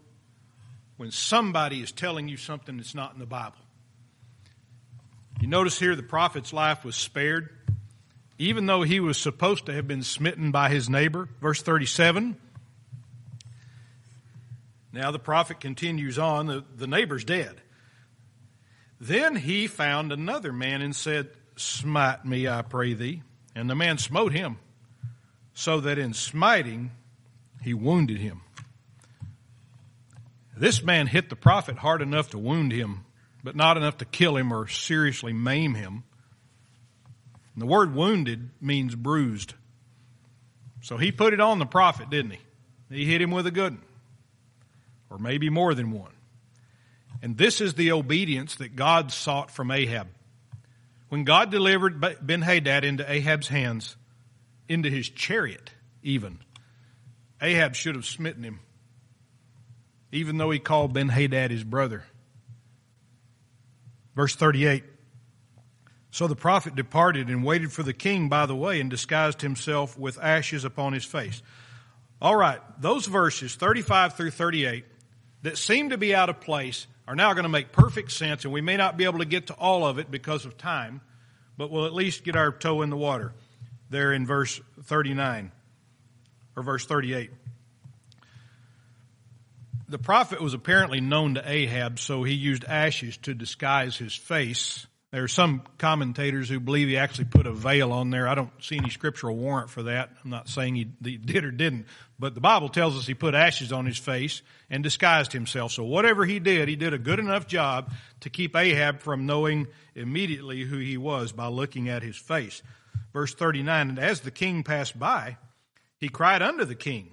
when 1.00 1.12
somebody 1.12 1.80
is 1.80 1.94
telling 1.94 2.28
you 2.28 2.36
something 2.36 2.76
that's 2.76 2.94
not 2.94 3.14
in 3.14 3.20
the 3.20 3.26
Bible. 3.26 3.56
You 5.40 5.48
notice 5.48 5.80
here 5.80 5.96
the 5.96 6.04
prophet's 6.04 6.52
life 6.52 6.84
was 6.84 6.98
spared, 6.98 7.48
even 8.38 8.66
though 8.66 8.82
he 8.82 9.00
was 9.00 9.18
supposed 9.18 9.68
to 9.68 9.74
have 9.74 9.88
been 9.88 10.04
smitten 10.04 10.52
by 10.52 10.68
his 10.68 10.90
neighbor. 10.90 11.30
Verse 11.40 11.62
37. 11.62 12.36
Now 14.92 15.12
the 15.12 15.20
prophet 15.20 15.62
continues 15.62 16.20
on, 16.20 16.48
the, 16.48 16.66
the 16.76 16.88
neighbor's 16.88 17.24
dead. 17.24 17.62
Then 19.00 19.38
he 19.38 19.68
found 19.68 20.12
another 20.12 20.52
man 20.52 20.82
and 20.82 20.94
said, 20.94 21.30
Smite 21.56 22.26
me, 22.26 22.46
I 22.46 22.62
pray 22.62 22.94
thee. 22.94 23.24
And 23.56 23.70
the 23.70 23.76
man 23.76 24.00
smote 24.00 24.34
him, 24.34 24.58
so 25.54 25.80
that 25.80 25.98
in 25.98 26.14
smiting 26.14 26.92
he 27.62 27.74
wounded 27.74 28.18
him. 28.18 28.42
This 30.60 30.84
man 30.84 31.08
hit 31.08 31.30
the 31.30 31.38
prophet 31.38 31.78
hard 31.78 32.02
enough 32.02 32.32
to 32.32 32.38
wound 32.38 32.74
him, 32.74 33.06
but 33.42 33.56
not 33.56 33.78
enough 33.78 34.00
to 34.00 34.06
kill 34.06 34.36
him 34.36 34.52
or 34.52 34.68
seriously 34.68 35.32
maim 35.32 35.74
him. 35.74 36.04
And 37.54 37.62
the 37.62 37.66
word 37.66 37.96
wounded 37.96 38.50
means 38.60 38.94
bruised. 38.94 39.54
So 40.82 40.98
he 40.98 41.14
put 41.14 41.34
it 41.34 41.40
on 41.40 41.60
the 41.60 41.66
prophet, 41.66 42.10
didn't 42.10 42.32
he? 42.32 42.40
He 42.90 43.06
hit 43.06 43.22
him 43.22 43.32
with 43.32 43.48
a 43.48 43.52
good 43.52 43.76
one, 43.76 43.86
or 45.10 45.18
maybe 45.18 45.50
more 45.50 45.74
than 45.74 45.92
one. 45.92 46.12
And 47.22 47.38
this 47.38 47.62
is 47.62 47.76
the 47.76 47.94
obedience 47.94 48.56
that 48.56 48.76
God 48.76 49.14
sought 49.14 49.52
from 49.52 49.72
Ahab. 49.72 50.08
When 51.08 51.24
God 51.24 51.52
delivered 51.52 52.04
Ben 52.22 52.42
Hadad 52.42 52.84
into 52.84 53.10
Ahab's 53.10 53.48
hands, 53.48 53.96
into 54.68 54.90
his 54.90 55.08
chariot 55.08 55.72
even, 56.04 56.40
Ahab 57.42 57.76
should 57.76 57.96
have 57.96 58.06
smitten 58.06 58.44
him 58.44 58.60
even 60.12 60.38
though 60.38 60.52
he 60.52 60.60
called 60.60 60.94
Ben 60.94 61.10
Hadad 61.10 61.52
his 61.52 61.64
brother. 61.64 62.04
Verse 64.16 64.36
38. 64.36 64.84
So 66.12 66.28
the 66.28 66.36
prophet 66.36 66.76
departed 66.76 67.28
and 67.28 67.44
waited 67.44 67.72
for 67.72 67.84
the 67.84 67.94
king 67.94 68.30
by 68.30 68.46
the 68.46 68.56
way 68.56 68.82
and 68.82 68.90
disguised 68.90 69.42
himself 69.42 69.98
with 69.98 70.18
ashes 70.20 70.66
upon 70.66 70.94
his 70.94 71.06
face. 71.06 71.42
All 72.22 72.36
right, 72.36 72.60
those 72.80 73.06
verses 73.06 73.56
35 73.56 74.16
through 74.16 74.32
38 74.32 74.86
that 75.44 75.58
seem 75.58 75.92
to 75.92 75.98
be 75.98 76.14
out 76.14 76.30
of 76.30 76.42
place 76.42 76.88
are 77.08 77.16
now 77.16 77.34
going 77.34 77.44
to 77.44 77.50
make 77.50 77.72
perfect 77.72 78.12
sense 78.12 78.44
and 78.44 78.54
we 78.54 78.62
may 78.62 78.76
not 78.76 78.98
be 78.98 79.06
able 79.06 79.20
to 79.20 79.26
get 79.26 79.48
to 79.48 79.54
all 79.54 79.86
of 79.86 80.00
it 80.00 80.12
because 80.12 80.46
of 80.46 80.58
time, 80.58 81.02
but 81.58 81.72
we'll 81.72 81.86
at 81.86 81.94
least 81.94 82.24
get 82.24 82.36
our 82.36 82.52
toe 82.52 82.82
in 82.82 82.90
the 82.90 82.98
water 82.98 83.34
there 83.90 84.12
in 84.12 84.26
verse 84.26 84.60
39 84.84 85.52
or 86.56 86.64
verse 86.64 86.86
38 86.86 87.32
the 89.90 89.98
prophet 89.98 90.42
was 90.42 90.54
apparently 90.54 91.02
known 91.02 91.36
to 91.36 91.50
Ahab, 91.50 92.00
so 92.00 92.24
he 92.24 92.34
used 92.34 92.64
ashes 92.66 93.18
to 93.18 93.34
disguise 93.34 93.98
his 93.98 94.16
face. 94.16 94.86
There 95.12 95.24
are 95.24 95.28
some 95.28 95.64
commentators 95.80 96.48
who 96.48 96.60
believe 96.60 96.88
he 96.88 96.98
actually 96.98 97.26
put 97.26 97.48
a 97.48 97.52
veil 97.52 97.92
on 97.92 98.12
there. 98.12 98.28
I 98.28 98.36
don't 98.36 98.52
see 98.62 98.78
any 98.78 98.92
scriptural 98.92 99.36
warrant 99.36 99.72
for 99.72 99.84
that. 99.84 100.12
I'm 100.24 100.30
not 100.30 100.48
saying 100.48 100.76
he, 100.76 100.84
did 100.84 101.44
or 101.44 101.52
didn't, 101.52 101.88
but 102.20 102.36
the 102.36 102.42
Bible 102.42 102.70
tells 102.70 102.96
us 102.96 103.08
he 103.08 103.16
put 103.16 103.34
ashes 103.34 103.72
on 103.72 103.88
his 103.88 103.98
face 103.98 104.44
and 104.70 104.84
disguised 104.84 105.34
himself. 105.34 105.72
So 105.72 105.84
whatever 105.84 106.26
he 106.26 106.38
did, 106.38 106.70
he 106.70 106.76
did 106.76 106.94
a 106.94 107.00
good 107.00 107.18
enough 107.18 107.48
job 107.48 107.92
to 108.20 108.30
keep 108.30 108.56
Ahab 108.56 109.00
from 109.00 109.26
knowing 109.26 109.68
immediately 109.96 110.62
who 110.62 110.78
he 110.78 110.98
was 110.98 111.32
by 111.32 111.48
looking 111.48 111.90
at 111.90 112.04
his 112.04 112.16
face. 112.16 112.62
Verse 113.12 113.34
39, 113.34 113.90
and 113.90 114.00
as 114.00 114.20
the 114.20 114.30
king 114.30 114.64
passed 114.64 115.00
by, 115.00 115.38
he 115.98 116.10
cried 116.10 116.44
unto 116.44 116.66
the 116.66 116.76
king, 116.76 117.10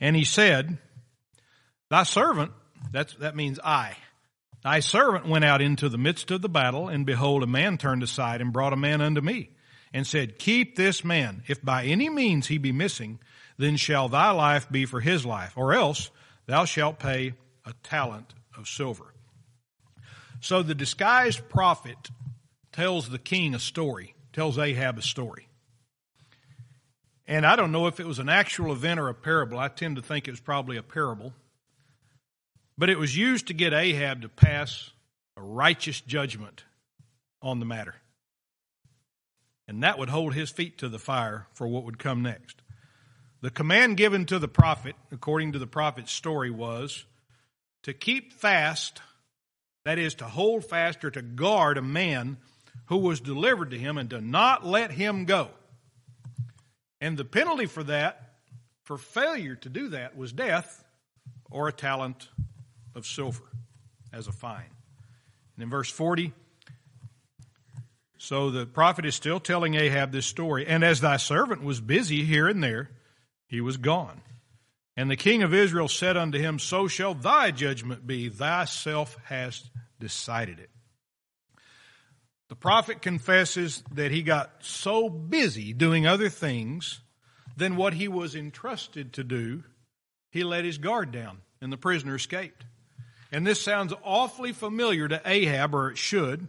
and 0.00 0.16
he 0.16 0.24
said, 0.24 0.78
Thy 1.88 2.02
servant, 2.02 2.52
that's, 2.90 3.14
that 3.16 3.36
means 3.36 3.60
I. 3.62 3.96
Thy 4.62 4.80
servant 4.80 5.26
went 5.26 5.44
out 5.44 5.62
into 5.62 5.88
the 5.88 5.98
midst 5.98 6.30
of 6.30 6.42
the 6.42 6.48
battle, 6.48 6.88
and 6.88 7.06
behold, 7.06 7.42
a 7.42 7.46
man 7.46 7.78
turned 7.78 8.02
aside 8.02 8.40
and 8.40 8.52
brought 8.52 8.72
a 8.72 8.76
man 8.76 9.00
unto 9.00 9.20
me, 9.20 9.50
and 9.92 10.06
said, 10.06 10.38
Keep 10.38 10.76
this 10.76 11.04
man. 11.04 11.42
If 11.46 11.62
by 11.62 11.84
any 11.84 12.08
means 12.08 12.48
he 12.48 12.58
be 12.58 12.72
missing, 12.72 13.20
then 13.58 13.76
shall 13.76 14.08
thy 14.08 14.30
life 14.30 14.68
be 14.70 14.84
for 14.84 15.00
his 15.00 15.24
life, 15.24 15.52
or 15.56 15.72
else 15.72 16.10
thou 16.46 16.64
shalt 16.64 16.98
pay 16.98 17.34
a 17.64 17.72
talent 17.82 18.34
of 18.56 18.66
silver. 18.66 19.14
So 20.40 20.62
the 20.62 20.74
disguised 20.74 21.48
prophet 21.48 22.10
tells 22.72 23.08
the 23.08 23.18
king 23.18 23.54
a 23.54 23.58
story, 23.58 24.14
tells 24.32 24.58
Ahab 24.58 24.98
a 24.98 25.02
story. 25.02 25.48
And 27.26 27.46
I 27.46 27.56
don't 27.56 27.72
know 27.72 27.86
if 27.86 27.98
it 27.98 28.06
was 28.06 28.18
an 28.18 28.28
actual 28.28 28.72
event 28.72 29.00
or 29.00 29.08
a 29.08 29.14
parable. 29.14 29.58
I 29.58 29.68
tend 29.68 29.96
to 29.96 30.02
think 30.02 30.28
it 30.28 30.30
was 30.30 30.40
probably 30.40 30.76
a 30.76 30.82
parable. 30.82 31.32
But 32.78 32.90
it 32.90 32.98
was 32.98 33.16
used 33.16 33.46
to 33.46 33.54
get 33.54 33.72
Ahab 33.72 34.22
to 34.22 34.28
pass 34.28 34.90
a 35.36 35.42
righteous 35.42 36.00
judgment 36.00 36.64
on 37.42 37.58
the 37.58 37.66
matter. 37.66 37.94
And 39.68 39.82
that 39.82 39.98
would 39.98 40.08
hold 40.08 40.34
his 40.34 40.50
feet 40.50 40.78
to 40.78 40.88
the 40.88 40.98
fire 40.98 41.46
for 41.52 41.66
what 41.66 41.84
would 41.84 41.98
come 41.98 42.22
next. 42.22 42.62
The 43.40 43.50
command 43.50 43.96
given 43.96 44.26
to 44.26 44.38
the 44.38 44.48
prophet, 44.48 44.96
according 45.10 45.52
to 45.52 45.58
the 45.58 45.66
prophet's 45.66 46.12
story, 46.12 46.50
was 46.50 47.04
to 47.82 47.92
keep 47.92 48.32
fast, 48.32 49.00
that 49.84 49.98
is, 49.98 50.14
to 50.16 50.24
hold 50.24 50.64
fast 50.64 51.04
or 51.04 51.10
to 51.10 51.22
guard 51.22 51.78
a 51.78 51.82
man 51.82 52.38
who 52.86 52.98
was 52.98 53.20
delivered 53.20 53.70
to 53.70 53.78
him 53.78 53.98
and 53.98 54.10
to 54.10 54.20
not 54.20 54.64
let 54.64 54.90
him 54.90 55.24
go. 55.24 55.50
And 57.00 57.16
the 57.16 57.24
penalty 57.24 57.66
for 57.66 57.84
that, 57.84 58.34
for 58.84 58.96
failure 58.96 59.56
to 59.56 59.68
do 59.68 59.88
that, 59.88 60.16
was 60.16 60.32
death 60.32 60.84
or 61.50 61.68
a 61.68 61.72
talent 61.72 62.28
of 62.96 63.06
silver 63.06 63.44
as 64.12 64.26
a 64.26 64.32
fine. 64.32 64.70
And 65.54 65.62
in 65.62 65.70
verse 65.70 65.90
40, 65.90 66.32
so 68.18 68.50
the 68.50 68.66
prophet 68.66 69.04
is 69.04 69.14
still 69.14 69.38
telling 69.38 69.74
Ahab 69.74 70.10
this 70.10 70.26
story. 70.26 70.66
And 70.66 70.82
as 70.82 71.00
thy 71.00 71.18
servant 71.18 71.62
was 71.62 71.80
busy 71.80 72.24
here 72.24 72.48
and 72.48 72.64
there, 72.64 72.90
he 73.46 73.60
was 73.60 73.76
gone. 73.76 74.22
And 74.96 75.10
the 75.10 75.16
king 75.16 75.42
of 75.42 75.52
Israel 75.52 75.88
said 75.88 76.16
unto 76.16 76.38
him, 76.38 76.58
So 76.58 76.88
shall 76.88 77.14
thy 77.14 77.50
judgment 77.50 78.06
be. 78.06 78.30
Thyself 78.30 79.16
hast 79.24 79.70
decided 80.00 80.58
it. 80.58 80.70
The 82.48 82.56
prophet 82.56 83.02
confesses 83.02 83.82
that 83.92 84.10
he 84.10 84.22
got 84.22 84.50
so 84.60 85.08
busy 85.08 85.72
doing 85.72 86.06
other 86.06 86.28
things 86.28 87.00
than 87.56 87.76
what 87.76 87.94
he 87.94 88.08
was 88.08 88.34
entrusted 88.34 89.12
to 89.14 89.24
do, 89.24 89.64
he 90.30 90.44
let 90.44 90.64
his 90.64 90.78
guard 90.78 91.10
down 91.10 91.38
and 91.60 91.72
the 91.72 91.76
prisoner 91.76 92.14
escaped. 92.14 92.64
And 93.36 93.46
this 93.46 93.60
sounds 93.60 93.92
awfully 94.02 94.52
familiar 94.52 95.06
to 95.08 95.20
Ahab, 95.26 95.74
or 95.74 95.90
it 95.90 95.98
should. 95.98 96.48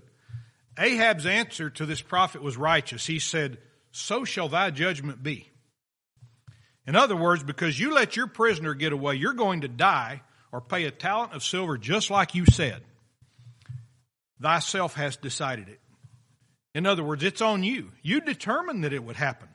Ahab's 0.80 1.26
answer 1.26 1.70
to 1.70 1.86
this 1.86 2.02
prophet 2.02 2.42
was 2.42 2.56
righteous. 2.56 3.06
He 3.06 3.20
said, 3.20 3.58
So 3.92 4.24
shall 4.24 4.48
thy 4.48 4.72
judgment 4.72 5.22
be. 5.22 5.52
In 6.86 6.96
other 6.96 7.18
words, 7.18 7.44
because 7.44 7.78
you 7.78 7.94
let 7.94 8.16
your 8.16 8.28
prisoner 8.28 8.74
get 8.74 8.94
away, 8.94 9.16
you're 9.16 9.34
going 9.34 9.62
to 9.62 9.68
die 9.68 10.22
or 10.54 10.62
pay 10.62 10.86
a 10.86 10.92
talent 10.92 11.34
of 11.34 11.44
silver 11.44 11.78
just 11.78 12.10
like 12.10 12.36
you 12.36 12.46
said. 12.46 12.82
Thyself 14.42 14.94
has 14.94 15.18
decided 15.18 15.68
it. 15.68 15.82
In 16.74 16.86
other 16.86 17.04
words, 17.04 17.22
it's 17.22 17.42
on 17.42 17.64
you. 17.64 17.92
You 18.02 18.22
determined 18.22 18.86
that 18.86 18.94
it 18.94 19.04
would 19.04 19.18
happen. 19.18 19.50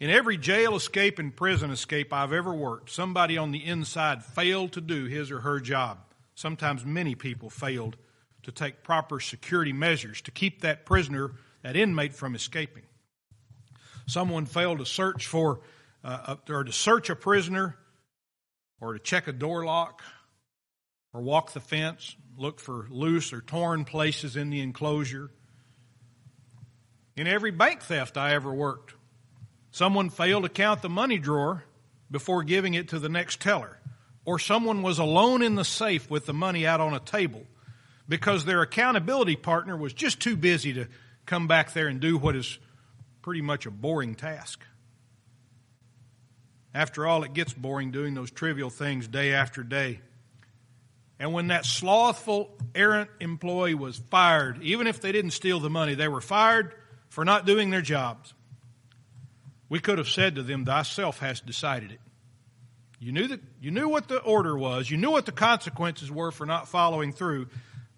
In 0.00 0.08
every 0.08 0.38
jail 0.38 0.76
escape 0.76 1.18
and 1.18 1.36
prison 1.36 1.70
escape 1.70 2.10
I've 2.10 2.32
ever 2.32 2.54
worked, 2.54 2.88
somebody 2.88 3.36
on 3.36 3.52
the 3.52 3.62
inside 3.62 4.24
failed 4.24 4.72
to 4.72 4.80
do 4.80 5.04
his 5.04 5.30
or 5.30 5.40
her 5.40 5.60
job. 5.60 5.98
Sometimes 6.34 6.86
many 6.86 7.14
people 7.14 7.50
failed 7.50 7.98
to 8.44 8.50
take 8.50 8.82
proper 8.82 9.20
security 9.20 9.74
measures 9.74 10.22
to 10.22 10.30
keep 10.30 10.62
that 10.62 10.86
prisoner, 10.86 11.32
that 11.62 11.76
inmate, 11.76 12.14
from 12.14 12.34
escaping. 12.34 12.84
Someone 14.06 14.46
failed 14.46 14.78
to 14.78 14.86
search 14.86 15.26
for, 15.26 15.60
uh, 16.02 16.36
or 16.48 16.64
to 16.64 16.72
search 16.72 17.10
a 17.10 17.14
prisoner, 17.14 17.76
or 18.80 18.94
to 18.94 18.98
check 18.98 19.28
a 19.28 19.32
door 19.32 19.66
lock, 19.66 20.02
or 21.12 21.20
walk 21.20 21.52
the 21.52 21.60
fence, 21.60 22.16
look 22.38 22.58
for 22.58 22.86
loose 22.88 23.34
or 23.34 23.42
torn 23.42 23.84
places 23.84 24.34
in 24.34 24.48
the 24.48 24.60
enclosure. 24.60 25.30
In 27.16 27.26
every 27.26 27.50
bank 27.50 27.82
theft 27.82 28.16
I 28.16 28.32
ever 28.32 28.54
worked, 28.54 28.94
Someone 29.70 30.10
failed 30.10 30.42
to 30.42 30.48
count 30.48 30.82
the 30.82 30.88
money 30.88 31.18
drawer 31.18 31.64
before 32.10 32.42
giving 32.42 32.74
it 32.74 32.88
to 32.88 32.98
the 32.98 33.08
next 33.08 33.40
teller. 33.40 33.76
or 34.26 34.38
someone 34.38 34.82
was 34.82 34.98
alone 34.98 35.42
in 35.42 35.54
the 35.54 35.64
safe 35.64 36.10
with 36.10 36.26
the 36.26 36.34
money 36.34 36.66
out 36.66 36.78
on 36.80 36.92
a 36.94 37.00
table 37.00 37.42
because 38.08 38.44
their 38.44 38.60
accountability 38.60 39.34
partner 39.34 39.76
was 39.76 39.92
just 39.94 40.20
too 40.20 40.36
busy 40.36 40.74
to 40.74 40.86
come 41.24 41.48
back 41.48 41.72
there 41.72 41.88
and 41.88 42.00
do 42.00 42.18
what 42.18 42.36
is 42.36 42.58
pretty 43.22 43.40
much 43.40 43.64
a 43.66 43.70
boring 43.70 44.14
task. 44.14 44.60
After 46.74 47.06
all, 47.06 47.24
it 47.24 47.32
gets 47.32 47.52
boring 47.52 47.90
doing 47.90 48.14
those 48.14 48.30
trivial 48.30 48.70
things 48.70 49.08
day 49.08 49.32
after 49.32 49.62
day. 49.62 50.00
And 51.18 51.32
when 51.32 51.48
that 51.48 51.64
slothful, 51.64 52.50
errant 52.74 53.10
employee 53.20 53.74
was 53.74 53.96
fired, 54.10 54.62
even 54.62 54.86
if 54.86 55.00
they 55.00 55.12
didn't 55.12 55.32
steal 55.32 55.60
the 55.60 55.70
money, 55.70 55.94
they 55.94 56.08
were 56.08 56.20
fired 56.20 56.74
for 57.08 57.24
not 57.24 57.46
doing 57.46 57.70
their 57.70 57.82
jobs. 57.82 58.32
We 59.70 59.78
could 59.78 59.96
have 59.96 60.08
said 60.08 60.34
to 60.34 60.42
them, 60.42 60.66
Thyself 60.66 61.20
has 61.20 61.40
decided 61.40 61.92
it. 61.92 62.00
You 62.98 63.12
knew 63.12 63.28
that 63.28 63.40
you 63.62 63.70
knew 63.70 63.88
what 63.88 64.08
the 64.08 64.18
order 64.18 64.58
was, 64.58 64.90
you 64.90 64.98
knew 64.98 65.10
what 65.10 65.24
the 65.24 65.32
consequences 65.32 66.10
were 66.10 66.30
for 66.30 66.44
not 66.44 66.68
following 66.68 67.12
through. 67.12 67.48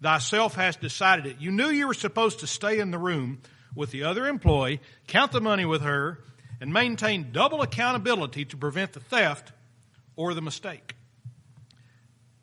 Thyself 0.01 0.55
has 0.55 0.77
decided 0.77 1.25
it. 1.25 1.37
You 1.39 1.51
knew 1.51 1.67
you 1.67 1.87
were 1.87 1.93
supposed 1.93 2.39
to 2.39 2.47
stay 2.47 2.79
in 2.79 2.91
the 2.91 2.97
room 2.97 3.41
with 3.75 3.91
the 3.91 4.03
other 4.03 4.27
employee, 4.27 4.81
count 5.07 5.31
the 5.31 5.41
money 5.41 5.65
with 5.65 5.81
her, 5.81 6.19
and 6.61 6.71
maintain 6.71 7.31
double 7.31 7.61
accountability 7.61 8.45
to 8.45 8.57
prevent 8.57 8.93
the 8.93 8.99
theft 8.99 9.51
or 10.15 10.33
the 10.33 10.41
mistake. 10.41 10.95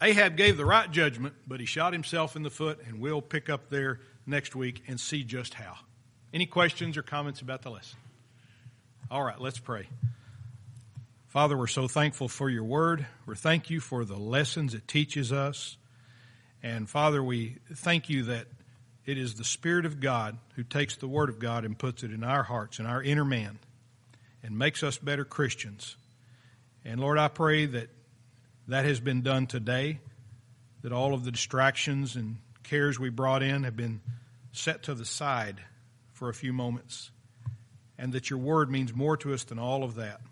Ahab 0.02 0.36
gave 0.36 0.56
the 0.56 0.64
right 0.64 0.90
judgment, 0.90 1.34
but 1.46 1.60
he 1.60 1.66
shot 1.66 1.92
himself 1.92 2.34
in 2.34 2.42
the 2.42 2.50
foot, 2.50 2.80
and 2.86 3.00
we'll 3.00 3.22
pick 3.22 3.50
up 3.50 3.68
there 3.68 4.00
next 4.26 4.56
week 4.56 4.82
and 4.88 4.98
see 4.98 5.22
just 5.22 5.54
how. 5.54 5.76
Any 6.32 6.46
questions 6.46 6.96
or 6.96 7.02
comments 7.02 7.42
about 7.42 7.62
the 7.62 7.70
lesson? 7.70 7.98
All 9.12 9.24
right, 9.24 9.40
let's 9.40 9.58
pray. 9.58 9.88
Father, 11.26 11.58
we're 11.58 11.66
so 11.66 11.88
thankful 11.88 12.28
for 12.28 12.48
your 12.48 12.62
word. 12.62 13.04
We're 13.26 13.34
thank 13.34 13.68
you 13.68 13.80
for 13.80 14.04
the 14.04 14.16
lessons 14.16 14.72
it 14.72 14.86
teaches 14.86 15.32
us. 15.32 15.76
And 16.62 16.88
Father, 16.88 17.20
we 17.20 17.56
thank 17.74 18.08
you 18.08 18.22
that 18.24 18.46
it 19.04 19.18
is 19.18 19.34
the 19.34 19.42
Spirit 19.42 19.84
of 19.84 19.98
God 19.98 20.38
who 20.54 20.62
takes 20.62 20.94
the 20.94 21.08
Word 21.08 21.28
of 21.28 21.40
God 21.40 21.64
and 21.64 21.76
puts 21.76 22.04
it 22.04 22.12
in 22.12 22.22
our 22.22 22.44
hearts, 22.44 22.78
in 22.78 22.86
our 22.86 23.02
inner 23.02 23.24
man, 23.24 23.58
and 24.44 24.56
makes 24.56 24.84
us 24.84 24.96
better 24.96 25.24
Christians. 25.24 25.96
And 26.84 27.00
Lord, 27.00 27.18
I 27.18 27.26
pray 27.26 27.66
that 27.66 27.88
that 28.68 28.84
has 28.84 29.00
been 29.00 29.22
done 29.22 29.48
today, 29.48 29.98
that 30.82 30.92
all 30.92 31.14
of 31.14 31.24
the 31.24 31.32
distractions 31.32 32.14
and 32.14 32.36
cares 32.62 33.00
we 33.00 33.10
brought 33.10 33.42
in 33.42 33.64
have 33.64 33.76
been 33.76 34.02
set 34.52 34.84
to 34.84 34.94
the 34.94 35.04
side 35.04 35.56
for 36.12 36.28
a 36.28 36.34
few 36.34 36.52
moments, 36.52 37.10
and 38.00 38.14
that 38.14 38.30
your 38.30 38.38
Word 38.38 38.70
means 38.70 38.94
more 38.94 39.18
to 39.18 39.34
us 39.34 39.44
than 39.44 39.58
all 39.58 39.84
of 39.84 39.96
that. 39.96 40.22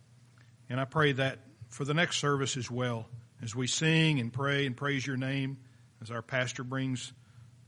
And 0.70 0.80
I 0.80 0.86
pray 0.86 1.12
that 1.12 1.38
for 1.68 1.84
the 1.84 1.92
next 1.92 2.16
service 2.16 2.56
as 2.56 2.70
well, 2.70 3.06
as 3.42 3.54
we 3.54 3.66
sing 3.66 4.18
and 4.18 4.32
pray 4.32 4.64
and 4.64 4.74
praise 4.74 5.06
your 5.06 5.18
name, 5.18 5.58
as 6.00 6.10
our 6.10 6.22
pastor 6.22 6.64
brings 6.64 7.12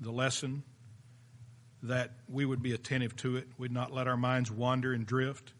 the 0.00 0.10
lesson, 0.10 0.62
that 1.82 2.12
we 2.28 2.46
would 2.46 2.62
be 2.62 2.72
attentive 2.72 3.14
to 3.16 3.36
it. 3.36 3.46
We'd 3.58 3.72
not 3.72 3.92
let 3.92 4.08
our 4.08 4.16
minds 4.16 4.50
wander 4.50 4.94
and 4.94 5.06
drift. 5.06 5.52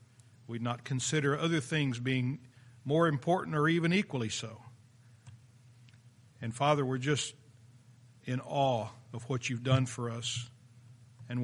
We'd 0.47 0.63
not 0.63 0.85
consider 0.85 1.39
other 1.39 1.61
things 1.61 1.99
being 1.99 2.41
more 2.83 3.09
important 3.09 3.57
or 3.57 3.69
even 3.69 3.93
equally 3.93 4.31
so. 4.31 4.63
And 6.41 6.55
Father, 6.55 6.85
we're 6.85 6.97
just 6.97 7.35
in 8.25 8.41
awe 8.41 8.89
of 9.13 9.29
what 9.29 9.51
you've 9.51 9.63
done 9.63 9.85
for 9.85 10.11
us 10.11 10.49